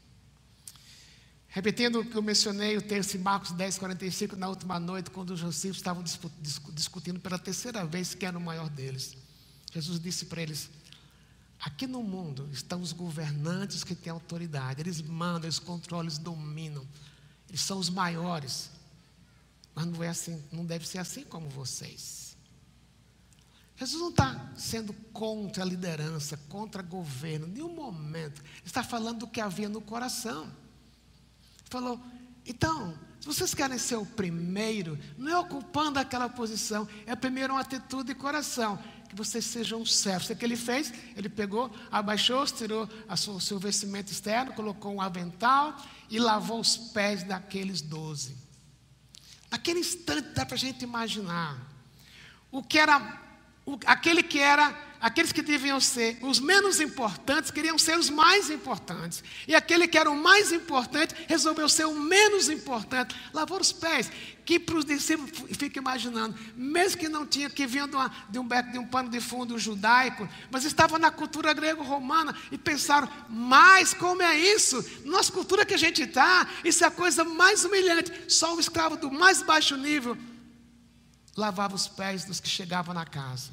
Repetindo 1.55 2.01
o 2.01 2.05
que 2.05 2.17
eu 2.17 2.21
mencionei, 2.21 2.75
o 2.75 2.81
texto 2.81 3.15
em 3.15 3.19
Marcos 3.19 3.53
10, 3.53 3.77
45, 3.77 4.35
na 4.35 4.49
última 4.49 4.77
noite, 4.77 5.09
quando 5.09 5.29
os 5.29 5.39
discípulos 5.39 5.77
estavam 5.77 6.03
discutindo 6.73 7.17
pela 7.17 7.39
terceira 7.39 7.85
vez 7.85 8.13
quem 8.13 8.27
era 8.27 8.37
o 8.37 8.41
maior 8.41 8.69
deles. 8.69 9.15
Jesus 9.73 9.97
disse 9.97 10.25
para 10.25 10.41
eles: 10.41 10.69
Aqui 11.57 11.87
no 11.87 12.03
mundo 12.03 12.49
estão 12.51 12.81
os 12.81 12.91
governantes 12.91 13.85
que 13.85 13.95
têm 13.95 14.11
autoridade, 14.11 14.81
eles 14.81 15.01
mandam, 15.01 15.45
eles 15.45 15.57
controlam, 15.57 16.07
eles 16.07 16.17
dominam, 16.17 16.85
eles 17.47 17.61
são 17.61 17.77
os 17.77 17.89
maiores. 17.89 18.69
Mas 19.73 19.85
não 19.85 20.03
é 20.03 20.09
assim, 20.09 20.43
não 20.51 20.65
deve 20.65 20.85
ser 20.85 20.97
assim 20.97 21.23
como 21.23 21.47
vocês. 21.47 22.35
Jesus 23.77 24.01
não 24.01 24.09
está 24.09 24.51
sendo 24.57 24.91
contra 25.13 25.63
a 25.63 25.65
liderança, 25.65 26.35
contra 26.49 26.81
o 26.81 26.85
governo, 26.85 27.47
em 27.47 27.51
nenhum 27.51 27.73
momento. 27.73 28.41
Ele 28.41 28.65
está 28.65 28.83
falando 28.83 29.19
do 29.19 29.27
que 29.27 29.39
havia 29.39 29.69
no 29.69 29.79
coração. 29.79 30.51
Falou, 31.69 31.99
então, 32.45 32.97
se 33.19 33.27
vocês 33.27 33.53
querem 33.53 33.77
ser 33.77 33.95
o 33.95 34.05
primeiro, 34.05 34.99
não 35.17 35.31
é 35.31 35.37
ocupando 35.37 35.97
aquela 35.97 36.29
posição, 36.29 36.87
é 37.05 37.15
primeiro 37.15 37.53
uma 37.53 37.61
atitude 37.61 38.05
de 38.05 38.15
coração, 38.15 38.77
que 39.09 39.15
vocês 39.15 39.43
sejam 39.45 39.83
servos. 39.85 40.29
O 40.29 40.35
que 40.35 40.45
ele 40.45 40.55
fez? 40.55 40.93
Ele 41.15 41.27
pegou, 41.27 41.71
abaixou, 41.91 42.45
tirou 42.45 42.87
o 43.09 43.39
seu 43.41 43.57
vestimento 43.57 44.11
externo, 44.11 44.53
colocou 44.53 44.93
um 44.93 45.01
avental 45.01 45.75
e 46.09 46.19
lavou 46.19 46.59
os 46.59 46.77
pés 46.77 47.23
daqueles 47.23 47.81
doze. 47.81 48.35
Naquele 49.49 49.79
instante 49.79 50.29
dá 50.35 50.45
para 50.45 50.55
a 50.55 50.59
gente 50.59 50.83
imaginar 50.83 51.59
o 52.51 52.61
que 52.61 52.77
era 52.77 53.24
aquele 53.85 54.21
que 54.21 54.39
era, 54.39 54.77
aqueles 55.01 55.31
que 55.31 55.41
deviam 55.41 55.79
ser 55.79 56.19
os 56.21 56.39
menos 56.39 56.79
importantes, 56.79 57.49
queriam 57.49 57.79
ser 57.79 57.97
os 57.97 58.11
mais 58.11 58.51
importantes. 58.51 59.23
E 59.47 59.55
aquele 59.55 59.87
que 59.87 59.97
era 59.97 60.09
o 60.09 60.15
mais 60.15 60.51
importante 60.51 61.15
resolveu 61.27 61.67
ser 61.67 61.85
o 61.85 61.99
menos 61.99 62.47
importante. 62.47 63.15
Lavou 63.33 63.59
os 63.59 63.71
pés. 63.71 64.11
Que 64.45 64.59
para 64.59 64.77
os 64.77 64.85
discípulos, 64.85 65.31
fica 65.57 65.79
imaginando, 65.79 66.37
mesmo 66.55 66.99
que 66.99 67.09
não 67.09 67.25
tinha, 67.25 67.49
que 67.49 67.65
vinha 67.65 67.87
de, 67.87 67.95
uma, 67.95 68.11
de, 68.29 68.37
um, 68.37 68.47
de 68.47 68.77
um 68.77 68.85
pano 68.85 69.09
de 69.09 69.19
fundo 69.19 69.57
judaico, 69.57 70.29
mas 70.51 70.63
estava 70.63 70.99
na 70.99 71.09
cultura 71.09 71.51
grego-romana 71.51 72.35
e 72.51 72.57
pensaram, 72.57 73.09
mas 73.27 73.95
como 73.95 74.21
é 74.21 74.37
isso? 74.37 74.85
Nossa 75.03 75.31
cultura 75.31 75.65
que 75.65 75.73
a 75.73 75.77
gente 75.77 76.03
está, 76.03 76.47
isso 76.63 76.83
é 76.83 76.87
a 76.87 76.91
coisa 76.91 77.23
mais 77.23 77.65
humilhante. 77.65 78.11
Só 78.31 78.55
o 78.55 78.59
escravo 78.59 78.97
do 78.97 79.11
mais 79.11 79.41
baixo 79.41 79.75
nível 79.75 80.15
lavava 81.35 81.75
os 81.75 81.87
pés 81.87 82.23
dos 82.25 82.39
que 82.39 82.47
chegavam 82.47 82.93
na 82.93 83.05
casa. 83.05 83.51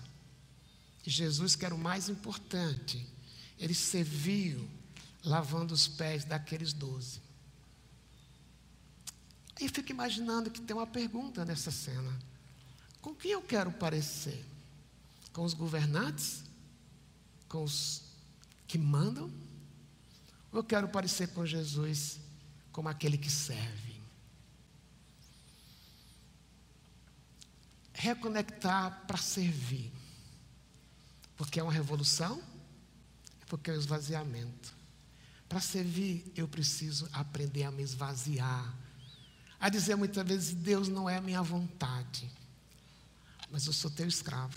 E 1.06 1.10
Jesus, 1.10 1.56
que 1.56 1.64
era 1.64 1.74
o 1.74 1.78
mais 1.78 2.08
importante, 2.08 3.06
ele 3.58 3.74
serviu 3.74 4.68
lavando 5.24 5.74
os 5.74 5.86
pés 5.86 6.24
daqueles 6.24 6.72
doze. 6.72 7.20
Aí 9.60 9.68
fico 9.68 9.90
imaginando 9.90 10.50
que 10.50 10.60
tem 10.60 10.74
uma 10.74 10.86
pergunta 10.86 11.44
nessa 11.44 11.70
cena: 11.70 12.18
com 13.00 13.14
quem 13.14 13.32
eu 13.32 13.42
quero 13.42 13.70
parecer? 13.72 14.44
Com 15.32 15.44
os 15.44 15.54
governantes? 15.54 16.42
Com 17.48 17.64
os 17.64 18.02
que 18.66 18.78
mandam? 18.78 19.30
Ou 20.50 20.58
eu 20.60 20.64
quero 20.64 20.88
parecer 20.88 21.28
com 21.28 21.46
Jesus 21.46 22.18
como 22.70 22.88
aquele 22.88 23.18
que 23.18 23.30
serve? 23.30 23.92
reconectar 28.02 29.04
para 29.06 29.16
servir. 29.16 29.92
Porque 31.42 31.58
é 31.58 31.62
uma 31.62 31.72
revolução, 31.72 32.40
porque 33.48 33.68
é 33.68 33.74
um 33.74 33.76
esvaziamento. 33.76 34.72
Para 35.48 35.60
servir, 35.60 36.24
eu 36.36 36.46
preciso 36.46 37.08
aprender 37.12 37.64
a 37.64 37.70
me 37.72 37.82
esvaziar. 37.82 38.72
A 39.58 39.68
dizer 39.68 39.96
muitas 39.96 40.24
vezes: 40.24 40.54
Deus 40.54 40.86
não 40.86 41.10
é 41.10 41.16
a 41.16 41.20
minha 41.20 41.42
vontade, 41.42 42.30
mas 43.50 43.66
eu 43.66 43.72
sou 43.72 43.90
teu 43.90 44.06
escravo. 44.06 44.56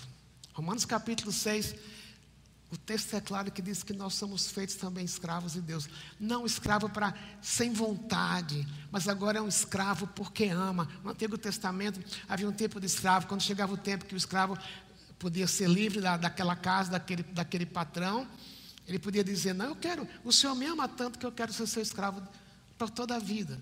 Romanos 0.53 0.85
capítulo 0.85 1.31
6 1.31 1.73
o 2.71 2.77
texto 2.77 3.13
é 3.15 3.21
claro 3.21 3.51
que 3.51 3.61
diz 3.61 3.83
que 3.83 3.93
nós 3.93 4.15
somos 4.15 4.51
feitos 4.51 4.75
também 4.75 5.05
escravos 5.05 5.53
de 5.53 5.61
Deus. 5.61 5.87
Não 6.19 6.45
escravo 6.45 6.89
para 6.89 7.13
sem 7.41 7.71
vontade, 7.71 8.67
mas 8.91 9.07
agora 9.07 9.37
é 9.37 9.41
um 9.41 9.47
escravo 9.47 10.07
porque 10.07 10.45
ama. 10.45 10.89
No 11.03 11.11
Antigo 11.11 11.37
Testamento 11.37 12.01
havia 12.27 12.49
um 12.49 12.51
tempo 12.51 12.79
de 12.79 12.87
escravo. 12.87 13.27
Quando 13.27 13.41
chegava 13.41 13.73
o 13.73 13.77
tempo 13.77 14.05
que 14.05 14.15
o 14.15 14.17
escravo 14.17 14.57
podia 15.17 15.47
ser 15.47 15.69
livre 15.69 16.01
da, 16.01 16.17
daquela 16.17 16.55
casa, 16.55 16.91
daquele, 16.91 17.23
daquele 17.23 17.65
patrão, 17.65 18.27
ele 18.87 18.99
podia 18.99 19.23
dizer: 19.23 19.53
Não, 19.53 19.65
eu 19.65 19.75
quero, 19.75 20.07
o 20.23 20.31
Senhor 20.31 20.55
me 20.55 20.65
ama 20.65 20.87
tanto 20.87 21.17
que 21.17 21.25
eu 21.25 21.31
quero 21.31 21.51
ser 21.53 21.67
seu 21.67 21.81
escravo 21.81 22.21
por 22.77 22.89
toda 22.89 23.15
a 23.15 23.19
vida. 23.19 23.59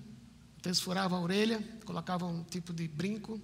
Então 0.57 0.69
eles 0.69 0.79
furavam 0.79 1.17
a 1.17 1.21
orelha, 1.21 1.61
colocavam 1.85 2.33
um 2.33 2.43
tipo 2.43 2.73
de 2.73 2.87
brinco, 2.87 3.41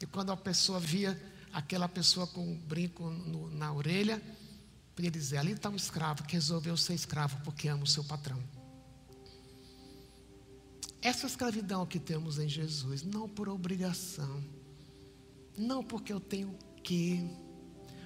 e 0.00 0.06
quando 0.06 0.32
a 0.32 0.36
pessoa 0.36 0.78
via 0.78 1.20
aquela 1.52 1.88
pessoa 1.88 2.26
com 2.26 2.40
um 2.40 2.56
brinco 2.56 3.10
no, 3.10 3.50
na 3.50 3.72
orelha, 3.72 4.22
Podia 4.94 5.10
dizer, 5.10 5.38
ali 5.38 5.52
está 5.52 5.70
um 5.70 5.76
escravo 5.76 6.22
que 6.24 6.34
resolveu 6.34 6.76
ser 6.76 6.94
escravo 6.94 7.38
porque 7.44 7.68
ama 7.68 7.84
o 7.84 7.86
seu 7.86 8.04
patrão. 8.04 8.38
Essa 11.00 11.26
escravidão 11.26 11.86
que 11.86 11.98
temos 11.98 12.38
em 12.38 12.48
Jesus, 12.48 13.02
não 13.02 13.28
por 13.28 13.48
obrigação, 13.48 14.44
não 15.56 15.82
porque 15.82 16.12
eu 16.12 16.20
tenho 16.20 16.56
que, 16.82 17.30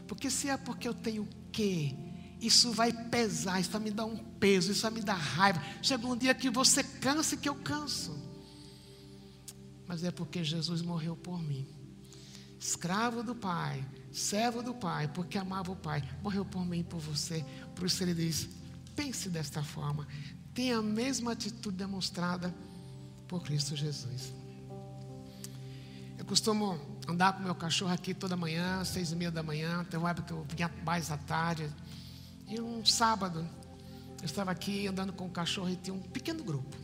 porque 0.07 0.31
se 0.31 0.49
é 0.49 0.57
porque 0.57 0.87
eu 0.87 0.95
tenho 0.95 1.29
que, 1.53 1.97
isso 2.41 2.73
vai 2.73 2.93
pesar, 2.93 3.61
isso 3.61 3.71
vai 3.71 3.81
me 3.81 3.91
dar 3.91 4.05
um 4.05 4.17
peso, 4.17 4.73
isso 4.73 4.83
vai 4.83 4.91
me 4.91 5.01
dar 5.01 5.15
raiva. 5.15 5.63
Chega 5.83 6.07
um 6.07 6.17
dia 6.17 6.35
que 6.35 6.51
você 6.51 6.83
cansa 6.83 7.35
e 7.35 7.39
que 7.39 7.49
eu 7.49 7.55
canso. 7.55 8.17
Mas 9.87 10.05
é 10.05 10.11
porque 10.11 10.43
Jesus 10.45 10.83
morreu 10.83 11.17
por 11.17 11.43
mim. 11.43 11.67
Escravo 12.59 13.23
do 13.23 13.35
Pai, 13.35 13.85
servo 14.11 14.63
do 14.63 14.75
Pai, 14.75 15.09
porque 15.09 15.39
amava 15.39 15.71
o 15.71 15.77
Pai, 15.77 16.03
morreu 16.23 16.45
por 16.45 16.65
mim 16.65 16.81
e 16.81 16.85
por 16.85 17.01
você. 17.01 17.45
Por 17.75 17.87
isso 17.87 18.03
ele 18.03 18.15
diz: 18.15 18.49
pense 18.97 19.29
desta 19.29 19.63
forma, 19.63 20.07
tenha 20.53 20.79
a 20.79 20.83
mesma 20.83 21.33
atitude 21.33 21.77
demonstrada 21.77 22.53
por 23.29 23.43
Cristo 23.43 23.77
Jesus. 23.77 24.33
Eu 26.19 26.25
costumo 26.25 26.96
andar 27.09 27.35
com 27.35 27.43
meu 27.43 27.55
cachorro 27.55 27.93
aqui 27.93 28.13
toda 28.13 28.37
manhã, 28.37 28.85
seis 28.85 29.13
e 29.13 29.17
meia 29.17 29.31
da 29.31 29.43
manhã, 29.43 29.85
tem 29.85 29.99
uma 29.99 30.11
época 30.11 30.27
que 30.27 30.33
eu 30.33 30.47
vinha 30.55 30.71
mais 30.85 31.11
à 31.11 31.17
tarde. 31.17 31.71
E 32.49 32.61
um 32.61 32.85
sábado, 32.85 33.47
eu 34.21 34.25
estava 34.25 34.51
aqui 34.51 34.87
andando 34.87 35.13
com 35.13 35.27
o 35.27 35.31
cachorro 35.31 35.69
e 35.69 35.77
tinha 35.77 35.95
um 35.95 36.01
pequeno 36.01 36.43
grupo. 36.43 36.77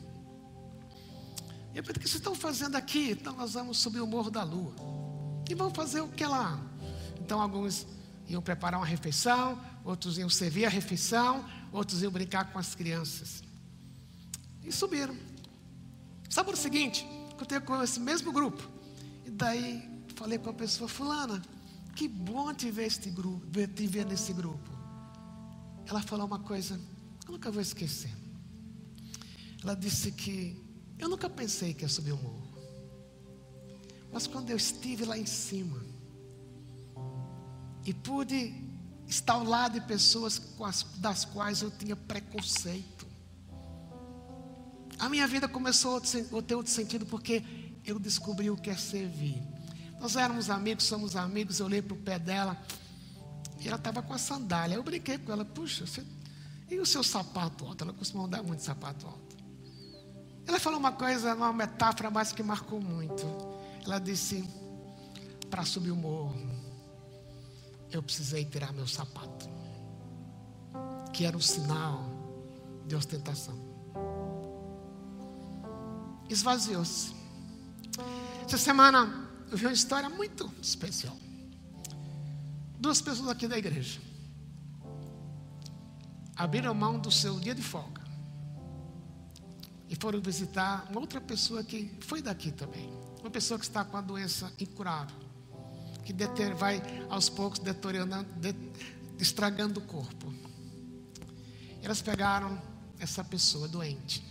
E 1.74 1.78
eu 1.78 1.82
perguntei, 1.82 2.00
o 2.00 2.00
que 2.00 2.08
vocês 2.08 2.20
estão 2.20 2.34
fazendo 2.34 2.76
aqui? 2.76 3.12
Então 3.12 3.34
nós 3.34 3.54
vamos 3.54 3.78
subir 3.78 4.00
o 4.00 4.06
Morro 4.06 4.30
da 4.30 4.42
Lua. 4.42 4.74
E 5.48 5.54
vamos 5.54 5.74
fazer 5.74 6.00
o 6.00 6.08
que 6.08 6.24
lá? 6.24 6.60
Então 7.20 7.40
alguns 7.40 7.86
iam 8.28 8.42
preparar 8.42 8.78
uma 8.78 8.86
refeição, 8.86 9.60
outros 9.84 10.18
iam 10.18 10.28
servir 10.28 10.66
a 10.66 10.68
refeição, 10.68 11.44
outros 11.72 12.02
iam 12.02 12.12
brincar 12.12 12.52
com 12.52 12.58
as 12.58 12.74
crianças. 12.74 13.42
E 14.62 14.70
subiram. 14.70 15.16
Sábado 16.28 16.56
seguinte, 16.56 17.04
encontrei 17.32 17.60
com 17.60 17.82
esse 17.82 17.98
mesmo 17.98 18.32
grupo. 18.32 18.62
E 19.26 19.30
daí 19.30 19.91
falei 20.22 20.38
com 20.38 20.50
a 20.50 20.54
pessoa, 20.54 20.88
fulana, 20.88 21.42
que 21.96 22.06
bom 22.06 22.54
te 22.54 22.70
ver, 22.70 22.86
este 22.86 23.10
grupo, 23.10 23.44
te 23.74 23.86
ver 23.86 24.06
nesse 24.06 24.32
grupo 24.32 24.70
ela 25.86 26.00
falou 26.00 26.26
uma 26.26 26.38
coisa 26.38 26.80
eu 27.26 27.32
nunca 27.32 27.50
vou 27.50 27.60
esquecer. 27.60 28.10
Ela 29.62 29.74
disse 29.74 30.10
que 30.10 30.60
eu 30.98 31.08
nunca 31.08 31.28
pensei 31.28 31.72
que 31.74 31.82
ia 31.82 31.88
subir 31.88 32.12
o 32.12 32.16
morro. 32.16 32.52
Mas 34.12 34.26
quando 34.26 34.50
eu 34.50 34.56
estive 34.56 35.04
lá 35.04 35.16
em 35.16 35.26
cima 35.26 35.80
e 37.84 37.92
pude 37.92 38.54
estar 39.06 39.34
ao 39.34 39.44
lado 39.44 39.80
de 39.80 39.86
pessoas 39.86 40.40
das 40.98 41.24
quais 41.24 41.62
eu 41.62 41.70
tinha 41.70 41.96
preconceito, 41.96 43.06
a 44.98 45.08
minha 45.08 45.26
vida 45.26 45.48
começou 45.48 45.96
a 45.98 46.42
ter 46.42 46.54
outro 46.54 46.72
sentido 46.72 47.06
porque 47.06 47.42
eu 47.84 47.98
descobri 47.98 48.50
o 48.50 48.56
que 48.56 48.70
é 48.70 48.76
servir. 48.76 49.51
Nós 50.02 50.16
éramos 50.16 50.50
amigos, 50.50 50.82
somos 50.84 51.14
amigos. 51.14 51.60
Eu 51.60 51.66
olhei 51.66 51.80
para 51.80 51.94
o 51.94 51.96
pé 51.96 52.18
dela. 52.18 52.60
E 53.60 53.68
ela 53.68 53.76
estava 53.76 54.02
com 54.02 54.12
a 54.12 54.18
sandália. 54.18 54.74
Eu 54.74 54.82
brinquei 54.82 55.16
com 55.16 55.30
ela, 55.30 55.44
puxa, 55.44 55.86
você... 55.86 56.04
e 56.68 56.80
o 56.80 56.84
seu 56.84 57.04
sapato 57.04 57.64
alto? 57.64 57.84
Ela 57.84 57.92
costuma 57.92 58.24
andar 58.24 58.42
muito 58.42 58.64
sapato 58.64 59.06
alto. 59.06 59.36
Ela 60.44 60.58
falou 60.58 60.80
uma 60.80 60.90
coisa, 60.90 61.32
uma 61.36 61.52
metáfora, 61.52 62.10
mas 62.10 62.32
que 62.32 62.42
marcou 62.42 62.80
muito. 62.80 63.24
Ela 63.84 64.00
disse: 64.00 64.44
para 65.48 65.64
subir 65.64 65.92
o 65.92 65.96
morro, 65.96 66.34
eu 67.92 68.02
precisei 68.02 68.44
tirar 68.44 68.72
meu 68.72 68.88
sapato, 68.88 69.48
que 71.12 71.24
era 71.24 71.36
um 71.36 71.40
sinal 71.40 72.10
de 72.88 72.96
ostentação. 72.96 73.56
Esvaziou-se. 76.28 77.14
Essa 78.44 78.58
semana 78.58 79.21
eu 79.52 79.56
vi 79.56 79.66
uma 79.66 79.72
história 79.72 80.08
muito 80.08 80.52
especial 80.60 81.16
duas 82.80 83.00
pessoas 83.00 83.28
aqui 83.28 83.46
da 83.46 83.56
igreja 83.56 84.00
abriram 86.34 86.74
mão 86.74 86.98
do 86.98 87.10
seu 87.10 87.38
dia 87.38 87.54
de 87.54 87.62
folga 87.62 88.02
e 89.92 89.94
foram 89.94 90.22
visitar 90.22 90.86
uma 90.90 91.00
outra 91.00 91.20
pessoa 91.20 91.62
que 91.62 91.94
foi 92.00 92.22
daqui 92.22 92.50
também. 92.50 92.90
Uma 93.20 93.30
pessoa 93.30 93.58
que 93.58 93.66
está 93.66 93.84
com 93.84 93.94
a 93.94 94.00
doença 94.00 94.50
incurável, 94.58 95.14
que 96.02 96.14
deter, 96.14 96.54
vai 96.54 96.82
aos 97.10 97.28
poucos 97.28 97.58
deteriorando, 97.58 98.26
de, 98.40 98.54
estragando 99.18 99.80
o 99.80 99.82
corpo. 99.82 100.32
Elas 101.82 102.00
pegaram 102.00 102.58
essa 102.98 103.22
pessoa 103.22 103.68
doente, 103.68 104.24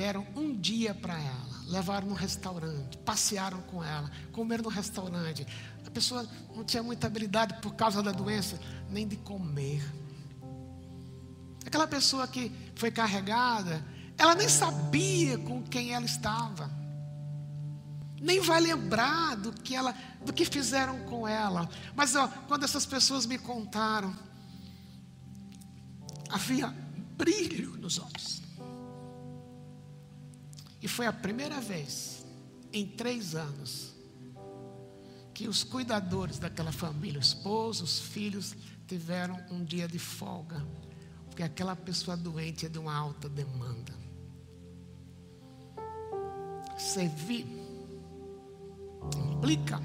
deram 0.00 0.26
um 0.34 0.58
dia 0.58 0.94
para 0.94 1.12
ela, 1.12 1.62
levaram 1.66 2.08
no 2.08 2.14
restaurante, 2.14 2.96
passearam 3.04 3.60
com 3.60 3.84
ela, 3.84 4.10
comeram 4.32 4.62
no 4.62 4.70
restaurante, 4.70 5.46
a 5.86 5.90
pessoa 5.90 6.26
não 6.56 6.64
tinha 6.64 6.82
muita 6.82 7.06
habilidade 7.06 7.60
por 7.60 7.74
causa 7.74 8.02
da 8.02 8.10
doença, 8.10 8.58
nem 8.88 9.06
de 9.06 9.16
comer. 9.16 9.84
Aquela 11.66 11.86
pessoa 11.86 12.26
que 12.26 12.50
foi 12.74 12.90
carregada, 12.90 13.84
ela 14.16 14.34
nem 14.34 14.48
sabia 14.48 15.36
com 15.36 15.62
quem 15.62 15.92
ela 15.92 16.06
estava. 16.06 16.70
Nem 18.18 18.40
vai 18.40 18.58
lembrar 18.58 19.36
do 19.36 19.52
que 19.52 19.76
ela, 19.76 19.94
do 20.24 20.32
que 20.32 20.46
fizeram 20.46 20.98
com 21.00 21.28
ela. 21.28 21.68
Mas 21.94 22.16
ó, 22.16 22.26
quando 22.48 22.64
essas 22.64 22.86
pessoas 22.86 23.26
me 23.26 23.36
contaram, 23.36 24.16
havia 26.30 26.74
brilho 27.18 27.76
nos 27.76 27.98
olhos. 27.98 28.40
E 30.82 30.88
foi 30.88 31.06
a 31.06 31.12
primeira 31.12 31.60
vez 31.60 32.24
em 32.72 32.86
três 32.86 33.34
anos 33.34 33.94
que 35.34 35.48
os 35.48 35.64
cuidadores 35.64 36.38
daquela 36.38 36.72
família, 36.72 37.18
o 37.18 37.22
esposo, 37.22 37.84
os 37.84 37.98
filhos, 37.98 38.54
tiveram 38.86 39.38
um 39.50 39.64
dia 39.64 39.86
de 39.86 39.98
folga, 39.98 40.66
porque 41.26 41.42
aquela 41.42 41.76
pessoa 41.76 42.16
doente 42.16 42.66
é 42.66 42.68
de 42.68 42.78
uma 42.78 42.94
alta 42.94 43.28
demanda. 43.28 43.92
Servir 46.76 47.46
implica 49.16 49.80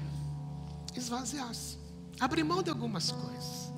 esvaziar-se, 0.94 1.78
abrir 2.18 2.44
mão 2.44 2.62
de 2.62 2.70
algumas 2.70 3.10
coisas. 3.10 3.72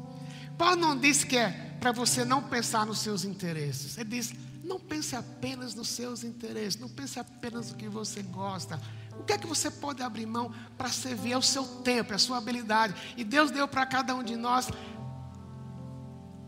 Paulo 0.57 0.77
não 0.77 0.99
diz 0.99 1.25
que 1.25 1.37
é 1.37 1.51
para 1.81 1.93
você 1.93 2.25
não 2.25 2.43
pensar 2.43 2.85
nos 2.87 2.99
seus 2.99 3.25
interesses, 3.25 3.97
ele 3.97 4.11
diz: 4.11 4.35
não 4.69 4.79
pense 4.79 5.17
apenas 5.17 5.75
nos 5.75 5.89
seus 5.89 6.23
interesses, 6.23 6.79
não 6.79 6.89
pense 6.89 7.19
apenas 7.19 7.71
no 7.71 7.77
que 7.77 7.89
você 7.89 8.23
gosta, 8.23 8.81
o 9.19 9.25
que 9.25 9.33
é 9.33 9.39
que 9.39 9.47
você 9.47 9.71
pode 9.71 10.03
abrir 10.03 10.27
mão 10.27 10.53
para 10.77 10.91
servir 10.91 11.33
ao 11.33 11.43
seu 11.43 11.65
tempo, 11.83 12.15
a 12.15 12.19
sua 12.19 12.39
habilidade? 12.39 12.95
E 13.17 13.25
Deus 13.25 13.51
deu 13.51 13.67
para 13.67 13.85
cada 13.85 14.15
um 14.15 14.23
de 14.23 14.37
nós 14.37 14.69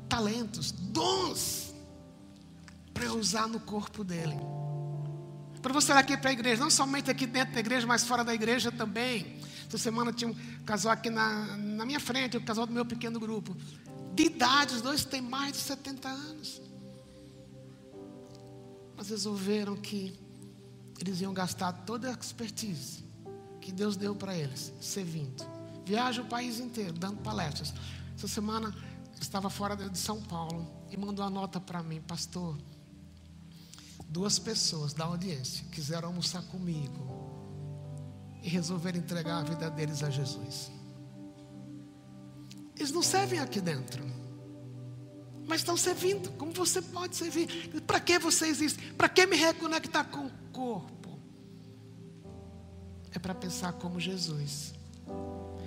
talentos, 0.09 0.71
dons, 0.71 1.75
para 2.93 3.13
usar 3.13 3.49
no 3.49 3.59
corpo 3.59 4.05
dele. 4.05 4.37
Para 5.63 5.73
você 5.73 5.93
aqui 5.93 6.17
para 6.17 6.31
a 6.31 6.33
igreja, 6.33 6.63
não 6.63 6.71
somente 6.71 7.11
aqui 7.11 7.27
dentro 7.27 7.55
da 7.55 7.61
igreja, 7.61 7.87
mas 7.87 8.05
fora 8.05 8.25
da 8.25 8.35
igreja 8.35 8.71
também. 8.71 9.39
Essa 9.67 9.79
semana 9.79 10.13
tinha 10.13 10.31
um 10.31 10.35
casal 10.65 10.93
aqui 10.93 11.11
na, 11.11 11.57
na 11.57 11.85
minha 11.85 12.01
frente, 12.01 12.37
o 12.37 12.41
um 12.41 12.45
casal 12.45 12.67
do 12.67 12.73
meu 12.73 12.85
pequeno 12.85 13.21
grupo. 13.21 13.57
De 14.15 14.25
idade, 14.25 14.75
os 14.75 14.83
dois 14.83 15.05
têm 15.05 15.21
mais 15.21 15.53
de 15.53 15.59
70 15.59 16.09
anos. 16.09 16.70
Mas 19.01 19.09
resolveram 19.09 19.77
que 19.77 20.15
eles 21.01 21.23
iam 21.23 21.33
gastar 21.33 21.73
toda 21.73 22.11
a 22.11 22.13
expertise 22.13 23.03
que 23.59 23.73
Deus 23.73 23.97
deu 23.97 24.15
para 24.15 24.37
eles, 24.37 24.75
servindo. 24.79 25.43
Viaja 25.87 26.21
o 26.21 26.27
país 26.27 26.61
inteiro, 26.61 26.93
dando 26.93 27.17
palestras. 27.23 27.73
Essa 28.15 28.29
semana 28.29 28.75
estava 29.19 29.49
fora 29.49 29.75
de 29.75 29.97
São 29.97 30.21
Paulo 30.21 30.71
e 30.91 30.99
mandou 30.99 31.25
uma 31.25 31.31
nota 31.31 31.59
para 31.59 31.83
mim, 31.83 32.03
pastor. 32.03 32.59
Duas 34.07 34.39
pessoas 34.39 34.93
da 34.93 35.07
audiência 35.07 35.65
quiseram 35.73 36.09
almoçar 36.09 36.43
comigo 36.43 37.09
e 38.43 38.51
resolveram 38.51 38.99
entregar 38.99 39.39
a 39.39 39.45
vida 39.45 39.71
deles 39.71 40.03
a 40.03 40.11
Jesus. 40.11 40.71
Eles 42.77 42.93
não 42.93 43.03
servem 43.03 43.39
aqui 43.39 43.63
dentro, 43.63 44.05
mas 45.51 45.63
estão 45.63 45.77
servindo, 45.77 46.31
como 46.35 46.53
você 46.53 46.81
pode 46.81 47.17
servir. 47.17 47.49
Para 47.85 47.99
que 47.99 48.21
você 48.21 48.47
existe? 48.47 48.93
Para 48.93 49.09
que 49.09 49.27
me 49.27 49.35
reconectar 49.35 50.07
com 50.07 50.31
corpo. 50.53 51.19
É 53.11 53.19
para 53.19 53.35
pensar 53.35 53.73
como 53.73 53.99
Jesus. 53.99 54.73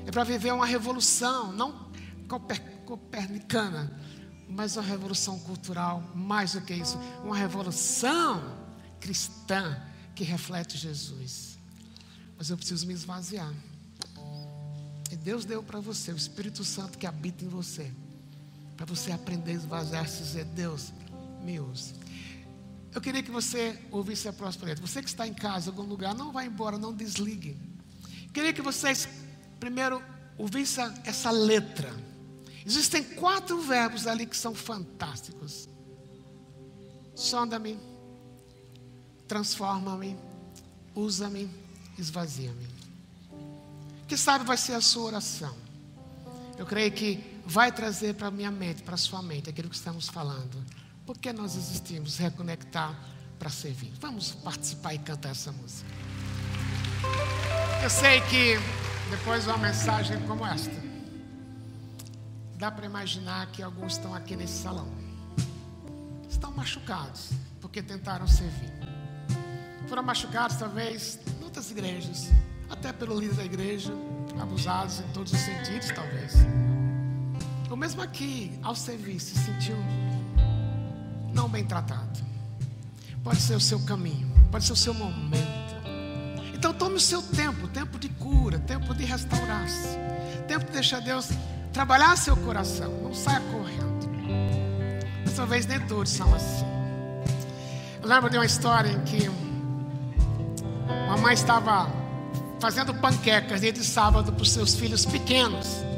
É 0.07 0.11
para 0.11 0.23
viver 0.23 0.53
uma 0.53 0.65
revolução, 0.65 1.51
não 1.51 1.91
copernicana, 2.85 3.99
mas 4.47 4.77
uma 4.77 4.83
revolução 4.83 5.37
cultural, 5.39 6.01
mais 6.15 6.53
do 6.53 6.61
que 6.61 6.73
isso, 6.73 6.97
uma 7.21 7.35
revolução 7.35 8.41
cristã 9.01 9.81
que 10.15 10.23
reflete 10.23 10.77
Jesus. 10.77 11.59
Mas 12.37 12.49
eu 12.49 12.55
preciso 12.55 12.87
me 12.87 12.93
esvaziar. 12.93 13.53
E 15.11 15.15
Deus 15.17 15.43
deu 15.43 15.61
para 15.61 15.81
você 15.81 16.13
o 16.13 16.15
Espírito 16.15 16.63
Santo 16.63 16.97
que 16.97 17.05
habita 17.05 17.43
em 17.43 17.49
você, 17.49 17.91
para 18.75 18.85
você 18.85 19.11
aprender 19.11 19.51
a 19.51 19.55
esvaziar-se 19.55 20.21
e 20.21 20.25
dizer: 20.25 20.45
Deus, 20.45 20.93
me 21.43 21.59
use. 21.59 21.93
Eu 22.93 23.01
queria 23.01 23.23
que 23.23 23.31
você 23.31 23.79
ouvisse 23.91 24.27
a 24.27 24.33
próxima 24.33 24.65
letra. 24.65 24.85
Você 24.85 25.01
que 25.01 25.09
está 25.09 25.27
em 25.27 25.33
casa, 25.33 25.69
em 25.69 25.73
algum 25.73 25.87
lugar, 25.87 26.13
não 26.13 26.31
vá 26.31 26.45
embora, 26.45 26.77
não 26.77 26.93
desligue. 26.93 27.57
Queria 28.33 28.53
que 28.53 28.61
vocês 28.61 29.07
primeiro 29.59 30.01
ouvissem 30.37 30.85
essa 31.05 31.31
letra 31.31 31.93
Existem 32.65 33.03
quatro 33.03 33.61
verbos 33.61 34.07
ali 34.07 34.25
que 34.25 34.37
são 34.37 34.55
fantásticos: 34.55 35.67
sonda-me, 37.13 37.77
transforma-me, 39.27 40.17
usa-me, 40.95 41.49
esvazia-me. 41.97 42.67
Que 44.07 44.15
sabe 44.15 44.45
vai 44.45 44.57
ser 44.57 44.73
a 44.73 44.81
sua 44.81 45.03
oração. 45.03 45.55
Eu 46.57 46.65
creio 46.65 46.91
que 46.91 47.32
vai 47.45 47.71
trazer 47.71 48.15
para 48.15 48.27
a 48.27 48.31
minha 48.31 48.51
mente, 48.51 48.83
para 48.83 48.95
a 48.95 48.97
sua 48.97 49.21
mente, 49.21 49.49
aquilo 49.49 49.69
que 49.69 49.75
estamos 49.75 50.07
falando. 50.07 50.63
Por 51.05 51.17
que 51.17 51.33
nós 51.33 51.55
existimos? 51.55 52.17
Reconectar 52.17 52.97
para 53.37 53.49
servir. 53.49 53.91
Vamos 53.99 54.31
participar 54.31 54.93
e 54.93 54.99
cantar 54.99 55.31
essa 55.31 55.51
música. 55.51 55.89
Eu 57.83 57.89
sei 57.89 58.21
que 58.21 58.55
depois 59.09 59.43
de 59.43 59.49
uma 59.49 59.57
mensagem 59.57 60.19
como 60.25 60.45
esta, 60.45 60.71
dá 62.55 62.71
para 62.71 62.85
imaginar 62.85 63.47
que 63.51 63.61
alguns 63.61 63.93
estão 63.93 64.15
aqui 64.15 64.35
nesse 64.35 64.61
salão. 64.63 64.87
Estão 66.29 66.51
machucados 66.51 67.31
porque 67.59 67.83
tentaram 67.83 68.25
servir. 68.25 68.71
Foram 69.87 70.03
machucados 70.03 70.55
talvez 70.55 71.19
em 71.27 71.43
outras 71.43 71.69
igrejas, 71.69 72.29
até 72.69 72.93
pelo 72.93 73.19
líder 73.19 73.35
da 73.35 73.45
igreja, 73.45 73.93
abusados 74.41 75.01
em 75.01 75.07
todos 75.09 75.33
os 75.33 75.39
sentidos, 75.39 75.91
talvez. 75.91 76.33
Ou 77.73 77.77
mesmo 77.77 78.03
aqui, 78.03 78.51
ao 78.61 78.75
servir, 78.75 79.19
se 79.19 79.33
sentiu 79.33 79.75
não 81.33 81.49
bem 81.49 81.65
tratado. 81.65 82.19
Pode 83.23 83.41
ser 83.41 83.55
o 83.55 83.59
seu 83.59 83.79
caminho, 83.79 84.31
pode 84.51 84.63
ser 84.63 84.73
o 84.73 84.75
seu 84.75 84.93
momento. 84.93 85.73
Então 86.53 86.71
tome 86.71 86.97
o 86.97 86.99
seu 86.99 87.19
tempo, 87.19 87.67
tempo 87.67 87.97
de 87.97 88.09
cura, 88.09 88.59
tempo 88.59 88.93
de 88.93 89.03
restaurar-se, 89.03 89.97
tempo 90.47 90.65
de 90.65 90.71
deixar 90.71 90.99
Deus 90.99 91.29
trabalhar 91.73 92.15
seu 92.15 92.37
coração. 92.37 92.93
Não 93.01 93.11
saia 93.11 93.41
correndo. 93.51 94.07
Dessa 95.25 95.43
vez 95.47 95.65
nem 95.65 95.79
todos 95.87 96.11
são 96.11 96.31
assim. 96.35 96.67
Eu 98.03 98.07
lembro 98.07 98.29
de 98.29 98.37
uma 98.37 98.45
história 98.45 98.91
em 98.91 99.01
que 99.03 99.31
uma 101.07 101.17
mãe 101.17 101.33
estava 101.33 101.91
fazendo 102.59 102.93
panquecas 102.93 103.61
dia 103.61 103.73
de 103.73 103.83
sábado 103.83 104.31
para 104.31 104.43
os 104.43 104.51
seus 104.51 104.75
filhos 104.75 105.07
pequenos. 105.07 105.91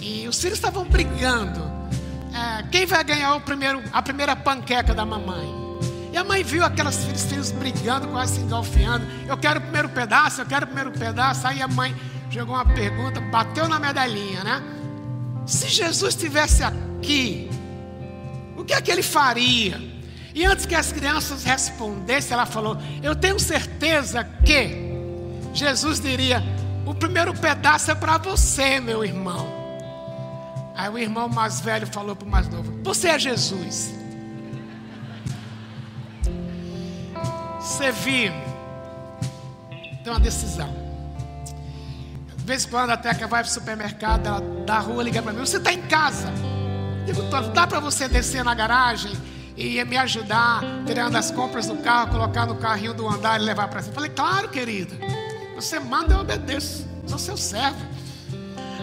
E 0.00 0.26
os 0.28 0.40
filhos 0.40 0.58
estavam 0.58 0.84
brigando. 0.84 1.60
É, 2.34 2.62
quem 2.70 2.86
vai 2.86 3.02
ganhar 3.02 3.34
o 3.34 3.40
primeiro, 3.40 3.82
a 3.92 4.00
primeira 4.02 4.36
panqueca 4.36 4.94
da 4.94 5.04
mamãe? 5.04 5.60
E 6.12 6.16
a 6.16 6.24
mãe 6.24 6.42
viu 6.42 6.64
aquelas 6.64 7.04
filhos, 7.04 7.24
filhos 7.24 7.50
brigando, 7.52 8.08
quase 8.08 8.40
se. 8.40 9.06
Eu 9.28 9.36
quero 9.36 9.60
o 9.60 9.62
primeiro 9.62 9.88
pedaço, 9.88 10.40
eu 10.40 10.46
quero 10.46 10.64
o 10.64 10.66
primeiro 10.66 10.90
pedaço. 10.90 11.46
Aí 11.46 11.62
a 11.62 11.68
mãe 11.68 11.94
jogou 12.30 12.54
uma 12.54 12.64
pergunta, 12.64 13.20
bateu 13.20 13.68
na 13.68 13.78
medalhinha, 13.78 14.42
né? 14.42 14.62
Se 15.46 15.68
Jesus 15.68 16.14
estivesse 16.14 16.62
aqui, 16.62 17.48
o 18.56 18.64
que 18.64 18.72
é 18.72 18.80
que 18.80 18.90
ele 18.90 19.02
faria? 19.02 19.80
E 20.34 20.44
antes 20.44 20.66
que 20.66 20.74
as 20.74 20.92
crianças 20.92 21.44
respondessem, 21.44 22.32
ela 22.32 22.46
falou: 22.46 22.76
Eu 23.02 23.14
tenho 23.14 23.38
certeza 23.38 24.24
que 24.44 24.90
Jesus 25.52 26.00
diria: 26.00 26.42
O 26.86 26.94
primeiro 26.94 27.34
pedaço 27.34 27.90
é 27.90 27.94
para 27.94 28.18
você, 28.18 28.80
meu 28.80 29.04
irmão. 29.04 29.59
Aí 30.80 30.88
o 30.88 30.96
irmão 30.96 31.28
mais 31.28 31.60
velho 31.60 31.86
falou 31.86 32.16
para 32.16 32.26
o 32.26 32.30
mais 32.30 32.48
novo: 32.48 32.72
Você 32.82 33.08
é 33.08 33.18
Jesus. 33.18 33.92
Servir 37.60 38.32
tem 40.02 40.10
uma 40.10 40.18
decisão. 40.18 40.74
De 42.34 42.44
vez 42.44 42.64
em 42.64 42.70
quando 42.70 42.88
a 42.88 42.96
Teca 42.96 43.26
vai 43.26 43.42
para 43.42 43.50
o 43.50 43.52
supermercado, 43.52 44.26
ela 44.26 44.40
da 44.64 44.78
rua 44.78 45.02
liga 45.02 45.20
para 45.20 45.34
mim: 45.34 45.40
Você 45.40 45.58
está 45.58 45.70
em 45.70 45.82
casa? 45.82 46.32
Digo, 47.04 47.20
dá 47.52 47.66
para 47.66 47.78
você 47.78 48.08
descer 48.08 48.42
na 48.42 48.54
garagem 48.54 49.12
e 49.58 49.84
me 49.84 49.98
ajudar, 49.98 50.62
tirando 50.86 51.14
as 51.16 51.30
compras 51.30 51.66
do 51.66 51.76
carro, 51.76 52.10
colocar 52.10 52.46
no 52.46 52.54
carrinho 52.54 52.94
do 52.94 53.06
andar 53.06 53.38
e 53.38 53.44
levar 53.44 53.68
para 53.68 53.82
cima? 53.82 53.92
Falei: 53.92 54.10
Claro, 54.10 54.48
querida. 54.48 54.96
Você 55.54 55.78
manda, 55.78 56.14
eu 56.14 56.20
obedeço. 56.20 56.88
Sou 57.06 57.18
seu 57.18 57.36
servo. 57.36 57.99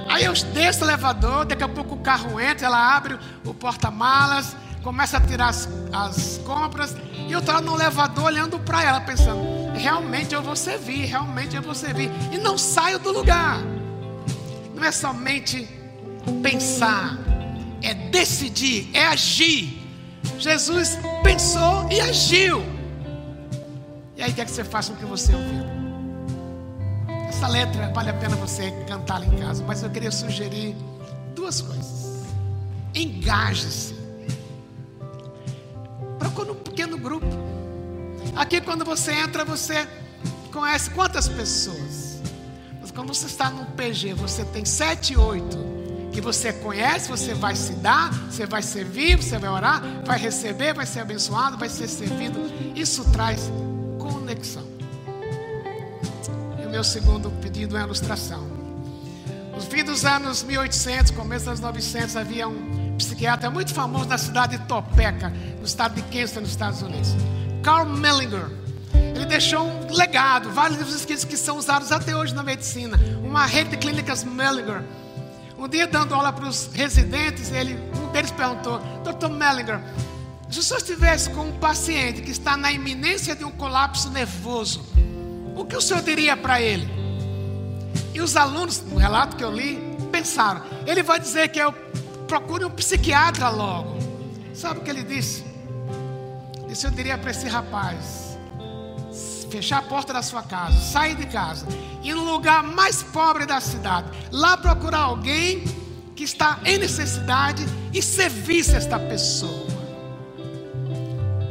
Aí 0.09 0.23
eu 0.23 0.33
desço 0.33 0.81
o 0.81 0.87
elevador, 0.87 1.45
daqui 1.45 1.63
a 1.63 1.69
pouco 1.69 1.95
o 1.95 1.99
carro 1.99 2.39
entra, 2.39 2.67
ela 2.67 2.95
abre 2.95 3.17
o 3.45 3.53
porta-malas, 3.53 4.55
começa 4.81 5.17
a 5.17 5.21
tirar 5.21 5.49
as, 5.49 5.67
as 5.91 6.37
compras, 6.45 6.95
e 7.27 7.31
eu 7.31 7.39
estava 7.39 7.61
no 7.61 7.75
elevador 7.75 8.25
olhando 8.25 8.57
para 8.59 8.83
ela, 8.83 9.01
pensando: 9.01 9.41
realmente 9.73 10.33
eu 10.33 10.41
vou 10.41 10.55
servir, 10.55 11.05
realmente 11.05 11.55
eu 11.55 11.61
vou 11.61 11.75
servir. 11.75 12.09
E 12.31 12.37
não 12.37 12.57
saio 12.57 12.99
do 12.99 13.11
lugar. 13.11 13.59
Não 14.73 14.83
é 14.83 14.91
somente 14.91 15.67
pensar, 16.41 17.17
é 17.81 17.93
decidir, 17.93 18.89
é 18.93 19.07
agir. 19.07 19.83
Jesus 20.39 20.97
pensou 21.23 21.87
e 21.91 21.99
agiu. 21.99 22.63
E 24.15 24.23
aí 24.23 24.33
quer 24.33 24.45
que 24.45 24.51
você 24.51 24.63
faça 24.63 24.93
o 24.93 24.95
que 24.95 25.05
você 25.05 25.35
ouviu. 25.35 25.76
Essa 27.37 27.49
letra 27.49 27.91
vale 27.93 28.09
a 28.09 28.15
pena 28.15 28.35
você 28.35 28.71
cantá-la 28.87 29.23
em 29.23 29.37
casa, 29.37 29.63
mas 29.63 29.83
eu 29.83 29.91
queria 29.91 30.09
sugerir 30.09 30.75
duas 31.35 31.61
coisas. 31.61 32.25
Engaje-se. 32.95 33.93
Procure 36.17 36.49
um 36.49 36.55
pequeno 36.55 36.97
grupo. 36.97 37.27
Aqui 38.35 38.59
quando 38.59 38.83
você 38.83 39.11
entra, 39.11 39.45
você 39.45 39.87
conhece 40.51 40.89
quantas 40.89 41.27
pessoas? 41.29 42.23
Mas 42.81 42.89
quando 42.89 43.13
você 43.13 43.27
está 43.27 43.51
num 43.51 43.65
PG, 43.65 44.15
você 44.15 44.43
tem 44.43 44.65
sete, 44.65 45.15
oito 45.15 45.59
que 46.11 46.19
você 46.19 46.51
conhece, 46.51 47.07
você 47.07 47.35
vai 47.35 47.55
se 47.55 47.73
dar, 47.73 48.11
você 48.31 48.47
vai 48.47 48.63
servir, 48.63 49.15
você 49.15 49.37
vai 49.37 49.51
orar, 49.51 49.83
vai 50.03 50.17
receber, 50.17 50.73
vai 50.73 50.87
ser 50.87 51.01
abençoado, 51.01 51.55
vai 51.55 51.69
ser 51.69 51.87
servido. 51.87 52.39
Isso 52.75 53.05
traz 53.11 53.51
conexão 53.99 54.66
meu 56.77 56.83
segundo 56.83 57.31
pedido 57.41 57.75
é 57.75 57.81
a 57.81 57.85
ilustração. 57.85 58.47
No 59.51 59.59
fim 59.59 59.83
dos 59.83 60.05
anos 60.05 60.43
1800, 60.43 61.09
começo 61.09 61.49
dos 61.49 61.59
900, 61.59 62.15
havia 62.15 62.47
um 62.47 62.95
psiquiatra 62.95 63.49
muito 63.49 63.73
famoso 63.73 64.05
na 64.05 64.17
cidade 64.19 64.59
de 64.59 64.65
Topeka, 64.65 65.33
no 65.57 65.65
estado 65.65 65.95
de 65.95 66.03
Kansas, 66.03 66.39
nos 66.39 66.51
Estados 66.51 66.83
Unidos. 66.83 67.15
Carl 67.63 67.83
Mellinger. 67.87 68.51
Ele 68.93 69.25
deixou 69.25 69.65
um 69.65 69.91
legado, 69.91 70.51
vários 70.51 70.77
livros 70.77 70.95
escritos 70.95 71.25
que 71.25 71.35
são 71.35 71.57
usados 71.57 71.91
até 71.91 72.15
hoje 72.15 72.35
na 72.35 72.43
medicina. 72.43 72.95
Uma 73.23 73.47
rede 73.47 73.71
de 73.71 73.77
clínicas 73.77 74.23
Mellinger. 74.23 74.83
Um 75.57 75.67
dia, 75.67 75.87
dando 75.87 76.13
aula 76.13 76.31
para 76.31 76.47
os 76.47 76.69
residentes, 76.73 77.51
ele, 77.51 77.73
um 77.99 78.11
deles 78.11 78.29
perguntou: 78.29 78.79
Dr. 79.03 79.29
Mellinger, 79.29 79.81
se 80.47 80.59
o 80.59 80.61
senhor 80.61 80.77
estivesse 80.77 81.31
com 81.31 81.45
um 81.45 81.53
paciente 81.53 82.21
que 82.21 82.29
está 82.29 82.55
na 82.55 82.71
iminência 82.71 83.35
de 83.35 83.43
um 83.43 83.49
colapso 83.49 84.11
nervoso, 84.11 84.85
o 85.57 85.65
que 85.65 85.75
o 85.75 85.81
senhor 85.81 86.03
diria 86.03 86.37
para 86.37 86.61
ele? 86.61 86.87
E 88.13 88.21
os 88.21 88.35
alunos, 88.35 88.81
no 88.83 88.97
relato 88.97 89.35
que 89.35 89.43
eu 89.43 89.51
li, 89.51 89.79
pensaram: 90.11 90.61
ele 90.85 91.01
vai 91.01 91.19
dizer 91.19 91.49
que 91.49 91.59
eu 91.59 91.71
procure 92.27 92.63
um 92.63 92.69
psiquiatra 92.69 93.49
logo. 93.49 93.97
Sabe 94.53 94.79
o 94.79 94.83
que 94.83 94.89
ele 94.89 95.03
disse? 95.03 95.43
Disse: 96.67 96.85
eu 96.85 96.91
diria 96.91 97.17
para 97.17 97.31
esse 97.31 97.47
rapaz: 97.47 98.37
fechar 99.49 99.79
a 99.79 99.81
porta 99.81 100.13
da 100.13 100.21
sua 100.21 100.43
casa, 100.43 100.79
sair 100.79 101.15
de 101.15 101.25
casa, 101.25 101.65
ir 102.03 102.13
no 102.13 102.23
lugar 102.23 102.61
mais 102.61 103.01
pobre 103.01 103.45
da 103.45 103.59
cidade, 103.59 104.09
lá 104.31 104.55
procurar 104.57 104.99
alguém 104.99 105.63
que 106.15 106.23
está 106.23 106.59
em 106.65 106.77
necessidade 106.77 107.65
e 107.93 108.01
servir 108.01 108.59
esta 108.59 108.99
pessoa. 108.99 109.67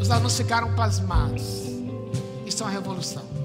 Os 0.00 0.10
alunos 0.10 0.36
ficaram 0.36 0.74
pasmados. 0.76 1.66
Isso 2.44 2.62
é 2.62 2.66
uma 2.66 2.72
revolução 2.72 3.35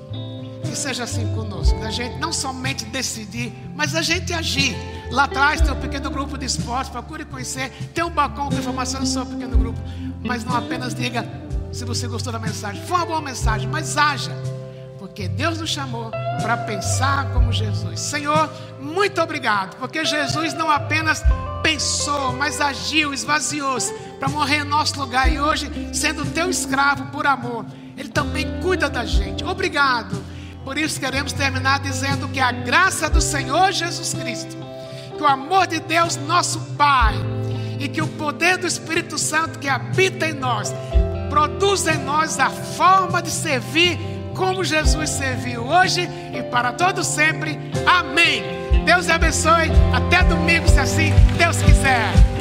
que 0.62 0.76
seja 0.76 1.04
assim 1.04 1.28
conosco. 1.34 1.80
Da 1.80 1.92
gente 1.92 2.18
não 2.20 2.32
somente 2.32 2.86
decidir, 2.86 3.54
mas 3.76 3.96
a 3.96 4.02
gente 4.02 4.34
agir. 4.34 4.76
Lá 5.12 5.26
atrás 5.26 5.60
tem 5.62 5.72
um 5.72 5.80
pequeno 5.80 6.10
grupo 6.10 6.38
de 6.38 6.46
esporte, 6.46 6.92
procure 6.92 7.26
conhecer. 7.26 7.70
Tem 7.94 8.04
um 8.04 8.10
balcão 8.10 8.50
com 8.50 8.56
informação 8.56 9.06
sobre 9.06 9.34
o 9.34 9.38
pequeno 9.38 9.58
grupo. 9.58 9.80
Mas 10.24 10.46
não 10.46 10.56
apenas 10.56 10.94
diga 10.94 11.28
se 11.72 11.84
você 11.84 12.08
gostou 12.08 12.32
da 12.32 12.40
mensagem. 12.40 12.82
Foi 12.84 12.98
uma 12.98 13.06
boa 13.06 13.22
mensagem, 13.22 13.68
mas 13.68 13.98
haja. 13.98 14.32
Porque 15.00 15.28
Deus 15.28 15.60
nos 15.60 15.70
chamou 15.70 16.12
para 16.42 16.56
pensar 16.58 17.32
como 17.34 17.52
Jesus. 17.52 18.00
Senhor, 18.00 18.50
muito 18.80 19.20
obrigado. 19.22 19.76
Porque 19.78 20.06
Jesus 20.06 20.54
não 20.54 20.70
apenas 20.70 21.24
pensou, 21.64 22.34
mas 22.34 22.62
agiu, 22.62 23.14
esvaziou-se 23.14 23.94
para 24.20 24.30
morrer 24.30 24.62
em 24.62 24.64
nosso 24.64 25.00
lugar. 25.00 25.32
E 25.32 25.40
hoje, 25.40 25.70
sendo 25.94 26.26
teu 26.26 26.50
escravo 26.50 27.08
por 27.08 27.26
amor, 27.28 27.66
Ele 27.98 28.10
também 28.10 28.62
cuida 28.62 28.90
da 28.90 29.04
gente. 29.04 29.44
Obrigado 29.44 30.31
por 30.64 30.78
isso 30.78 31.00
queremos 31.00 31.34
terminar 31.34 31.80
dizendo 31.80 32.28
que 32.28 32.40
a 32.40 32.52
graça 32.52 33.10
do 33.10 33.22
Senhor 33.22 33.72
Jesus 33.72 34.14
Cristo, 34.14 34.56
que 35.18 35.24
o 35.24 35.28
amor 35.28 35.68
de 35.68 35.80
Deus, 35.80 36.18
nosso 36.18 36.60
Pai, 36.78 37.16
e 37.80 37.88
que 37.88 38.02
o 38.02 38.08
poder 38.08 38.58
do 38.58 38.68
Espírito 38.68 39.18
Santo 39.18 39.58
que 39.60 39.68
habita 39.68 40.28
em 40.28 40.34
nós, 40.34 40.74
produz 41.30 41.88
em 41.88 41.98
nós 41.98 42.40
a 42.40 42.50
forma 42.50 43.22
de 43.22 43.32
servir 43.32 43.98
como 44.36 44.64
Jesus 44.64 45.10
serviu 45.10 45.64
hoje 45.64 46.08
e 46.34 46.44
para 46.44 46.74
todo 46.74 47.04
sempre. 47.04 47.60
Amém. 47.86 48.44
Deus 48.86 49.10
abençoe. 49.10 49.72
Até 49.94 50.24
domingo, 50.24 50.68
se 50.68 50.80
assim 50.80 51.12
Deus 51.38 51.58
quiser. 51.62 52.41